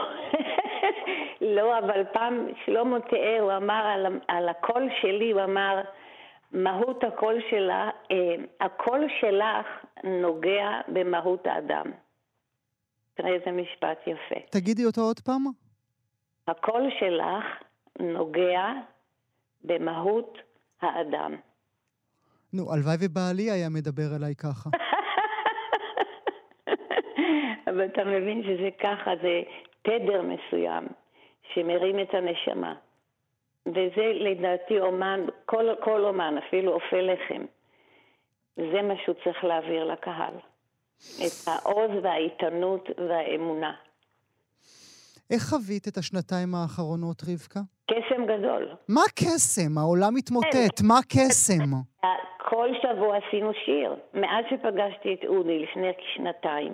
לא, 1.57 1.79
אבל 1.79 2.05
פעם 2.13 2.47
שלמה 2.65 3.01
תיאר, 3.01 3.39
הוא 3.41 3.53
אמר 3.53 3.83
על, 3.95 4.07
על 4.29 4.49
הקול 4.49 4.89
שלי, 5.01 5.31
הוא 5.31 5.43
אמר, 5.45 5.81
מהות 6.53 7.05
הקול 7.05 7.35
שלה, 7.51 7.91
אה, 8.11 8.35
הקול 8.61 9.07
שלך 9.21 9.67
נוגע 10.05 10.81
במהות 10.89 11.47
האדם. 11.47 11.87
תראה 13.15 13.35
איזה 13.35 13.51
משפט 13.51 13.99
יפה. 14.07 14.41
תגידי 14.51 14.85
אותו 14.87 15.01
עוד 15.01 15.21
פעם. 15.21 15.45
הקול 16.49 16.91
שלך 16.99 17.45
נוגע 18.01 18.67
במהות 19.65 20.39
האדם. 20.83 21.37
נו, 22.53 22.73
הלוואי 22.73 22.97
ובעלי 23.01 23.51
היה 23.51 23.69
מדבר 23.69 24.17
אליי 24.17 24.35
ככה. 24.35 24.71
אבל 27.69 27.85
אתה 27.85 28.05
מבין 28.05 28.43
שזה 28.43 28.69
ככה, 28.83 29.11
זה 29.23 29.43
תדר 29.83 30.23
מסוים 30.23 30.87
שמרים 31.55 32.01
את 32.01 32.15
הנשמה. 32.15 32.75
וזה 33.67 34.07
לדעתי 34.15 34.81
אומן, 34.81 35.21
כל, 35.45 35.65
כל 35.85 36.05
אומן, 36.05 36.35
אפילו 36.39 36.73
אופה 36.73 37.01
לחם, 37.01 37.45
זה 38.57 38.83
מה 38.83 38.95
שהוא 39.05 39.15
צריך 39.25 39.45
להעביר 39.45 39.85
לקהל. 39.85 40.35
את 41.27 41.49
העוז 41.49 41.91
והאיתנות 42.03 42.89
והאמונה. 43.09 43.73
איך 45.31 45.43
חווית 45.43 45.89
את 45.89 45.97
השנתיים 45.97 46.55
האחרונות, 46.55 47.23
רבקה? 47.23 47.61
קסם 47.91 48.23
גדול. 48.25 48.69
מה 48.89 49.03
קסם? 49.15 49.79
העולם 49.79 50.15
מתמוטט, 50.15 50.81
מה 50.83 50.99
קסם? 51.09 51.71
כל 52.51 52.69
שבוע 52.83 53.17
עשינו 53.17 53.55
שיר. 53.55 53.95
מאז 54.15 54.45
שפגשתי 54.51 55.15
את 55.15 55.25
אודי 55.25 55.59
לפני 55.59 55.91
כשנתיים, 55.99 56.73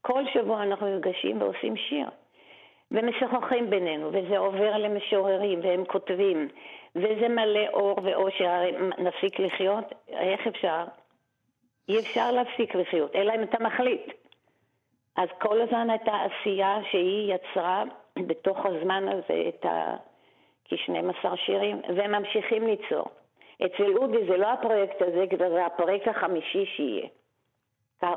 כל 0.00 0.22
שבוע 0.32 0.62
אנחנו 0.62 0.96
נפגשים 0.96 1.42
ועושים 1.42 1.76
שיר. 1.76 2.06
ומשוחחים 2.90 3.70
בינינו, 3.70 4.08
וזה 4.12 4.38
עובר 4.38 4.78
למשוררים, 4.78 5.60
והם 5.62 5.84
כותבים, 5.84 6.48
וזה 6.96 7.28
מלא 7.28 7.68
אור 7.72 7.98
ואושר, 8.02 8.48
הרי 8.48 8.72
נפסיק 8.98 9.40
לחיות? 9.40 9.84
איך 10.08 10.46
אפשר? 10.46 10.84
אי 11.88 11.98
אפשר 11.98 12.32
להפסיק 12.32 12.74
לחיות, 12.74 13.16
אלא 13.16 13.34
אם 13.34 13.42
אתה 13.42 13.64
מחליט. 13.64 14.12
אז 15.16 15.28
כל 15.40 15.60
הזמן 15.60 15.90
הייתה 15.90 16.12
עשייה 16.22 16.78
שהיא 16.90 17.34
יצרה 17.34 17.82
בתוך 18.16 18.66
הזמן 18.66 19.08
הזה 19.08 19.48
את 19.48 19.64
ה... 19.64 19.96
כ-12 20.64 21.36
שירים, 21.36 21.80
והם 21.96 22.12
ממשיכים 22.12 22.66
ליצור. 22.66 23.21
אצל 23.56 23.96
אודי 23.96 24.26
זה 24.28 24.36
לא 24.36 24.52
הפרויקט 24.52 25.02
הזה, 25.02 25.24
זה 25.38 25.66
הפרויקט 25.66 26.08
החמישי 26.08 26.64
שיהיה. 26.76 27.08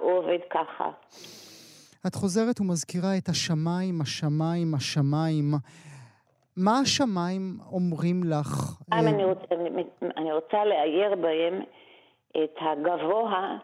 הוא 0.01 0.11
עובד 0.11 0.39
ככה. 0.49 0.89
את 2.07 2.15
חוזרת 2.15 2.61
ומזכירה 2.61 3.17
את 3.17 3.29
השמיים, 3.29 4.01
השמיים, 4.01 4.75
השמיים. 4.75 5.45
מה 6.57 6.79
השמיים 6.79 7.41
אומרים 7.71 8.23
לך? 8.23 8.81
אה, 8.93 8.99
אני 8.99 9.25
רוצה, 9.25 9.55
אני 10.17 10.33
רוצה 10.33 10.65
לאייר 10.65 11.15
בהם 11.15 11.61
את 12.43 12.57
הגבוה 12.61 13.57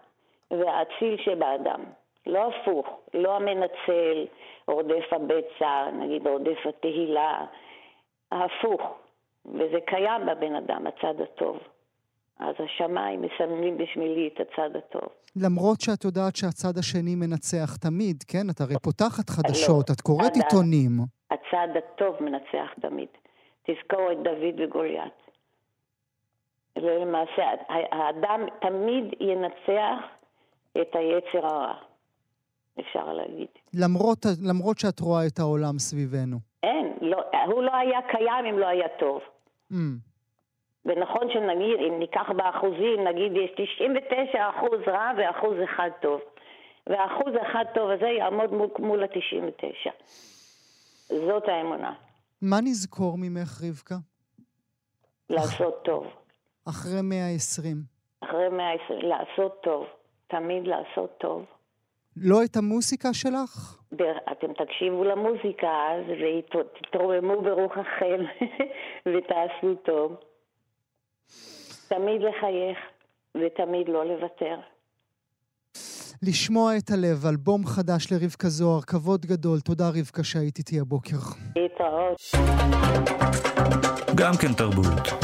והאציל 0.52 1.18
שבאדם. 1.26 1.84
לא 2.26 2.50
הפוך, 2.50 2.88
לא 3.14 3.36
המנצל, 3.36 4.26
רודף 4.68 5.06
הבצע, 5.12 5.92
נגיד 5.94 6.28
רודף 6.28 6.58
התהילה, 6.66 7.46
ההפוך. 8.32 8.82
וזה 9.46 9.80
קיים 9.86 10.22
בבן 10.26 10.56
אדם, 10.56 10.88
הצד 10.88 11.22
הטוב. 11.22 11.58
אז 12.40 12.56
השמיים 12.60 13.22
מסמלים 13.22 13.78
בשבילי 13.78 14.30
את 14.34 14.40
הצד 14.40 14.76
הטוב. 14.76 15.10
למרות 15.36 15.82
שאת 15.82 16.04
יודעת 16.04 16.36
שהצד 16.36 16.78
השני 16.78 17.16
מנצח 17.16 17.76
תמיד, 17.76 18.24
כן? 18.28 18.50
את 18.50 18.62
הרי 18.62 18.76
פותחת 18.84 19.30
חדשות, 19.30 19.92
את 19.92 20.02
קוראת 20.02 20.32
הצד 20.32 20.42
עיתונים. 20.44 20.92
הצד 21.32 21.68
הטוב 21.78 22.16
מנצח 22.24 22.70
תמיד. 22.82 23.08
תזכור 23.64 24.12
את 24.12 24.18
דוד 24.24 24.56
וגוליית. 24.60 25.14
למעשה, 26.76 27.44
האדם 27.70 28.42
תמיד 28.62 29.06
ינצח 29.20 30.00
את 30.82 30.96
היצר 30.96 31.46
הרע, 31.46 31.74
אפשר 32.82 33.14
להגיד. 33.14 33.48
למרות, 33.74 34.26
למרות 34.44 34.80
שאת 34.80 35.00
רואה 35.00 35.28
את 35.28 35.40
העולם 35.40 35.80
סביבנו. 35.80 36.38
אין, 36.64 36.94
לא, 37.02 37.18
הוא 37.46 37.64
לא 37.64 37.76
היה 37.76 38.00
קיים 38.12 38.46
אם 38.50 38.60
לא 38.60 38.68
היה 38.68 38.88
טוב. 39.00 39.22
Mm. 39.72 39.76
ונכון 40.86 41.28
שנגיד, 41.34 41.80
אם 41.88 42.00
ניקח 42.00 42.30
באחוזים, 42.38 43.08
נגיד 43.08 43.32
יש 43.32 43.52
99 43.78 44.50
אחוז 44.50 44.80
רע 44.88 45.12
ואחוז 45.18 45.56
אחד 45.64 45.90
טוב. 46.02 46.22
והאחוז 46.88 47.34
אחד 47.42 47.66
טוב 47.74 47.90
הזה 47.90 48.08
יעמוד 48.08 48.54
מול, 48.54 48.68
מול 48.80 49.04
לעשות 55.30 55.84
טוב. 55.84 56.08
אחרי 56.70 57.02
120. 57.02 57.78
אחרי 58.22 58.50
120, 58.50 59.00
לעשות 59.02 59.62
טוב. 59.64 59.86
תמיד 60.28 60.68
לעשות 60.68 61.18
טוב. 61.18 61.46
לא 62.18 62.44
את 62.44 62.58
המוסיקה 62.58 63.14
שלך? 63.14 63.78
אתם 64.32 64.54
תקשיבו 64.54 65.04
למוזיקה 65.04 65.68
אז 65.68 66.04
ותתרוממו 66.20 67.42
ברוח 67.42 67.72
החל 67.78 68.26
ותעשו 69.12 69.76
טוב. 69.86 70.16
תמיד 71.88 72.22
לחייך 72.22 72.78
ותמיד 73.36 73.90
לא 73.90 74.06
לוותר. 74.06 74.60
לשמוע 76.24 76.78
את 76.78 76.90
הלב, 76.90 77.26
אלבום 77.26 77.66
חדש 77.66 78.12
לרבקה 78.12 78.48
זוהר, 78.48 78.82
כבוד 78.82 79.26
גדול. 79.26 79.60
תודה 79.60 79.90
רבקה 79.90 80.24
שהיית 80.24 80.58
איתי 80.58 80.80
הבוקר. 80.80 81.18
להתראות. 81.56 82.18
גם 84.16 84.34
כן 84.42 84.54
תרבות. 84.58 85.22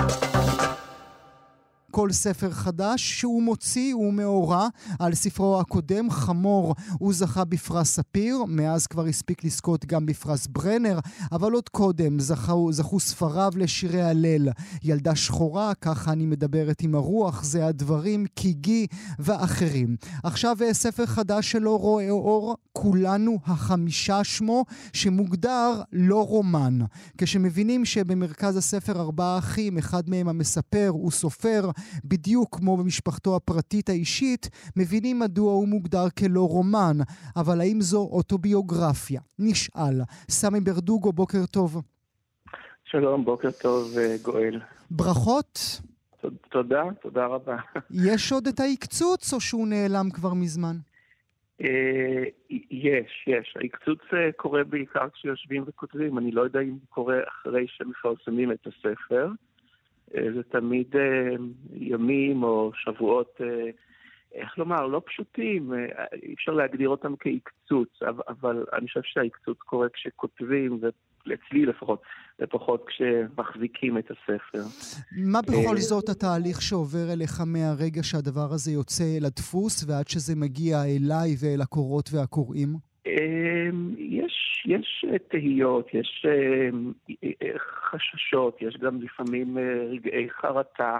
כל 1.97 2.11
ספר 2.11 2.51
חדש 2.51 3.19
שהוא 3.19 3.43
מוציא 3.43 3.93
הוא 3.93 4.13
מאורע. 4.13 4.67
על 4.99 5.15
ספרו 5.15 5.59
הקודם, 5.59 6.09
חמור, 6.09 6.75
הוא 6.99 7.13
זכה 7.13 7.45
בפרס 7.45 7.95
ספיר, 7.95 8.43
מאז 8.47 8.87
כבר 8.87 9.05
הספיק 9.05 9.43
לזכות 9.43 9.85
גם 9.85 10.05
בפרס 10.05 10.47
ברנר, 10.47 10.99
אבל 11.31 11.51
עוד 11.51 11.69
קודם 11.69 12.19
זכו, 12.19 12.71
זכו 12.71 12.99
ספריו 12.99 13.51
לשירי 13.55 14.01
הלל. 14.01 14.49
ילדה 14.83 15.15
שחורה, 15.15 15.73
ככה 15.81 16.11
אני 16.11 16.25
מדברת 16.25 16.81
עם 16.81 16.95
הרוח, 16.95 17.43
זה 17.43 17.65
הדברים, 17.65 18.25
קיגי 18.35 18.87
ואחרים. 19.19 19.95
עכשיו 20.23 20.57
אה, 20.61 20.73
ספר 20.73 21.05
חדש 21.05 21.51
שלו 21.51 21.77
רואה 21.77 22.09
אור, 22.09 22.57
כולנו 22.73 23.39
החמישה 23.45 24.23
שמו, 24.23 24.65
שמוגדר 24.93 25.81
לא 25.93 26.25
רומן. 26.27 26.79
כשמבינים 27.17 27.85
שבמרכז 27.85 28.57
הספר 28.57 28.99
ארבעה 28.99 29.37
אחים, 29.37 29.77
אחד 29.77 30.09
מהם 30.09 30.29
המספר 30.29 30.87
הוא 30.89 31.11
סופר, 31.11 31.71
בדיוק 32.05 32.57
כמו 32.57 32.77
במשפחתו 32.77 33.35
הפרטית 33.35 33.89
האישית, 33.89 34.49
מבינים 34.75 35.19
מדוע 35.19 35.53
הוא 35.53 35.67
מוגדר 35.67 36.09
כלא 36.19 36.41
רומן. 36.41 36.97
אבל 37.35 37.61
האם 37.61 37.81
זו 37.81 38.09
אוטוביוגרפיה? 38.11 39.21
נשאל. 39.39 40.01
סמי 40.29 40.59
ברדוגו, 40.59 41.13
בוקר 41.13 41.45
טוב. 41.51 41.81
שלום, 42.83 43.25
בוקר 43.25 43.51
טוב, 43.51 43.97
אה, 43.97 44.15
גואל. 44.21 44.59
ברכות. 44.91 45.81
תודה, 46.49 46.83
תודה 47.01 47.25
רבה. 47.25 47.57
יש 47.91 48.31
עוד 48.31 48.47
את 48.47 48.59
העקצוץ 48.59 49.33
או 49.33 49.39
שהוא 49.41 49.67
נעלם 49.67 50.09
כבר 50.13 50.33
מזמן? 50.33 50.75
אה, 51.61 52.23
יש, 52.71 53.27
יש. 53.27 53.57
ההקצוץ 53.61 53.99
אה, 54.13 54.31
קורה 54.31 54.63
בעיקר 54.63 55.09
כשיושבים 55.13 55.63
וכותבים. 55.67 56.17
אני 56.17 56.31
לא 56.31 56.41
יודע 56.41 56.59
אם 56.59 56.69
הוא 56.69 56.79
קורה 56.89 57.17
אחרי 57.27 57.65
שמפרסמים 57.67 58.51
את 58.51 58.67
הספר. 58.67 59.27
אה, 60.15 60.27
זה 60.35 60.43
תמיד 60.43 60.95
אה, 60.95 61.35
ימים 61.73 62.43
או 62.43 62.71
שבועות, 62.73 63.41
אה, 63.41 63.69
איך 64.33 64.57
לומר, 64.57 64.87
לא 64.87 65.01
פשוטים. 65.05 65.73
אי 66.23 66.33
אפשר 66.33 66.51
להגדיר 66.51 66.89
אותם 66.89 67.13
כהקצוץ, 67.19 67.89
אבל, 68.27 68.65
אני 68.73 68.87
חושב 68.87 69.01
שההקצוץ 69.03 69.57
קורה 69.57 69.87
כשכותבים, 69.89 70.79
ואצלי 70.81 71.65
לפחות, 71.65 72.01
לפחות 72.39 72.85
כשמחזיקים 72.87 73.97
את 73.97 74.11
הספר. 74.11 74.63
מה 75.17 75.41
בכל 75.41 75.77
זאת 75.77 76.09
התהליך 76.09 76.61
שעובר 76.61 77.13
אליך 77.13 77.41
מהרגע 77.45 78.03
שהדבר 78.03 78.53
הזה 78.53 78.71
יוצא 78.71 79.03
אל 79.17 79.25
הדפוס 79.25 79.85
ועד 79.87 80.07
שזה 80.07 80.35
מגיע 80.35 80.83
אליי 80.83 81.35
ואל 81.39 81.61
הקוראות 81.61 82.09
והקוראים? 82.13 82.86
אמ, 83.07 83.95
יש, 83.97 84.63
יש 84.65 85.05
אה, 85.11 85.19
תהיות, 85.19 85.93
יש 85.93 86.25
אמ, 86.25 86.91
אה, 87.23 87.59
חששות, 87.59 88.61
יש 88.61 88.77
גם 88.77 89.01
לפעמים 89.01 89.57
אה, 89.57 89.85
רגעי 89.91 90.29
חרטה. 90.29 90.99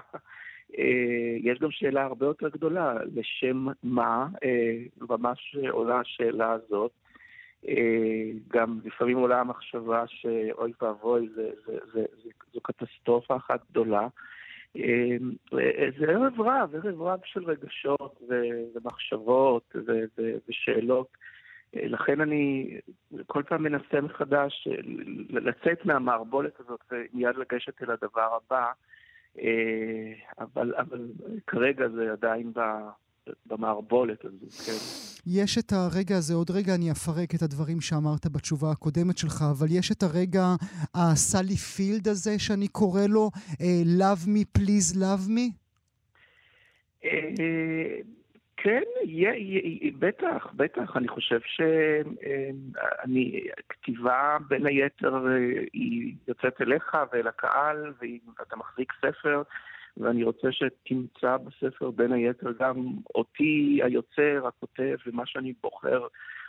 אה, 0.77 1.37
יש 1.39 1.59
גם 1.59 1.71
שאלה 1.71 2.03
הרבה 2.03 2.25
יותר 2.25 2.49
גדולה, 2.49 2.93
לשם 3.15 3.67
מה, 3.83 4.27
אה, 4.43 4.77
ממש 5.09 5.55
עולה 5.69 5.99
השאלה 5.99 6.51
הזאת. 6.51 6.91
אה, 7.67 8.31
גם 8.47 8.79
לפעמים 8.85 9.17
עולה 9.17 9.39
המחשבה 9.39 10.03
שאוי 10.07 10.71
ואבוי, 10.81 11.29
זו 12.53 12.61
קטסטרופה 12.61 13.35
אחת 13.35 13.59
גדולה. 13.71 14.07
אה, 14.77 15.17
זה 15.99 16.05
ערב 16.11 16.41
רב, 16.41 16.75
ערב 16.75 17.01
רב 17.01 17.19
של 17.25 17.43
רגשות 17.43 18.21
ומחשבות 18.75 19.75
ושאלות. 20.47 21.07
לכן 21.73 22.21
אני 22.21 22.69
כל 23.27 23.43
פעם 23.47 23.63
מנסה 23.63 24.01
מחדש 24.01 24.67
אה, 24.71 24.75
לצאת 25.29 25.85
מהמערבולת 25.85 26.59
הזאת 26.59 26.79
ומיד 26.91 27.35
לגשת 27.35 27.83
אל 27.83 27.91
הדבר 27.91 28.37
הבא, 28.37 28.71
אה, 29.39 30.13
אבל, 30.39 30.73
אבל 30.75 31.07
כרגע 31.47 31.89
זה 31.89 32.11
עדיין 32.11 32.53
ב- 32.53 32.89
במערבולת 33.45 34.25
הזו, 34.25 34.45
כן. 34.65 34.77
יש 35.27 35.57
את 35.57 35.71
הרגע 35.71 36.17
הזה, 36.17 36.33
עוד 36.33 36.51
רגע 36.51 36.75
אני 36.75 36.91
אפרק 36.91 37.35
את 37.35 37.41
הדברים 37.41 37.81
שאמרת 37.81 38.27
בתשובה 38.31 38.71
הקודמת 38.71 39.17
שלך, 39.17 39.43
אבל 39.51 39.67
יש 39.69 39.91
את 39.91 40.03
הרגע 40.03 40.45
הסלי 40.95 41.55
פילד 41.55 42.07
הזה 42.07 42.39
שאני 42.39 42.67
קורא 42.67 43.01
לו 43.09 43.29
אה, 43.61 43.81
Love 43.99 44.27
me 44.27 44.59
please 44.59 44.95
love 44.95 45.29
me? 45.29 45.51
כן, 48.67 48.83
יה- 49.03 49.35
יה- 49.35 49.91
בטח, 49.99 50.47
בטח. 50.55 50.97
אני 50.97 51.07
חושב 51.07 51.39
שאני, 51.45 53.43
כתיבה 53.69 54.37
בין 54.47 54.65
היתר 54.65 55.27
אה, 55.27 55.63
היא 55.73 56.13
יוצאת 56.27 56.61
אליך 56.61 56.97
ואל 57.11 57.27
הקהל, 57.27 57.93
ואתה 58.39 58.55
מחזיק 58.55 58.93
ספר, 59.01 59.41
ואני 59.97 60.23
רוצה 60.23 60.51
שתמצא 60.51 61.37
בספר 61.37 61.91
בין 61.91 62.11
היתר 62.11 62.51
גם 62.59 62.75
אותי, 63.15 63.79
היוצר, 63.83 64.47
הכותב, 64.47 64.95
ומה 65.07 65.25
שאני 65.25 65.53
בוחר 65.63 66.07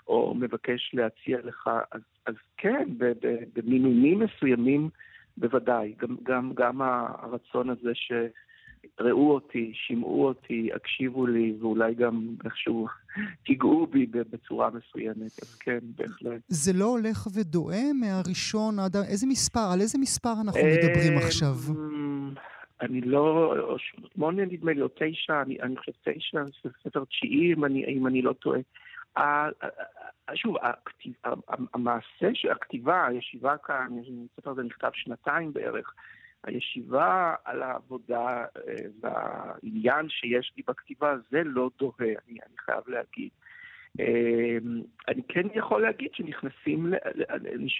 או 0.09 0.35
מבקש 0.39 0.91
להציע 0.95 1.39
לך. 1.45 1.71
אז, 1.93 2.01
אז 2.27 2.35
כן, 2.57 2.89
במינונים 3.55 4.19
מסוימים 4.19 4.89
בוודאי. 5.37 5.95
גם, 5.99 6.17
גם, 6.23 6.53
גם 6.55 6.83
הרצון 6.83 7.71
הזה 7.71 7.91
ש... 7.95 8.13
ראו 9.01 9.31
אותי, 9.31 9.73
שמעו 9.75 10.27
אותי, 10.27 10.69
הקשיבו 10.75 11.27
לי, 11.27 11.55
ואולי 11.61 11.95
גם 11.95 12.29
איכשהו 12.45 12.87
תיגעו 13.47 13.87
בי 13.87 14.07
בצורה 14.07 14.71
מסוימת. 14.71 15.43
אז 15.43 15.55
כן, 15.61 15.79
בהחלט. 15.83 16.41
זה 16.49 16.73
לא 16.73 16.85
הולך 16.85 17.27
ודואה 17.35 17.93
מהראשון 18.01 18.79
עד... 18.79 18.97
איזה 18.97 19.27
מספר? 19.27 19.69
על 19.73 19.81
איזה 19.81 19.99
מספר 19.99 20.33
אנחנו 20.45 20.61
מדברים 20.61 21.19
עכשיו? 21.19 21.55
אמ, 21.69 22.35
אני 22.81 23.01
לא, 23.01 23.55
שמונה 23.79 24.45
נדמה 24.45 24.73
לי, 24.73 24.83
או 24.83 24.89
תשע, 24.95 25.43
אני, 25.43 25.61
אני 25.63 25.77
חושב 25.77 25.93
תשע, 26.05 26.45
זה 26.65 26.71
ספר 26.85 27.05
תשיעי, 27.05 27.53
אם 27.53 27.65
אני, 27.65 27.85
אם 27.85 28.07
אני 28.07 28.23
לא 28.23 28.33
טועה. 28.33 28.61
שוב, 30.35 30.57
המעשה 31.75 32.35
של 32.35 32.51
הכתיבה, 32.51 33.07
הישיבה 33.07 33.57
כאן, 33.57 33.89
הספר 34.33 34.51
הזה 34.51 34.63
נכתב 34.63 34.91
שנתיים 34.95 35.53
בערך. 35.53 35.95
הישיבה 36.45 37.35
על 37.45 37.63
העבודה 37.63 38.45
אה, 38.57 38.75
והעניין 39.01 40.09
שיש 40.09 40.53
לי 40.57 40.63
בכתיבה, 40.69 41.15
זה 41.31 41.43
לא 41.45 41.71
דוהה, 41.79 41.93
אני, 42.01 42.39
אני 42.47 42.59
חייב 42.59 42.83
להגיד. 42.87 43.31
אה, 44.01 44.59
אני 45.09 45.23
כן 45.29 45.47
יכול 45.55 45.83
להגיד 45.83 46.09
שנכנסים, 46.13 46.93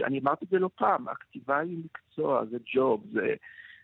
אני 0.05 0.19
אמרתי 0.19 0.45
את 0.45 0.51
זה 0.51 0.59
לא 0.59 0.71
פעם, 0.75 1.09
הכתיבה 1.09 1.59
היא 1.59 1.79
מקצוע, 1.85 2.45
זה 2.45 2.59
ג'וב, 2.75 3.05
זה, 3.13 3.35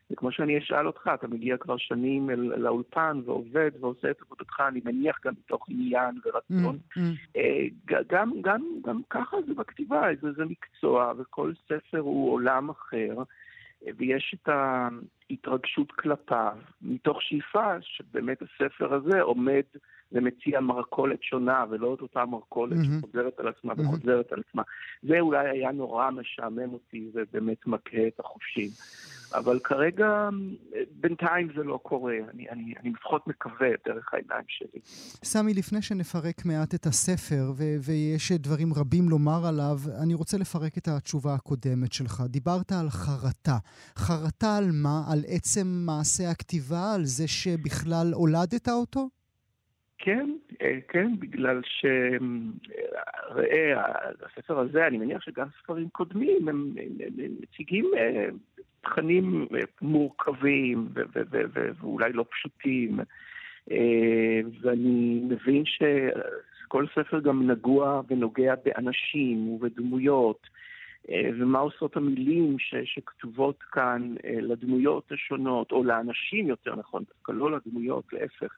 זה 0.09 0.17
כמו 0.17 0.33
שאני 0.33 0.59
אשאל 0.59 0.87
אותך, 0.87 1.11
אתה 1.15 1.29
מגיע 1.29 1.57
כבר 1.57 1.77
שנים 1.77 2.31
אל, 2.31 2.41
לאולפן 2.41 3.21
ועובד 3.25 3.71
ועושה 3.81 4.11
את 4.11 4.23
עבודתך, 4.23 4.61
אני 4.69 4.81
מניח 4.85 5.19
גם 5.25 5.33
מתוך 5.33 5.67
עניין 5.69 6.19
ורצון. 6.25 6.79
Mm, 6.79 6.99
mm. 6.99 7.01
אה, 7.37 7.67
ג- 7.85 8.03
גם, 8.09 8.33
גם, 8.43 8.63
גם 8.87 9.01
ככה 9.11 9.37
זה 9.47 9.55
בכתיבה, 9.55 10.03
זה, 10.21 10.33
זה 10.33 10.45
מקצוע, 10.45 11.13
וכל 11.19 11.53
ספר 11.67 11.99
הוא 11.99 12.33
עולם 12.33 12.71
אחר, 12.71 13.23
ויש 13.97 14.35
את 14.35 14.49
ההתרגשות 14.49 15.93
כלפיו, 15.93 16.57
מתוך 16.83 17.23
שאיפה 17.23 17.75
שבאמת 17.81 18.43
הספר 18.43 18.95
הזה 18.95 19.21
עומד 19.23 19.63
ומציע 20.13 20.61
מרכולת 20.61 21.23
שונה, 21.23 21.65
ולא 21.71 21.95
את 21.95 22.01
אותה 22.01 22.25
מרכולת 22.25 22.77
מהמם. 22.77 22.99
שחוזרת 23.01 23.41
על 23.41 23.49
עצמה 23.49 23.75
מהמם. 23.75 23.89
וחוזרת 23.89 24.33
על 24.33 24.43
עצמה. 24.49 24.63
זה 25.03 25.21
אולי 25.21 25.49
היה 25.49 25.73
נורא 25.73 26.11
משעמם 26.11 26.73
אותי 26.73 27.11
ובאמת 27.15 27.67
מכה 27.67 28.07
את 28.09 28.21
החושים. 28.21 28.71
אבל 29.35 29.59
כרגע, 29.65 30.29
בינתיים 30.91 31.49
זה 31.57 31.63
לא 31.63 31.81
קורה, 31.83 32.15
אני, 32.35 32.51
אני, 32.51 32.75
אני 32.81 32.91
לפחות 32.91 33.27
מקווה 33.27 33.69
דרך 33.87 34.15
העיניים 34.15 34.45
שלי. 34.49 34.81
סמי, 35.25 35.55
לפני 35.55 35.83
שנפרק 35.83 36.45
מעט 36.45 36.75
את 36.75 36.87
הספר, 36.87 37.53
ו- 37.57 37.77
ויש 37.85 38.33
דברים 38.33 38.69
רבים 38.77 39.09
לומר 39.09 39.47
עליו, 39.47 39.79
אני 40.03 40.15
רוצה 40.15 40.39
לפרק 40.39 40.79
את 40.79 40.89
התשובה 40.89 41.35
הקודמת 41.35 41.93
שלך. 41.93 42.23
דיברת 42.29 42.73
על 42.73 42.91
חרטה. 42.91 43.59
חרטה 43.99 44.57
על 44.57 44.71
מה? 44.73 45.03
על 45.13 45.19
עצם 45.29 45.67
מעשה 45.87 46.31
הכתיבה? 46.31 46.95
על 46.95 47.05
זה 47.05 47.29
שבכלל 47.29 48.13
הולדת 48.15 48.69
אותו? 48.69 49.09
כן, 49.99 50.31
אה, 50.63 50.79
כן, 50.89 51.13
בגלל 51.19 51.61
ש... 51.65 51.87
ראה, 53.31 53.83
הספר 54.23 54.59
הזה, 54.59 54.87
אני 54.87 54.99
מניח 54.99 55.23
שגם 55.23 55.47
ספרים 55.63 55.89
קודמים, 55.89 56.49
הם, 56.49 56.73
הם, 56.77 56.89
הם 57.19 57.31
מציגים 57.41 57.91
אה, 57.97 58.27
תכנים 58.81 59.47
אה, 59.55 59.61
מורכבים 59.83 60.89
ו- 60.95 61.01
ו- 61.15 61.23
ו- 61.31 61.43
ו- 61.55 61.71
ואולי 61.81 62.13
לא 62.13 62.25
פשוטים. 62.31 63.01
ואני 64.61 65.21
מבין 65.29 65.63
שכל 65.65 66.87
ספר 66.95 67.21
גם 67.21 67.51
נגוע 67.51 68.03
ונוגע 68.09 68.55
באנשים 68.65 69.49
ובדמויות. 69.49 70.47
ומה 71.11 71.59
עושות 71.59 71.97
המילים 71.97 72.59
ש, 72.59 72.75
שכתובות 72.85 73.63
כאן 73.63 74.15
לדמויות 74.25 75.13
השונות, 75.13 75.73
או 75.73 75.85
לאנשים 75.85 76.49
יותר 76.49 76.77
נכון, 76.77 77.03
דווקא 77.09 77.33
לא 77.33 77.53
לדמויות, 77.53 78.13
להפך. 78.13 78.57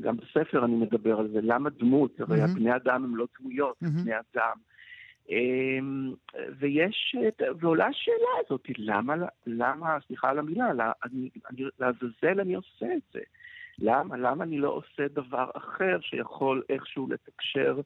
גם 0.00 0.16
בספר 0.16 0.64
אני 0.64 0.74
מדבר 0.74 1.18
על 1.18 1.28
זה, 1.28 1.38
למה 1.42 1.70
דמות? 1.70 2.20
הרי 2.20 2.40
מהמם. 2.40 2.50
הבני 2.50 2.76
אדם 2.76 3.04
הם 3.04 3.16
לא 3.16 3.26
דמויות, 3.40 3.82
מהמם. 3.82 4.02
בני 4.02 4.12
אדם. 4.14 4.56
אמ, 5.30 6.12
ויש, 6.58 7.16
ועולה 7.60 7.86
השאלה 7.86 8.28
הזאת, 8.46 8.66
למה, 8.78 9.14
למה, 9.46 9.98
סליחה 10.06 10.30
על 10.30 10.38
המילה, 10.38 10.68
לעזאזל 11.78 12.40
אני 12.40 12.54
עושה 12.54 12.86
את 12.96 13.02
זה? 13.12 13.20
למה? 13.78 14.16
למה 14.16 14.44
אני 14.44 14.58
לא 14.58 14.68
עושה 14.68 15.08
דבר 15.08 15.50
אחר 15.54 15.98
שיכול 16.00 16.62
איכשהו 16.68 17.08
לתקשר 17.10 17.80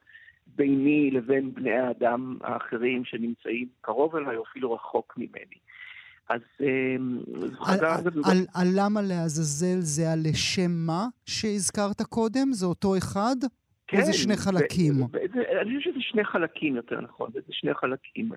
ביני 0.46 1.10
לבין 1.10 1.54
בני 1.54 1.72
האדם 1.72 2.36
האחרים 2.40 3.04
שנמצאים 3.04 3.68
קרוב 3.80 4.16
אליי 4.16 4.36
או 4.36 4.42
אפילו 4.42 4.72
רחוק 4.72 5.14
ממני? 5.16 5.58
אז 6.28 6.40
אמ, 6.60 7.18
זו 7.40 7.60
חזרה- 7.64 7.96
על, 8.54 8.66
למה 8.76 9.02
לעזאזל 9.02 9.80
זה 9.80 10.10
הלשם 10.10 10.70
מה 10.70 11.06
שהזכרת 11.26 12.02
קודם? 12.02 12.52
זה 12.52 12.66
אותו 12.66 12.96
אחד? 12.98 13.36
או 13.94 14.02
זה 14.02 14.12
שני 14.12 14.36
כן, 14.36 14.42
חלקים? 14.42 14.92
אני 15.62 15.78
חושב 15.78 15.90
שזה 15.90 16.00
שני 16.00 16.24
חלקים 16.24 16.76
יותר 16.76 17.00
נכון, 17.00 17.30
זה 17.34 17.40
שני 17.50 17.74
חלקים. 17.74 18.30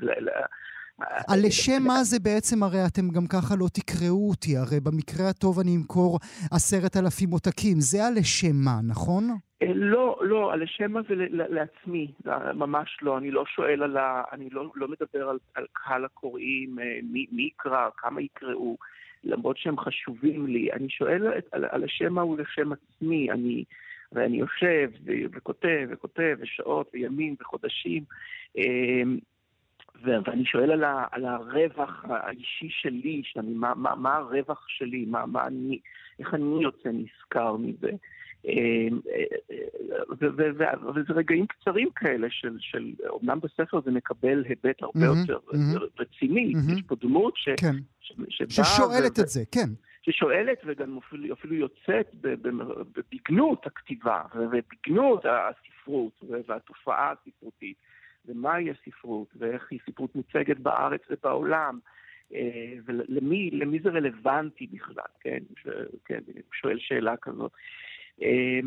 ל- 1.00 1.04
ל- 1.04 1.46
הלשם 1.46 1.84
מה 1.88 2.04
זה 2.04 2.20
בעצם, 2.20 2.64
הרי 2.64 2.86
אתם 2.88 3.10
גם 3.10 3.28
ככה 3.28 3.56
לא 3.56 3.68
תקראו 3.74 4.30
אותי, 4.30 4.58
הרי 4.58 4.80
במקרה 4.80 5.30
הטוב 5.30 5.60
אני 5.60 5.76
אמכור 5.76 6.20
עשרת 6.52 6.98
אלפים 6.98 7.30
עותקים, 7.32 7.80
זה 7.80 8.04
הלשם 8.06 8.56
מה, 8.66 8.80
נכון? 8.84 9.24
אה, 9.62 9.74
לא, 9.76 10.20
לא, 10.22 10.54
על 10.54 10.64
השם 10.64 10.98
הזה 10.98 11.16
ל- 11.16 11.42
ל- 11.42 11.54
לעצמי, 11.56 12.12
לא, 12.26 12.34
ממש 12.54 12.98
לא. 13.02 13.18
אני 13.18 13.32
לא 13.32 13.44
שואל 13.46 13.84
על 13.84 13.98
ה... 13.98 14.24
אני 14.32 14.50
לא, 14.50 14.72
לא 14.76 14.88
מדבר 14.88 15.30
על, 15.30 15.38
על 15.56 15.66
קהל 15.74 16.06
הקוראים, 16.06 16.80
אה, 16.80 17.00
מי, 17.04 17.26
מי 17.32 17.44
יקרא, 17.44 17.90
כמה 17.98 18.22
יקראו, 18.22 18.78
למרות 19.24 19.58
שהם 19.58 19.78
חשובים 19.78 20.48
לי. 20.48 20.72
אני 20.74 20.90
שואל 20.90 21.28
על, 21.28 21.34
על, 21.52 21.66
על 21.72 21.84
השם 21.84 22.14
מה 22.14 22.22
הוא 22.22 22.38
לשם 22.38 22.72
עצמי. 22.72 23.32
אני, 23.32 23.64
ואני 24.12 24.38
יושב 24.38 24.90
וכותב 25.34 25.88
וכותב, 25.90 26.36
ושעות 26.40 26.92
וימים 26.94 27.36
וחודשים. 27.42 28.04
אה, 30.08 30.20
ואני 30.26 30.46
שואל 30.46 30.72
על, 30.72 30.84
ה, 30.84 31.06
על 31.12 31.26
הרווח 31.26 32.06
האישי 32.10 32.70
שלי, 32.70 33.22
שאני, 33.26 33.54
מה, 33.54 33.74
מה, 33.76 33.96
מה 33.96 34.16
הרווח 34.16 34.66
שלי, 34.68 35.06
מה, 35.06 35.26
מה 35.26 35.48
אני, 35.48 35.80
איך 36.20 36.34
אני 36.34 36.64
יוצא 36.64 36.90
נשכר 36.94 37.58
מזה. 37.58 37.90
אה, 38.48 38.88
ו- 40.22 40.28
ו- 40.38 40.58
ו- 40.58 40.96
וזה 40.96 41.14
רגעים 41.14 41.48
קצרים 41.48 41.90
כאלה 41.96 42.28
של, 42.30 42.58
של, 42.60 42.94
אומנם 43.10 43.40
בספר 43.40 43.82
זה 43.82 43.92
מקבל 43.92 44.44
היבט 44.50 44.84
הרבה 44.84 45.00
מהמם, 45.00 45.20
יותר 45.20 45.38
מהמם. 45.54 45.80
רציני, 46.00 46.54
מהמם. 46.54 46.78
יש 46.78 46.84
פה 46.88 46.96
דמות 47.02 47.34
ש, 47.38 47.50
כן. 47.58 47.76
ש, 48.02 48.14
שבאה 48.30 48.66
ששואלת 48.66 49.20
ו- 49.20 49.22
את 49.22 49.28
זה, 49.28 49.44
כן. 49.52 49.70
ששואלת 50.02 50.62
וגם 50.66 50.98
אפילו, 50.98 51.34
אפילו 51.34 51.56
יוצאת 51.56 52.16
בבגנות 52.22 53.68
הכתיבה 53.68 54.22
ובגנות 54.36 55.26
הספרות 55.26 56.24
והתופעה 56.48 57.12
הספרותית 57.12 57.78
ומהי 58.28 58.66
הספרות 58.72 59.28
ואיך 59.40 59.68
היא 59.72 59.80
ספרות 59.90 60.16
מוצגת 60.16 60.58
בארץ 60.60 61.02
ובעולם 61.10 61.80
אה, 62.34 62.40
ולמי 62.86 63.50
למי 63.54 63.80
זה 63.84 63.90
רלוונטי 63.90 64.68
בכלל, 64.68 65.12
כן? 65.22 65.38
ש, 65.64 65.68
כן, 66.06 66.20
שואל 66.62 66.78
שאלה 66.80 67.14
כזאת. 67.22 67.52
אה, 68.22 68.60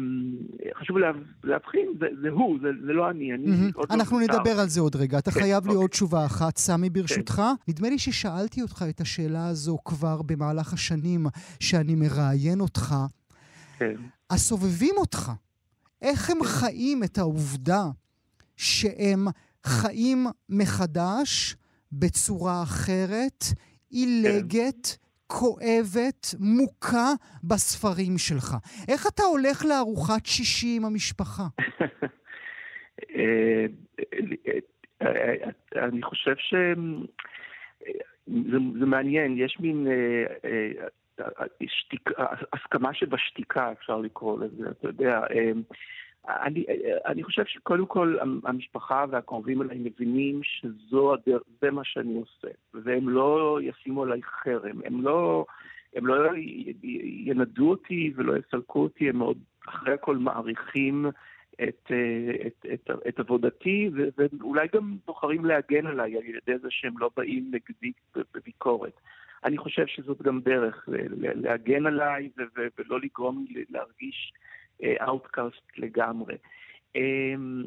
חשוב 0.81 0.99
לה- 0.99 1.13
להבחין, 1.45 1.89
זה, 2.01 2.07
זה 2.23 2.29
הוא, 2.29 2.59
זה, 2.63 2.69
זה 2.87 2.93
לא 2.93 3.11
אני, 3.11 3.35
אני 3.35 3.47
לא 3.77 3.83
אנחנו 3.91 4.21
נותר. 4.21 4.33
נדבר 4.39 4.61
על 4.61 4.69
זה 4.69 4.81
עוד 4.81 4.97
רגע. 4.97 5.19
אתה 5.19 5.31
כן, 5.31 5.41
חייב 5.41 5.63
לי 5.65 5.69
אוקיי. 5.69 5.75
עוד 5.77 5.91
תשובה 5.91 6.27
אחת, 6.27 6.57
סמי, 6.57 6.91
ברשותך. 6.91 7.43
נדמה 7.69 7.89
לי 7.91 7.99
ששאלתי 7.99 8.63
אותך 8.63 8.85
את 8.91 9.01
השאלה 9.01 9.49
הזו 9.49 9.79
כבר 9.85 10.23
במהלך 10.23 10.73
השנים 10.73 11.27
שאני 11.61 11.95
מראיין 11.95 12.61
אותך. 12.61 12.95
כן. 13.79 13.95
הסובבים 14.31 14.95
אותך, 14.97 15.33
איך 16.03 16.31
הם 16.31 16.37
חיים 16.45 17.05
את 17.05 17.19
העובדה 17.19 17.83
שהם 18.57 19.27
חיים 19.69 20.27
מחדש 20.49 21.57
בצורה 21.93 22.63
אחרת, 22.63 23.45
עילגת, 23.91 24.99
כואבת, 25.27 26.27
מוכה 26.41 27.09
בספרים 27.45 28.19
שלך? 28.19 28.55
איך 28.89 29.07
אתה 29.07 29.23
הולך 29.23 29.65
לארוחת 29.65 30.27
שישי 30.27 30.77
עם 30.77 30.85
המשפחה? 30.85 31.43
אה, 33.15 33.67
אני 35.77 36.03
חושב 36.03 36.35
ש... 36.37 36.55
זה, 38.27 38.87
מעניין, 38.87 39.39
יש 39.39 39.57
מין 39.61 39.87
אה, 39.87 40.25
אה, 40.45 41.27
הסכמה 42.53 42.95
שבשתיקה, 42.95 43.73
אפשר 43.73 43.99
לקרוא 43.99 44.45
לזה, 44.45 44.71
אתה 44.71 44.89
יודע. 44.89 45.21
אני, 46.29 46.65
אני 47.07 47.23
חושב 47.23 47.45
שקודם 47.45 47.87
כל 47.87 48.17
המשפחה 48.45 49.05
והקרובים 49.11 49.63
אליי 49.63 49.79
מבינים 49.81 50.41
שזו 50.43 51.15
הדרך, 51.15 51.43
זה 51.61 51.71
מה 51.71 51.85
שאני 51.85 52.15
עושה, 52.15 52.49
והם 52.75 53.09
לא 53.09 53.59
ישימו 53.63 54.03
עליי 54.03 54.23
חרם, 54.23 54.81
הם 54.85 55.03
לא, 55.03 55.45
הם 55.95 56.07
לא 56.07 56.15
ינדו 57.25 57.71
אותי 57.71 58.13
ולא 58.17 58.35
יסלקו 58.37 58.83
אותי, 58.83 59.09
הם 59.09 59.17
מאוד 59.19 59.39
אחרי 59.69 59.95
הכל 59.95 60.17
מעריכים 60.17 61.07
את, 61.55 61.91
אה, 61.91 62.47
את, 62.47 62.67
את, 62.75 62.91
את 63.09 63.21
עבודתי, 63.21 63.91
ואולי 64.17 64.69
גם 64.75 64.97
בוחרים 65.07 65.45
להגן 65.45 65.87
עליי 65.87 66.17
על 66.17 66.25
ידי 66.25 66.59
זה 66.59 66.69
שהם 66.71 66.99
לא 66.99 67.11
באים 67.17 67.45
נגדי 67.51 67.93
בביקורת. 68.35 69.01
אני 69.45 69.59
חושב 69.59 69.87
שזאת 69.87 70.23
גם 70.23 70.41
דרך 70.41 70.89
להגן 71.35 71.87
עליי 71.87 72.29
ולא 72.79 73.01
לגרום 73.01 73.45
לי 73.51 73.65
להרגיש 73.71 74.33
outcast 75.01 75.63
לגמרי. 75.79 76.35
אמ, 76.97 77.65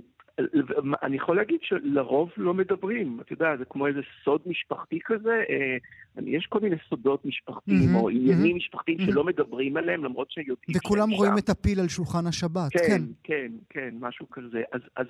אני 1.03 1.15
יכול 1.15 1.35
להגיד 1.35 1.59
שלרוב 1.63 2.29
לא 2.37 2.53
מדברים, 2.53 3.19
אתה 3.21 3.33
יודע, 3.33 3.57
זה 3.57 3.65
כמו 3.65 3.87
איזה 3.87 3.99
סוד 4.23 4.41
משפחתי 4.45 4.99
כזה, 5.05 5.43
אה, 5.49 5.77
יש 6.25 6.45
כל 6.45 6.59
מיני 6.59 6.75
סודות 6.89 7.25
משפחתיים 7.25 7.79
מהמם, 7.79 7.95
או 7.95 8.09
עניינים 8.09 8.41
מהמם, 8.41 8.55
משפחתיים 8.55 8.97
מהמם. 8.97 9.11
שלא 9.11 9.23
מדברים 9.23 9.77
עליהם, 9.77 10.03
למרות 10.03 10.31
שיודעים 10.31 10.77
וכולם 10.77 11.09
שהם 11.09 11.17
רואים 11.17 11.31
שם. 11.31 11.37
את 11.37 11.49
הפיל 11.49 11.79
על 11.79 11.87
שולחן 11.87 12.27
השבת, 12.27 12.71
כן. 12.73 12.79
כן, 12.87 13.01
כן, 13.23 13.51
כן, 13.69 13.95
משהו 13.99 14.29
כזה. 14.29 14.61
אז, 14.71 14.81
אז, 14.95 15.05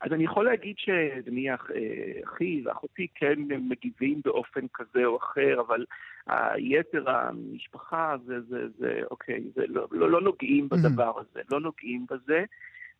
אז 0.00 0.12
אני 0.12 0.24
יכול 0.24 0.44
להגיד 0.44 0.76
שנניח 0.78 1.70
אה, 1.74 2.20
אחי 2.24 2.62
ואחותי 2.64 3.06
כן 3.14 3.38
מגיבים 3.48 4.20
באופן 4.24 4.60
כזה 4.74 5.04
או 5.04 5.16
אחר, 5.16 5.60
אבל 5.60 5.84
היתר 6.26 7.10
המשפחה 7.10 8.16
זה, 8.24 8.40
זה, 8.40 8.66
זה 8.78 9.00
אוקיי, 9.10 9.44
זה 9.54 9.62
לא, 9.68 9.86
לא, 9.90 10.10
לא 10.10 10.20
נוגעים 10.20 10.68
בדבר 10.68 11.20
הזה, 11.20 11.40
לא 11.50 11.60
נוגעים 11.60 12.06
בזה. 12.10 12.44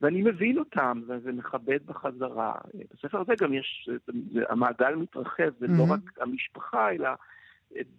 ואני 0.00 0.22
מבין 0.22 0.58
אותם, 0.58 1.00
וזה 1.08 1.32
מכבד 1.32 1.78
בחזרה. 1.86 2.54
בספר 2.94 3.20
הזה 3.20 3.32
גם 3.40 3.54
יש, 3.54 3.88
זה, 4.32 4.42
המעגל 4.48 4.94
מתרחב, 4.94 5.50
זה 5.58 5.66
לא 5.66 5.84
Mhm. 5.84 5.92
רק 5.92 6.00
המשפחה, 6.20 6.90
אלא 6.90 7.08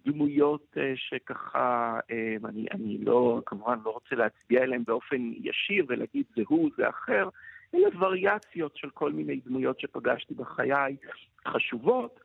דמויות 0.06 0.74
אה, 0.76 0.92
שככה, 0.96 2.00
אה, 2.10 2.36
אני, 2.44 2.66
אני 2.72 2.98
לא, 2.98 3.42
כמובן 3.46 3.78
לא 3.84 3.90
רוצה 3.90 4.14
להצביע 4.16 4.62
עליהן 4.62 4.82
באופן 4.86 5.32
ישיר 5.42 5.84
ולהגיד 5.88 6.24
זה 6.36 6.42
הוא, 6.48 6.70
זה 6.76 6.88
אחר, 6.88 7.28
אלא 7.74 7.88
וריאציות 7.98 8.76
של 8.76 8.90
כל 8.90 9.12
מיני 9.12 9.40
דמויות 9.46 9.80
שפגשתי 9.80 10.34
בחיי, 10.34 10.96
חשובות, 11.48 12.20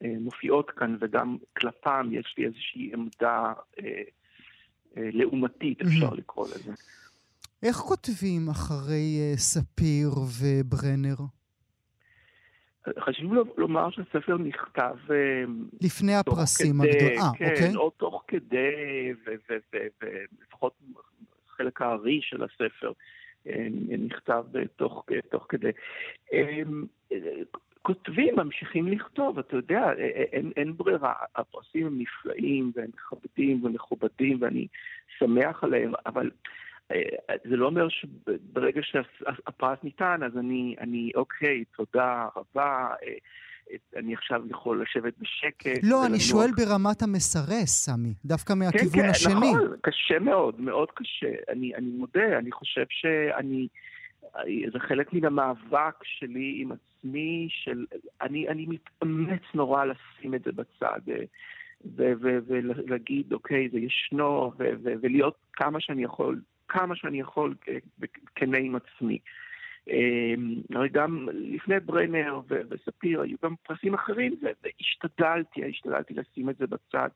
שמופיעות 0.00 0.70
כאן, 0.70 0.96
וגם 1.00 1.36
כלפם 1.58 2.08
יש 2.12 2.34
לי 2.38 2.44
איזושהי 2.46 2.90
עמדה 2.92 3.52
אה, 3.78 4.02
אה, 4.96 5.08
לעומתית, 5.12 5.80
אפשר. 5.82 6.14
לקרוא 6.14 6.46
לזה. 6.48 6.72
איך 7.62 7.76
כותבים 7.76 8.48
אחרי 8.50 9.18
אה, 9.20 9.36
ספיר 9.36 10.10
וברנר? 10.40 11.14
חשוב 12.98 13.34
לו- 13.34 13.54
לומר 13.58 13.90
שהספר 13.90 14.38
נכתב 14.38 14.96
אה, 15.10 15.44
לפני 15.80 16.14
הפרסים 16.14 16.80
הגדולים. 16.80 17.18
אה, 17.20 17.38
כן, 17.38 17.50
אוקיי. 17.50 17.76
או 17.76 17.90
תוך 17.90 18.24
כדי, 18.28 19.12
ולפחות 20.02 20.78
חלק 21.48 21.82
הארי 21.82 22.20
של 22.22 22.42
הספר 22.42 22.88
אה, 22.88 22.92
נכתב 23.98 24.44
אה, 24.56 24.62
תוך, 24.76 25.04
תוך 25.30 25.46
כדי. 25.48 25.70
אה, 26.32 26.62
אה, 27.12 27.18
כותבים, 27.82 28.36
ממשיכים 28.36 28.88
לכתוב, 28.88 29.38
אתה 29.38 29.56
יודע, 29.56 29.80
אה, 29.80 29.92
אה, 29.92 30.24
אין, 30.32 30.52
אין 30.56 30.76
ברירה. 30.76 31.14
הפרסים 31.36 31.86
הם 31.86 31.98
נפלאים 31.98 32.72
והם 32.74 32.90
מכבדים 32.94 33.64
ומכובדים 33.64 34.38
ואני 34.40 34.66
שמח 35.18 35.64
עליהם, 35.64 35.92
אבל 36.06 36.30
אה, 36.92 37.34
זה 37.44 37.56
לא 37.56 37.66
אומר 37.66 37.88
שברגע 37.88 38.80
שהפרס 38.82 39.78
ניתן, 39.82 40.20
אז 40.26 40.38
אני, 40.38 40.74
אני 40.80 41.10
אוקיי, 41.14 41.64
תודה 41.76 42.28
רבה, 42.36 42.94
אה, 43.02 43.14
אני 43.96 44.14
עכשיו 44.14 44.42
יכול 44.50 44.82
לשבת 44.82 45.14
בשקט. 45.18 45.80
לא, 45.82 46.06
אני 46.06 46.20
שואל 46.20 46.50
ברמת 46.56 47.02
המסרס, 47.02 47.68
סמי, 47.68 48.14
דווקא 48.24 48.52
מהכיוון 48.52 48.92
כן, 48.92 49.02
כן, 49.02 49.08
השני. 49.08 49.52
נכון, 49.54 49.76
קשה 49.80 50.18
מאוד, 50.18 50.60
מאוד 50.60 50.88
קשה. 50.94 51.32
אני, 51.48 51.74
אני 51.74 51.90
מודה, 51.90 52.38
אני 52.38 52.52
חושב 52.52 52.84
שאני... 52.88 53.68
זה 54.72 54.78
חלק 54.78 55.12
מן 55.12 55.24
המאבק 55.24 55.94
שלי 56.02 56.58
עם 56.62 56.72
עצמי, 56.72 57.48
של... 57.50 57.86
אני, 58.22 58.48
אני 58.48 58.66
מתאמץ 58.66 59.42
נורא 59.54 59.84
לשים 59.84 60.34
את 60.34 60.42
זה 60.44 60.52
בצד. 60.52 61.00
ו- 61.96 62.12
ולהגיד, 62.46 63.32
אוקיי, 63.32 63.68
זה 63.72 63.78
ישנו, 63.78 64.52
ולהיות 64.58 65.36
כמה 65.52 65.80
שאני 65.80 66.04
יכול, 66.04 66.40
כמה 66.68 66.96
שאני 66.96 67.20
יכול 67.20 67.54
כנה 68.34 68.58
עם 68.58 68.76
עצמי. 68.76 69.18
אמ, 69.88 70.54
הרי 70.74 70.88
גם 70.88 71.28
לפני 71.32 71.80
ברנר 71.80 72.40
ו- 72.48 72.60
וספיר 72.70 73.20
היו 73.20 73.36
גם 73.44 73.54
פרסים 73.62 73.94
אחרים, 73.94 74.34
והשתדלתי, 74.42 75.64
השתדלתי 75.64 76.14
לשים 76.14 76.50
את 76.50 76.56
זה 76.56 76.66
בצד. 76.66 77.08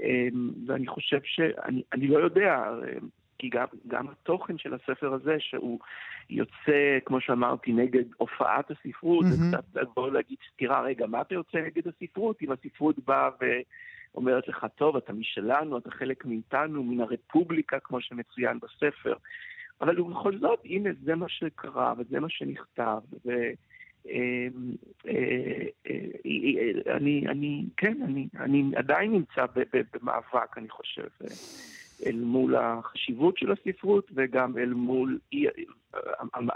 אמ, 0.00 0.50
ואני 0.66 0.86
חושב 0.86 1.20
שאני 1.22 2.08
לא 2.08 2.18
יודע, 2.18 2.64
כי 3.38 3.48
גם, 3.48 3.66
גם 3.88 4.08
התוכן 4.08 4.58
של 4.58 4.74
הספר 4.74 5.14
הזה, 5.14 5.36
שהוא 5.38 5.78
יוצא, 6.30 6.98
כמו 7.04 7.20
שאמרתי, 7.20 7.72
נגד 7.72 8.04
הופעת 8.16 8.70
הספרות, 8.70 9.24
mm-hmm. 9.24 9.28
זה 9.28 9.56
קצת 9.56 9.64
לבוא 9.76 10.10
להגיד 10.10 10.38
סתירה, 10.52 10.80
רגע, 10.80 11.06
מה 11.06 11.20
אתה 11.20 11.34
יוצא 11.34 11.58
נגד 11.58 11.82
הספרות? 11.88 12.42
אם 12.42 12.52
הספרות 12.52 12.96
באה 13.06 13.30
ואומרת 14.14 14.48
לך, 14.48 14.66
טוב, 14.74 14.96
אתה 14.96 15.12
משלנו, 15.12 15.78
אתה 15.78 15.90
חלק 15.90 16.24
מאיתנו, 16.24 16.84
מן 16.84 17.00
הרפובליקה, 17.00 17.78
כמו 17.80 18.00
שמצוין 18.00 18.58
בספר. 18.58 19.14
אבל 19.82 20.02
בכל 20.02 20.38
זאת, 20.38 20.60
הנה, 20.64 20.90
זה 21.04 21.14
מה 21.14 21.28
שקרה, 21.28 21.94
וזה 21.98 22.20
מה 22.20 22.28
שנכתב, 22.28 23.00
ו... 23.26 23.30
אמ, 24.06 24.72
אה, 25.08 25.12
אה, 25.90 26.96
אני, 26.96 27.24
אני, 27.28 27.64
כן, 27.76 28.02
אני, 28.02 28.28
אני 28.36 28.70
עדיין 28.76 29.12
נמצא 29.12 29.46
במאבק, 29.92 30.58
אני 30.58 30.68
חושב. 30.68 31.06
אל 32.06 32.16
מול 32.16 32.56
החשיבות 32.56 33.38
של 33.38 33.52
הספרות 33.52 34.10
וגם 34.14 34.58
אל 34.58 34.72
מול 34.72 35.18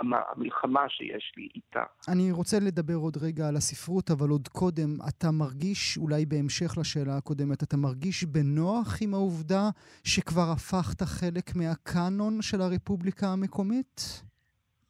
המלחמה 0.02 0.88
שיש 0.88 1.32
לי 1.36 1.48
איתה. 1.54 1.82
אני 2.08 2.32
רוצה 2.32 2.56
לדבר 2.60 2.94
עוד 2.94 3.16
רגע 3.16 3.48
על 3.48 3.56
הספרות, 3.56 4.10
אבל 4.10 4.28
עוד 4.28 4.48
קודם, 4.48 4.96
אתה 5.08 5.30
מרגיש, 5.30 5.98
אולי 5.98 6.26
בהמשך 6.26 6.78
לשאלה 6.80 7.16
הקודמת, 7.16 7.62
אתה 7.62 7.76
מרגיש 7.76 8.24
בנוח 8.24 8.98
עם 9.02 9.14
העובדה 9.14 9.62
שכבר 10.04 10.50
הפכת 10.52 11.02
חלק 11.02 11.56
מהקאנון 11.56 12.42
של 12.42 12.60
הרפובליקה 12.60 13.26
המקומית? 13.26 14.22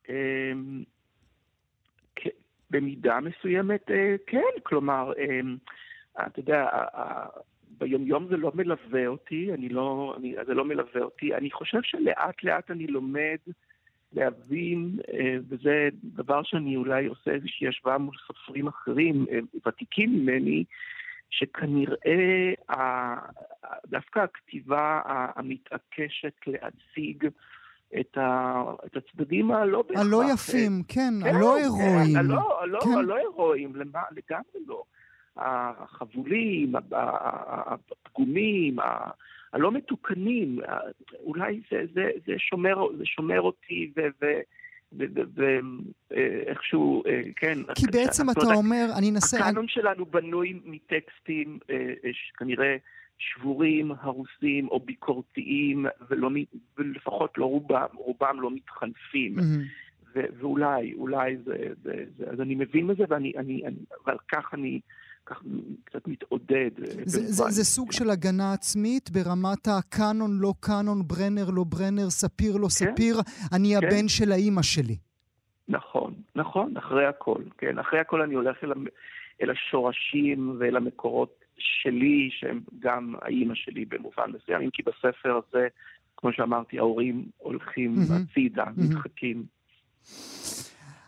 אמ, 0.08 0.82
במידה 2.70 3.18
מסוימת 3.20 3.90
אה, 3.90 4.16
כן, 4.26 4.60
כלומר, 4.62 5.12
אמ, 5.18 5.56
אתה 6.26 6.40
יודע, 6.40 6.68
ביומיום 7.78 8.26
זה 8.28 8.36
לא 8.36 8.52
מלווה 8.54 9.06
אותי, 9.06 9.52
אני 9.54 9.68
לא, 9.68 10.14
אני, 10.18 10.34
זה 10.46 10.54
לא 10.54 10.64
מלווה 10.64 11.02
אותי. 11.02 11.34
אני 11.34 11.50
חושב 11.50 11.78
שלאט 11.82 12.44
לאט 12.44 12.70
אני 12.70 12.86
לומד 12.86 13.38
להבין, 14.12 14.98
אה, 15.12 15.36
וזה 15.48 15.88
דבר 16.04 16.42
שאני 16.42 16.76
אולי 16.76 17.06
עושה 17.06 17.30
איזושהי 17.30 17.68
השוואה 17.68 17.98
מול 17.98 18.14
סופרים 18.26 18.66
אחרים, 18.66 19.26
אה, 19.30 19.38
ותיקים 19.66 20.12
ממני, 20.12 20.64
שכנראה 21.30 22.52
דווקא 23.86 24.18
הכתיבה 24.18 25.00
המתעקשת 25.06 26.34
להציג 26.46 27.26
את, 28.00 28.18
ה, 28.18 28.62
את 28.86 28.96
הצדדים 28.96 29.50
הלא 29.50 29.82
בהכרח... 29.82 30.06
הלא 30.06 30.22
יפים, 30.34 30.82
כן, 30.88 31.14
כן 31.22 31.34
הלא. 31.34 31.56
כן, 31.78 32.16
הלא, 32.16 32.62
הלא, 32.62 32.78
כן. 32.80 32.98
הלא 32.98 33.16
הירואיים, 33.16 33.72
לגמרי 33.76 34.60
לא. 34.66 34.82
החבולים, 35.36 36.72
הפגומים, 36.92 38.76
הלא 39.52 39.72
מתוקנים, 39.72 40.58
אולי 41.24 41.60
זה, 41.70 41.84
זה, 41.94 42.10
זה, 42.26 42.32
שומר, 42.38 42.96
זה 42.98 43.06
שומר 43.06 43.40
אותי 43.40 43.92
ו... 43.96 44.00
ו 44.22 44.26
ואיכשהו, 46.10 47.02
כן. 47.36 47.58
כי 47.74 47.86
בעצם 47.92 48.30
אתה 48.30 48.54
אומר, 48.54 48.86
אני 48.98 49.10
אנסה... 49.10 49.38
הקאנון 49.38 49.68
שלנו 49.68 50.06
בנוי 50.06 50.60
מטקסטים 50.64 51.58
כנראה 52.38 52.76
שבורים, 53.18 53.92
הרוסים 54.00 54.68
או 54.68 54.80
ביקורתיים, 54.80 55.86
ולא, 56.10 56.30
ולפחות 56.78 57.38
לא 57.38 57.44
רובם, 57.44 57.86
רובם 57.94 58.40
לא 58.40 58.50
מתחנפים. 58.50 59.36
ואולי, 60.14 60.94
אולי 60.94 61.36
זה, 61.44 61.56
זה, 61.82 62.04
זה, 62.18 62.24
אז 62.30 62.40
אני 62.40 62.54
מבין 62.54 62.86
בזה, 62.86 63.04
ואני, 63.08 63.32
אני, 63.36 63.62
אני, 63.66 63.76
ועל 64.06 64.16
כך 64.32 64.54
אני 64.54 64.80
כך 65.26 65.42
קצת 65.84 66.08
מתעודד. 66.08 66.70
אה, 66.78 66.86
זה, 67.04 67.20
זה, 67.20 67.44
זה 67.48 67.64
סוג 67.64 67.92
של 67.92 68.10
הגנה 68.10 68.52
עצמית 68.52 69.10
ברמת 69.10 69.68
הקאנון 69.68 70.38
לא 70.38 70.54
קאנון, 70.60 71.02
ברנר 71.08 71.50
לא 71.50 71.64
ברנר, 71.64 72.10
ספיר 72.10 72.56
לא 72.56 72.62
כן, 72.62 72.68
ספיר, 72.68 73.16
אני 73.52 73.74
כן. 73.80 73.86
הבן 73.86 74.08
של 74.08 74.32
האימא 74.32 74.62
שלי. 74.62 74.96
נכון, 75.68 76.14
נכון, 76.34 76.76
אחרי 76.76 77.06
הכל, 77.06 77.42
כן. 77.58 77.78
אחרי 77.78 78.00
הכל 78.00 78.22
אני 78.22 78.34
הולך 78.34 78.56
אל, 78.64 78.72
אל 79.42 79.50
השורשים 79.50 80.56
ואל 80.58 80.76
המקורות 80.76 81.44
שלי, 81.58 82.28
שהם 82.32 82.60
גם 82.78 83.14
האימא 83.22 83.54
שלי 83.54 83.84
במובן 83.84 84.30
מסוים, 84.34 84.62
אם 84.62 84.70
כי 84.70 84.82
בספר 84.82 85.40
הזה, 85.48 85.68
כמו 86.16 86.32
שאמרתי, 86.32 86.78
ההורים 86.78 87.24
הולכים 87.38 87.94
mm-hmm. 87.94 88.32
הצידה, 88.32 88.64
mm-hmm. 88.64 88.82
נדחקים. 88.82 89.44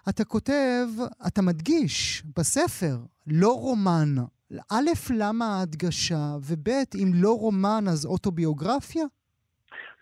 אתה 0.08 0.24
כותב, 0.24 0.86
אתה 1.26 1.42
מדגיש 1.42 2.22
בספר, 2.36 2.96
לא 3.26 3.52
רומן. 3.52 4.24
א', 4.72 4.90
למה 5.18 5.44
ההדגשה, 5.44 6.36
וב', 6.48 6.68
אם 7.02 7.08
לא 7.22 7.32
רומן 7.32 7.84
אז 7.88 8.06
אוטוביוגרפיה? 8.06 9.04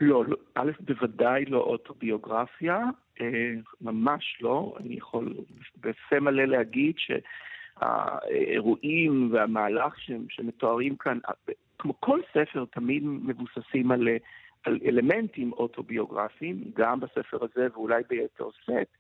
לא, 0.01 0.25
לא 0.27 0.37
א', 0.55 0.71
בוודאי 0.81 1.45
לא 1.45 1.59
אוטוביוגרפיה, 1.59 2.79
אה, 3.21 3.55
ממש 3.81 4.39
לא. 4.41 4.75
אני 4.81 4.95
יכול 4.95 5.35
בפה 5.81 6.21
מלא 6.21 6.45
להגיד 6.45 6.95
שהאירועים 7.79 9.29
והמהלך 9.33 9.95
שמתוארים 10.29 10.97
כאן, 10.97 11.19
כמו 11.79 12.01
כל 12.01 12.21
ספר, 12.31 12.65
תמיד 12.65 13.03
מבוססים 13.05 13.91
על, 13.91 14.09
על 14.65 14.79
אלמנטים 14.87 15.53
אוטוביוגרפיים, 15.53 16.65
גם 16.77 17.01
בספר 17.01 17.39
הזה 17.45 17.67
ואולי 17.75 18.03
ביתר 18.09 18.49
סט. 18.65 18.97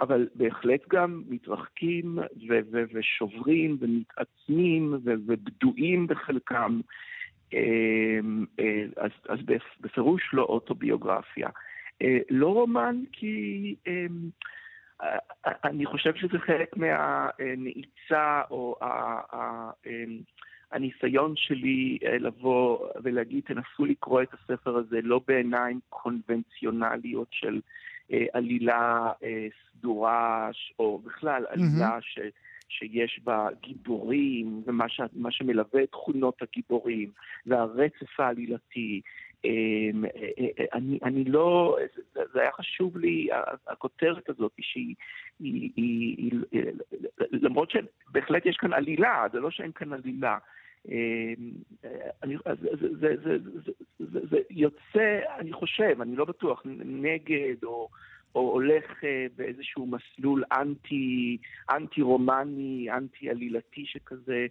אבל 0.00 0.28
בהחלט 0.34 0.88
גם 0.88 1.22
מתרחקים 1.28 2.18
ו- 2.18 2.60
ו- 2.70 2.84
ושוברים 2.92 3.76
ומתעצמים 3.80 4.92
ו- 4.92 5.14
ובדואים 5.26 6.06
בחלקם. 6.06 6.80
אמ, 7.52 8.44
אה, 8.58 8.84
אז, 8.96 9.10
אז 9.28 9.38
בפירוש 9.80 10.22
לא 10.32 10.42
אוטוביוגרפיה. 10.42 11.48
אה, 12.02 12.18
לא 12.30 12.48
רומן 12.48 12.96
כי 13.12 13.74
אמ, 13.86 14.30
אה, 15.02 15.18
אני 15.64 15.86
חושב 15.86 16.14
שזה 16.14 16.38
חלק 16.38 16.76
מהנעיצה 16.76 18.42
או 18.50 18.76
אמ, 19.86 20.18
הניסיון 20.72 21.36
שלי 21.36 21.98
לבוא 22.20 22.88
ולהגיד, 23.02 23.44
תנסו 23.44 23.84
לקרוא 23.84 24.22
את 24.22 24.34
הספר 24.34 24.76
הזה 24.76 25.00
לא 25.02 25.20
בעיניים 25.26 25.80
קונבנציונליות 25.88 27.28
של 27.30 27.60
עלילה 28.32 29.12
אה, 29.22 29.46
סדורה, 29.72 30.50
או 30.78 30.98
בכלל 30.98 31.44
עלילה 31.48 31.98
ש... 32.00 32.18
שיש 32.68 33.20
בה 33.24 33.48
גיבורים, 33.62 34.62
ומה 34.66 34.88
ש... 34.88 35.00
שמלווה 35.30 35.82
את 35.82 35.90
תכונות 35.90 36.42
הגיבורים, 36.42 37.10
והרצף 37.46 38.20
העלילתי. 38.20 39.00
אמ, 39.44 40.04
אה, 40.04 40.64
אני, 40.72 40.98
אני 41.04 41.24
לא, 41.24 41.78
זה 42.14 42.40
היה 42.40 42.52
חשוב 42.52 42.96
לי, 42.96 43.28
הכותרת 43.66 44.28
הזאת, 44.28 44.52
שהיא, 44.60 44.94
היא, 45.40 45.70
היא, 45.76 46.32
היא, 46.52 46.62
למרות 47.32 47.70
שבהחלט 47.70 48.46
יש 48.46 48.56
כאן 48.56 48.72
עלילה, 48.72 49.24
זה 49.32 49.40
לא 49.40 49.50
שאין 49.50 49.72
כאן 49.72 49.92
עלילה. 49.92 50.38
זה, 53.00 53.14
זה, 53.22 53.36
זה 54.30 54.38
יוצא, 54.50 55.20
אני 55.38 55.52
חושב, 55.52 56.00
אני 56.00 56.16
לא 56.16 56.24
בטוח, 56.24 56.62
נגד 56.84 57.64
או, 57.64 57.88
או 58.36 58.52
הולך 58.52 59.04
אה, 59.04 59.26
באיזשהו 59.36 59.86
מסלול 59.86 60.44
אנטי, 60.52 61.38
אנטי 61.70 62.02
רומני, 62.02 62.86
אנטי 62.90 63.30
עלילתי 63.30 63.84
שכזה. 63.86 64.46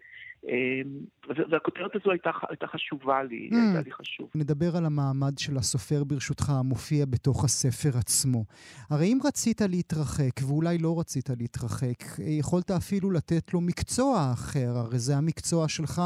והכותרת 1.51 1.91
הזו 1.95 2.11
הייתה, 2.11 2.29
הייתה 2.49 2.67
חשובה 2.67 3.23
לי, 3.23 3.49
mm. 3.51 3.55
הייתה 3.55 3.81
לי 3.81 3.91
חשוב. 3.91 4.29
נדבר 4.35 4.77
על 4.77 4.85
המעמד 4.85 5.37
של 5.37 5.57
הסופר 5.57 6.03
ברשותך, 6.03 6.49
המופיע 6.49 7.05
בתוך 7.05 7.43
הספר 7.43 7.97
עצמו. 7.97 8.45
הרי 8.89 9.13
אם 9.13 9.19
רצית 9.25 9.61
להתרחק, 9.61 10.41
ואולי 10.47 10.77
לא 10.77 10.99
רצית 10.99 11.29
להתרחק, 11.39 12.03
יכולת 12.39 12.71
אפילו 12.71 13.11
לתת 13.11 13.53
לו 13.53 13.61
מקצוע 13.61 14.31
אחר, 14.33 14.69
הרי 14.75 14.99
זה 14.99 15.17
המקצוע 15.17 15.67
שלך, 15.67 16.01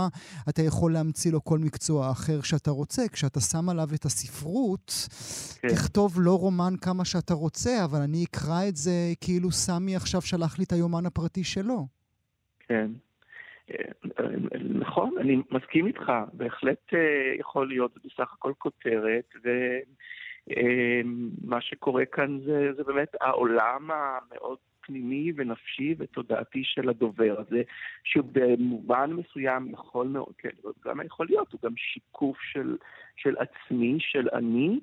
אתה 0.49 0.61
יכול 0.61 0.93
להמציא 0.93 1.31
לו 1.31 1.43
כל 1.43 1.59
מקצוע 1.59 2.11
אחר 2.11 2.41
שאתה 2.41 2.71
רוצה. 2.71 3.07
כשאתה 3.07 3.39
שם 3.39 3.69
עליו 3.69 3.89
את 3.95 4.05
הספרות, 4.05 4.93
כן. 5.61 5.67
תכתוב 5.67 6.21
לא 6.21 6.39
רומן 6.39 6.73
כמה 6.81 7.05
שאתה 7.05 7.33
רוצה, 7.33 7.68
אבל 7.83 7.99
אני 7.99 8.25
אקרא 8.25 8.67
את 8.69 8.75
זה 8.75 8.91
כאילו 9.21 9.51
סמי 9.51 9.95
עכשיו 9.95 10.21
שלח 10.21 10.59
לי 10.59 10.63
את 10.63 10.71
היומן 10.71 11.05
הפרטי 11.05 11.43
שלו. 11.43 11.87
כן. 12.59 12.91
נכון, 14.69 15.15
אני 15.19 15.37
מסכים 15.51 15.87
איתך, 15.87 16.11
בהחלט 16.33 16.93
אה, 16.93 16.99
יכול 17.39 17.67
להיות 17.67 17.97
בסך 18.05 18.33
הכל 18.33 18.53
כותרת, 18.57 19.33
ומה 19.43 21.55
אה, 21.55 21.61
שקורה 21.61 22.05
כאן 22.05 22.39
זה, 22.45 22.69
זה 22.77 22.83
באמת 22.83 23.15
העולם 23.21 23.89
המאוד 23.91 24.57
פנימי 24.81 25.31
ונפשי 25.35 25.95
ותודעתי 25.97 26.61
של 26.63 26.89
הדובר 26.89 27.43
הזה, 27.47 27.61
שבמובן 28.03 29.13
מסוים 29.13 29.71
יכול 29.71 30.07
מאוד, 30.07 30.33
כן, 30.37 30.49
גם 30.85 31.01
יכול 31.05 31.25
להיות, 31.29 31.51
הוא 31.51 31.59
גם 31.63 31.73
שיקוף 31.77 32.37
של, 32.41 32.77
של 33.15 33.35
עצמי, 33.37 33.97
של 33.99 34.27
אני, 34.33 34.79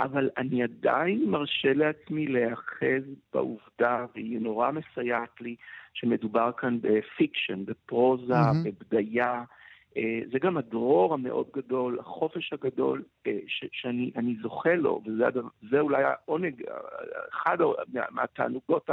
אבל 0.00 0.30
אני 0.36 0.62
עדיין 0.62 1.30
מרשה 1.30 1.72
לעצמי 1.72 2.26
להיאחז 2.26 3.02
בעובדה, 3.32 4.06
והיא 4.14 4.40
נורא 4.40 4.70
מסייעת 4.70 5.40
לי, 5.40 5.56
שמדובר 5.94 6.50
כאן 6.56 6.78
ב 6.80 6.89
fiction, 6.89 7.64
בפרוזה, 7.64 8.34
mm-hmm. 8.34 8.70
בבדיה. 8.90 9.44
אה, 9.96 10.20
זה 10.32 10.38
גם 10.38 10.56
הדרור 10.56 11.14
המאוד 11.14 11.46
גדול, 11.56 11.98
החופש 12.00 12.52
הגדול 12.52 13.02
אה, 13.26 13.38
ש- 13.46 13.64
שאני 13.72 14.36
זוכה 14.42 14.74
לו, 14.74 15.02
וזה 15.06 15.80
אולי 15.80 16.02
העונג, 16.04 16.62
אחד 17.32 17.58
מהתענוגות 18.10 18.90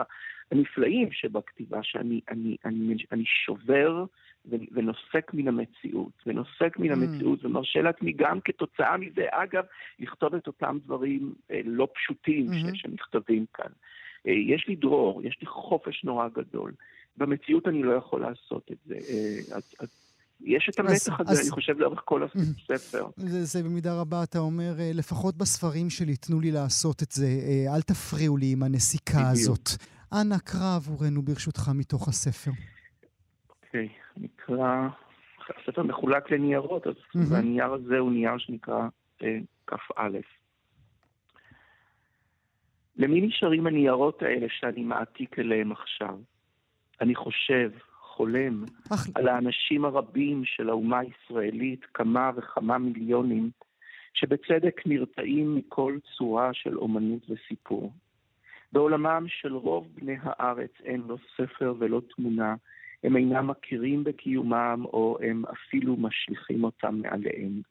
הנפלאים 0.51 1.11
שבכתיבה, 1.11 1.79
שאני 1.83 2.21
אני, 2.29 2.57
אני, 2.65 2.95
אני 3.11 3.23
שובר 3.25 4.05
ונוסק 4.49 5.31
מן 5.33 5.47
המציאות, 5.47 6.11
ונוסק 6.25 6.77
מן 6.79 6.91
mm. 6.91 6.93
המציאות, 6.93 7.45
ומרשה 7.45 7.81
לעצמי 7.81 8.13
גם 8.13 8.39
כתוצאה 8.41 8.97
מזה, 8.97 9.25
אגב, 9.31 9.63
לכתוב 9.99 10.35
את 10.35 10.47
אותם 10.47 10.77
דברים 10.85 11.33
אה, 11.51 11.61
לא 11.65 11.87
פשוטים 11.95 12.47
mm-hmm. 12.47 12.75
שנכתבים 12.75 13.45
כאן. 13.53 13.71
אה, 14.27 14.33
יש 14.33 14.67
לי 14.67 14.75
דרור, 14.75 15.21
יש 15.23 15.37
לי 15.41 15.47
חופש 15.47 16.03
נורא 16.03 16.27
גדול. 16.27 16.71
במציאות 17.17 17.67
אני 17.67 17.83
לא 17.83 17.91
יכול 17.91 18.21
לעשות 18.21 18.71
את 18.71 18.77
זה. 18.85 18.95
אה, 18.95 19.55
אז, 19.55 19.73
אז 19.79 19.87
יש 20.41 20.69
את 20.69 20.79
המתח 20.79 21.19
הזה, 21.19 21.31
אז, 21.31 21.41
אני 21.41 21.49
חושב, 21.49 21.79
לאורך 21.79 22.01
כל 22.05 22.23
הספר. 22.23 23.07
זה, 23.17 23.43
זה 23.43 23.63
במידה 23.63 24.01
רבה, 24.01 24.23
אתה 24.23 24.39
אומר, 24.39 24.73
לפחות 24.93 25.37
בספרים 25.37 25.89
שלי, 25.89 26.15
תנו 26.15 26.39
לי 26.39 26.51
לעשות 26.51 27.03
את 27.03 27.11
זה, 27.11 27.27
אל 27.75 27.81
תפריעו 27.81 28.37
לי 28.37 28.51
עם 28.51 28.63
הנסיקה. 28.63 29.29
הזאת. 29.29 29.69
אנא 30.13 30.37
קרא 30.37 30.75
עבורנו 30.75 31.21
ברשותך 31.21 31.71
מתוך 31.75 32.07
הספר. 32.07 32.51
אוקיי, 33.49 33.85
okay, 33.85 34.06
נקרא... 34.21 34.87
הספר 35.49 35.83
מחולק 35.83 36.31
לניירות, 36.31 36.87
אז 36.87 36.93
mm-hmm. 36.95 37.35
הנייר 37.35 37.73
הזה 37.73 37.97
הוא 37.97 38.11
נייר 38.11 38.37
שנקרא 38.37 38.87
אה, 39.23 39.37
כ"א. 39.67 40.17
למי 42.97 43.21
נשארים 43.21 43.67
הניירות 43.67 44.21
האלה 44.21 44.47
שאני 44.49 44.83
מעתיק 44.83 45.39
אליהם 45.39 45.71
עכשיו? 45.71 46.17
אני 47.01 47.15
חושב, 47.15 47.71
חולם, 47.99 48.63
אח... 48.93 49.07
על 49.15 49.27
האנשים 49.27 49.85
הרבים 49.85 50.45
של 50.45 50.69
האומה 50.69 50.99
הישראלית, 50.99 51.85
כמה 51.93 52.31
וכמה 52.35 52.77
מיליונים, 52.77 53.49
שבצדק 54.13 54.81
נרתעים 54.85 55.55
מכל 55.55 55.97
צורה 56.17 56.53
של 56.53 56.77
אומנות 56.77 57.29
וסיפור. 57.29 57.93
בעולמם 58.71 59.25
של 59.27 59.53
רוב 59.53 59.87
בני 59.95 60.15
הארץ 60.21 60.71
אין 60.83 61.01
לא 61.07 61.17
ספר 61.37 61.73
ולא 61.79 62.01
תמונה, 62.15 62.55
הם 63.03 63.17
אינם 63.17 63.47
מכירים 63.47 64.03
בקיומם 64.03 64.81
או 64.85 65.17
הם 65.21 65.43
אפילו 65.45 65.95
משליכים 65.95 66.63
אותם 66.63 66.99
מעליהם. 67.01 67.61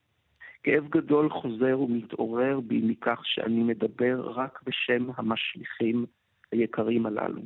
כאב 0.62 0.88
גדול 0.88 1.30
חוזר 1.30 1.80
ומתעורר 1.80 2.60
בי 2.60 2.80
מכך 2.84 3.20
שאני 3.24 3.62
מדבר 3.62 4.32
רק 4.34 4.60
בשם 4.66 5.06
המשליכים 5.16 6.06
היקרים 6.52 7.06
הללו. 7.06 7.42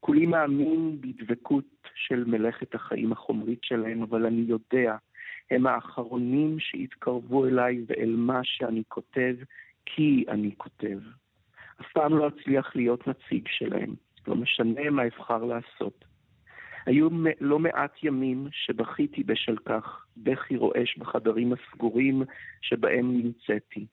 כולי 0.00 0.26
מאמין 0.26 1.00
בדבקות 1.00 1.88
של 1.94 2.24
מלאכת 2.24 2.74
החיים 2.74 3.12
החומרית 3.12 3.64
שלהם, 3.64 4.02
אבל 4.02 4.26
אני 4.26 4.44
יודע, 4.48 4.96
הם 5.50 5.66
האחרונים 5.66 6.56
שהתקרבו 6.58 7.46
אליי 7.46 7.84
ואל 7.86 8.14
מה 8.16 8.40
שאני 8.44 8.82
כותב, 8.88 9.36
כי 9.86 10.24
אני 10.28 10.50
כותב. 10.56 10.98
אף 11.80 11.92
פעם 11.92 12.18
לא 12.18 12.28
אצליח 12.28 12.76
להיות 12.76 13.06
נציג 13.06 13.48
שלהם, 13.48 13.94
לא 14.28 14.36
משנה 14.36 14.90
מה 14.90 15.06
אבחר 15.06 15.44
לעשות. 15.44 16.04
היו 16.86 17.08
לא 17.40 17.58
מעט 17.58 17.92
ימים 18.02 18.48
שבכיתי 18.52 19.22
בשל 19.22 19.56
כך, 19.64 20.06
בכי 20.16 20.56
רועש 20.56 20.98
בחדרים 20.98 21.52
הסגורים 21.52 22.22
שבהם 22.60 23.16
נמצאתי. 23.16 23.86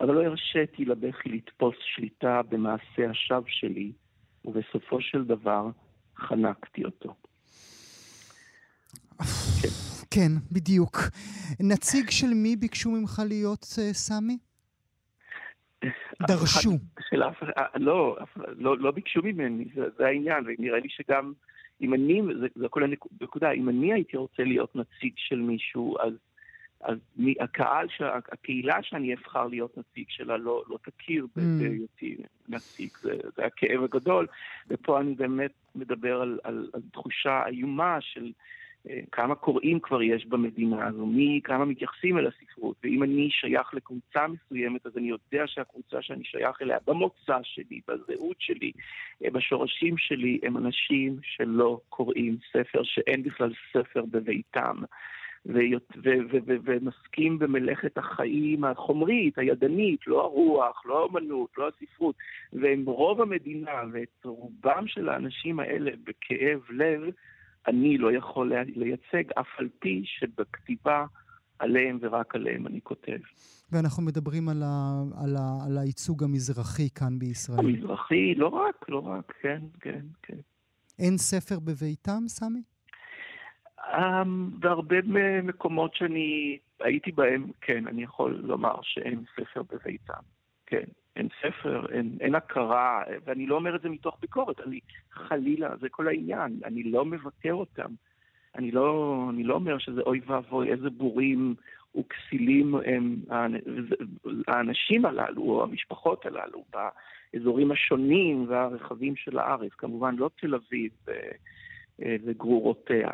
אבל 0.00 0.14
לא 0.14 0.24
הרשיתי 0.24 0.84
לבכי 0.84 1.28
לתפוס 1.28 1.76
שליטה 1.80 2.40
במעשה 2.48 3.10
השווא 3.10 3.42
שלי, 3.46 3.92
ובסופו 4.44 5.00
של 5.00 5.24
דבר 5.24 5.70
חנקתי 6.16 6.84
אותו. 6.84 7.14
כן. 9.62 9.68
כן, 10.10 10.32
בדיוק. 10.52 10.96
נציג 11.60 12.10
של 12.10 12.26
מי 12.34 12.56
ביקשו 12.56 12.90
ממך 12.90 13.22
להיות, 13.28 13.66
אה, 13.78 13.92
סמי? 13.92 14.38
דרשו. 16.28 16.70
של 17.10 17.22
אף, 17.22 17.42
אה, 17.42 17.64
לא, 17.74 18.16
לא, 18.36 18.78
לא 18.78 18.90
ביקשו 18.90 19.20
ממני, 19.24 19.64
זה, 19.74 19.82
זה 19.98 20.06
העניין, 20.06 20.44
ונראה 20.46 20.78
לי 20.78 20.88
שגם 20.88 21.32
אם 21.80 21.94
אני, 21.94 22.22
זה, 22.40 22.46
זה 22.54 22.68
כל 22.68 22.82
הנקודה, 22.84 23.50
אם 23.50 23.68
אני 23.68 23.92
הייתי 23.92 24.16
רוצה 24.16 24.44
להיות 24.44 24.76
נציג 24.76 25.12
של 25.16 25.40
מישהו, 25.40 25.96
אז, 26.00 26.12
אז 26.80 26.98
מי, 27.16 27.34
הקהל, 27.40 27.86
הקהילה 28.32 28.82
שאני 28.82 29.14
אבחר 29.14 29.46
להיות 29.46 29.78
נציג 29.78 30.04
שלה 30.08 30.36
לא, 30.36 30.62
לא 30.68 30.78
תכיר 30.82 31.24
mm. 31.24 31.40
בהיותי 31.58 32.16
נציג, 32.48 32.90
זה, 33.00 33.14
זה 33.36 33.46
הכאב 33.46 33.84
הגדול, 33.84 34.26
ופה 34.68 35.00
אני 35.00 35.14
באמת 35.14 35.52
מדבר 35.74 36.20
על, 36.20 36.38
על, 36.44 36.70
על 36.74 36.80
תחושה 36.92 37.46
איומה 37.46 38.00
של... 38.00 38.32
אה, 38.88 39.00
כמה 39.12 39.34
קוראים 39.34 39.80
כבר 39.80 40.02
יש 40.02 40.26
במדינה 40.26 40.86
הזו, 40.86 41.06
מי, 41.06 41.40
כמה 41.44 41.64
מתייחסים 41.64 42.18
אל 42.18 42.26
הספרות, 42.26 42.76
ואם 42.84 43.02
אני 43.02 43.28
שייך 43.30 43.74
לקבוצה 43.74 44.26
מסוימת, 44.26 44.86
אז 44.86 44.96
אני 44.96 45.08
יודע 45.08 45.46
שהקבוצה 45.46 46.02
שאני 46.02 46.24
שייך 46.24 46.62
אליה, 46.62 46.78
במוצא 46.86 47.38
שלי, 47.42 47.80
בזהות 47.88 48.36
שלי, 48.38 48.72
אה, 49.24 49.30
בשורשים 49.30 49.98
שלי, 49.98 50.38
הם 50.42 50.56
אנשים 50.56 51.16
שלא 51.22 51.80
קוראים 51.88 52.36
ספר, 52.52 52.82
שאין 52.82 53.22
בכלל 53.22 53.52
ספר 53.72 54.04
בביתם. 54.10 54.76
ומסכים 56.64 57.38
במלאכת 57.38 57.98
החיים 57.98 58.64
החומרית, 58.64 59.38
הידנית, 59.38 60.06
לא 60.06 60.24
הרוח, 60.24 60.82
לא 60.86 61.02
האמנות, 61.02 61.50
לא 61.58 61.68
הספרות, 61.68 62.16
והם 62.52 62.84
רוב 62.86 63.20
המדינה, 63.20 63.82
ואת 63.92 64.24
רובם 64.24 64.84
של 64.86 65.08
האנשים 65.08 65.60
האלה 65.60 65.90
בכאב 66.04 66.60
לב, 66.70 67.02
אני 67.66 67.98
לא 67.98 68.12
יכול 68.12 68.52
לייצג, 68.76 69.32
אף 69.40 69.46
על 69.58 69.68
פי 69.78 70.02
שבכתיבה 70.04 71.04
עליהם 71.58 71.98
ורק 72.00 72.34
עליהם 72.34 72.66
אני 72.66 72.80
כותב. 72.82 73.18
ואנחנו 73.72 74.02
מדברים 74.02 74.48
על, 74.48 74.62
ה, 74.62 75.02
על, 75.24 75.36
ה, 75.36 75.66
על 75.66 75.78
הייצוג 75.78 76.24
המזרחי 76.24 76.90
כאן 76.94 77.18
בישראל. 77.18 77.58
המזרחי, 77.58 78.34
לא 78.34 78.48
רק, 78.48 78.88
לא 78.88 78.98
רק, 78.98 79.32
כן, 79.42 79.62
כן, 79.80 80.00
כן. 80.22 80.38
אין 80.98 81.18
ספר 81.18 81.58
בביתם, 81.58 82.22
סמי? 82.26 82.62
Um, 83.78 84.28
בהרבה 84.58 84.96
מקומות 85.42 85.94
שאני 85.94 86.58
הייתי 86.80 87.12
בהם, 87.12 87.50
כן, 87.60 87.86
אני 87.86 88.02
יכול 88.02 88.40
לומר 88.44 88.74
שאין 88.82 89.24
ספר 89.36 89.62
בביתם, 89.62 90.22
כן. 90.66 90.84
אין 91.18 91.28
ספר, 91.42 91.86
אין, 91.92 92.16
אין 92.20 92.34
הכרה, 92.34 93.02
ואני 93.24 93.46
לא 93.46 93.54
אומר 93.54 93.76
את 93.76 93.82
זה 93.82 93.88
מתוך 93.88 94.16
ביקורת, 94.20 94.60
אני 94.60 94.80
חלילה, 95.10 95.76
זה 95.80 95.88
כל 95.88 96.08
העניין, 96.08 96.60
אני 96.64 96.82
לא 96.82 97.04
מבקר 97.04 97.52
אותם. 97.52 97.90
אני 98.54 98.70
לא, 98.70 99.26
אני 99.30 99.44
לא 99.44 99.54
אומר 99.54 99.78
שזה 99.78 100.00
אוי 100.00 100.20
ואבוי, 100.26 100.72
איזה 100.72 100.90
בורים 100.90 101.54
וכסילים 101.98 102.74
הם 102.74 103.16
האנשים 104.46 105.06
הללו, 105.06 105.42
או 105.42 105.62
המשפחות 105.62 106.26
הללו, 106.26 106.64
באזורים 106.72 107.72
השונים 107.72 108.44
והרחבים 108.48 109.16
של 109.16 109.38
הארץ, 109.38 109.72
כמובן 109.72 110.16
לא 110.16 110.30
תל 110.36 110.54
אביב 110.54 110.90
וגרורותיה. 111.98 113.08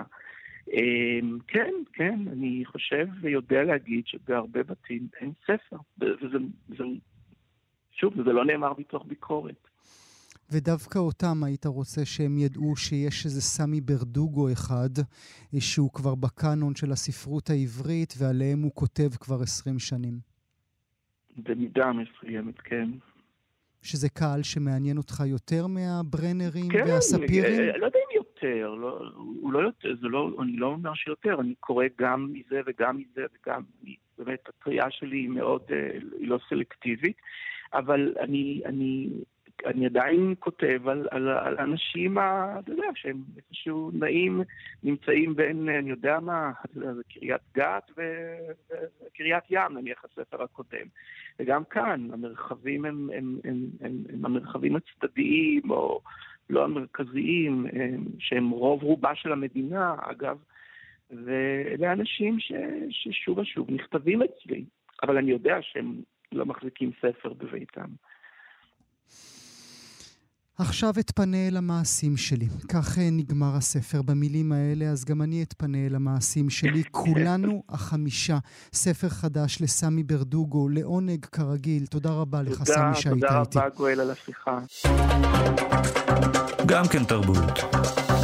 אמ, 0.73 1.39
כן, 1.49 1.73
כן, 1.93 2.19
אני 2.33 2.63
חושב 2.65 3.07
ויודע 3.21 3.63
להגיד 3.63 4.07
שבהרבה 4.07 4.63
בתים 4.63 5.09
אין 5.21 5.33
ספר, 5.45 5.77
וזה 5.99 6.85
שוב, 7.95 8.15
זה 8.25 8.33
לא 8.33 8.45
נאמר 8.45 8.73
מתוך 8.79 9.07
ביקורת. 9.07 9.69
ודווקא 10.51 10.99
אותם 10.99 11.45
היית 11.45 11.67
רוצה 11.67 12.05
שהם 12.05 12.39
ידעו 12.39 12.77
שיש 12.77 13.25
איזה 13.25 13.41
סמי 13.41 13.81
ברדוגו 13.81 14.53
אחד, 14.53 14.91
אה, 15.55 15.61
שהוא 15.61 15.91
כבר 15.93 16.15
בקאנון 16.15 16.75
של 16.75 16.93
הספרות 16.93 17.51
העברית, 17.51 18.15
ועליהם 18.19 18.63
הוא 18.63 18.73
כותב 18.75 19.09
כבר 19.21 19.41
עשרים 19.43 19.79
שנים. 19.79 20.19
במידה 21.37 21.93
מסוימת, 21.93 22.61
כן. 22.61 22.91
שזה 23.83 24.09
קהל 24.09 24.43
שמעניין 24.43 24.97
אותך 24.97 25.23
יותר 25.27 25.67
מהברנרים 25.67 26.69
כן, 26.69 26.85
והספירים? 26.87 27.45
אה, 27.45 27.79
לא 27.79 27.87
יודע 27.87 27.99
אם 27.99 28.17
יותר, 28.17 28.75
לא, 28.75 29.13
הוא 29.17 29.53
לא 29.53 29.59
יותר, 29.59 29.97
זה 30.01 30.09
לא, 30.09 30.31
אני 30.43 30.57
לא 30.57 30.67
אומר 30.67 30.95
שיותר, 30.95 31.41
אני 31.41 31.55
קורא 31.61 31.85
גם 31.99 32.33
מזה 32.33 32.61
וגם 32.67 32.97
מזה 32.97 33.27
וגם, 33.35 33.63
באמת, 34.19 34.49
הקריאה 34.49 34.91
שלי 34.91 35.17
היא 35.17 35.29
מאוד, 35.29 35.63
אה, 35.73 35.99
היא 36.19 36.29
לא 36.29 36.39
סלקטיבית, 36.49 37.17
אבל 37.75 38.14
אני, 38.20 38.62
אני, 38.64 39.09
אני 39.66 39.87
עדיין 39.87 40.35
כותב 40.39 40.89
על, 40.89 41.09
על, 41.11 41.29
על 41.29 41.57
אנשים, 41.59 42.18
אתה 42.18 42.72
יודע, 42.72 42.87
שהם 42.95 43.22
איפשהו 43.37 43.91
נעים, 43.95 44.41
נמצאים 44.83 45.37
בין, 45.37 45.68
אני 45.68 45.91
יודע 45.91 46.20
מה, 46.20 46.53
קריית 47.09 47.41
גת 47.55 47.91
וקריית 47.91 49.45
ים, 49.51 49.79
נניח 49.79 50.05
הספר 50.05 50.43
הקודם. 50.43 50.87
וגם 51.39 51.64
כאן, 51.64 52.09
המרחבים 52.12 52.85
הם, 52.85 53.11
הם, 53.14 53.39
הם, 53.45 53.66
הם, 53.81 53.93
הם 54.12 54.25
המרחבים 54.25 54.77
הצדדיים, 54.77 55.70
או 55.70 56.01
לא 56.51 56.64
המרכזיים, 56.64 57.66
הם, 57.72 58.05
שהם 58.18 58.51
רוב 58.51 58.83
רובה 58.83 59.14
של 59.14 59.33
המדינה, 59.33 59.95
אגב, 60.01 60.39
ואלה 61.11 61.93
אנשים 61.93 62.41
ש, 62.41 62.53
ששוב 62.91 63.39
ושוב 63.39 63.70
נכתבים 63.70 64.22
אצלי, 64.22 64.64
אבל 65.03 65.16
אני 65.16 65.31
יודע 65.31 65.59
שהם 65.62 65.95
לא 66.33 66.47
מחזיקים 66.47 66.91
ספר 67.01 67.33
בביתם. 67.33 67.89
עכשיו 70.59 70.91
אתפנה 71.01 71.49
אל 71.49 71.57
המעשים 71.57 72.16
שלי. 72.16 72.47
כך 72.72 72.99
אה, 72.99 73.09
נגמר 73.12 73.57
הספר 73.57 74.03
במילים 74.03 74.53
האלה, 74.53 74.85
אז 74.85 75.05
גם 75.05 75.22
אני 75.22 75.43
אתפנה 75.43 75.79
אל 75.87 75.95
המעשים 75.95 76.51
שלי. 76.51 76.83
כולנו 76.91 77.62
החמישה. 77.68 78.39
ספר 78.72 79.09
חדש 79.09 79.62
לסמי 79.62 80.03
ברדוגו, 80.03 80.68
לעונג 80.68 81.25
כרגיל. 81.25 81.87
תודה 81.87 82.11
רבה 82.11 82.43
לך, 82.43 82.59
תודה, 82.59 82.64
סמי, 82.64 82.95
שהיית 82.95 83.14
תודה 83.20 83.41
איתי. 83.41 83.59
רבה, 83.59 83.68
גואל, 83.68 84.01
על 84.01 84.11
השיחה. 84.11 84.59
גם 86.66 86.85
כן 86.93 87.05
תרבות. 87.05 88.24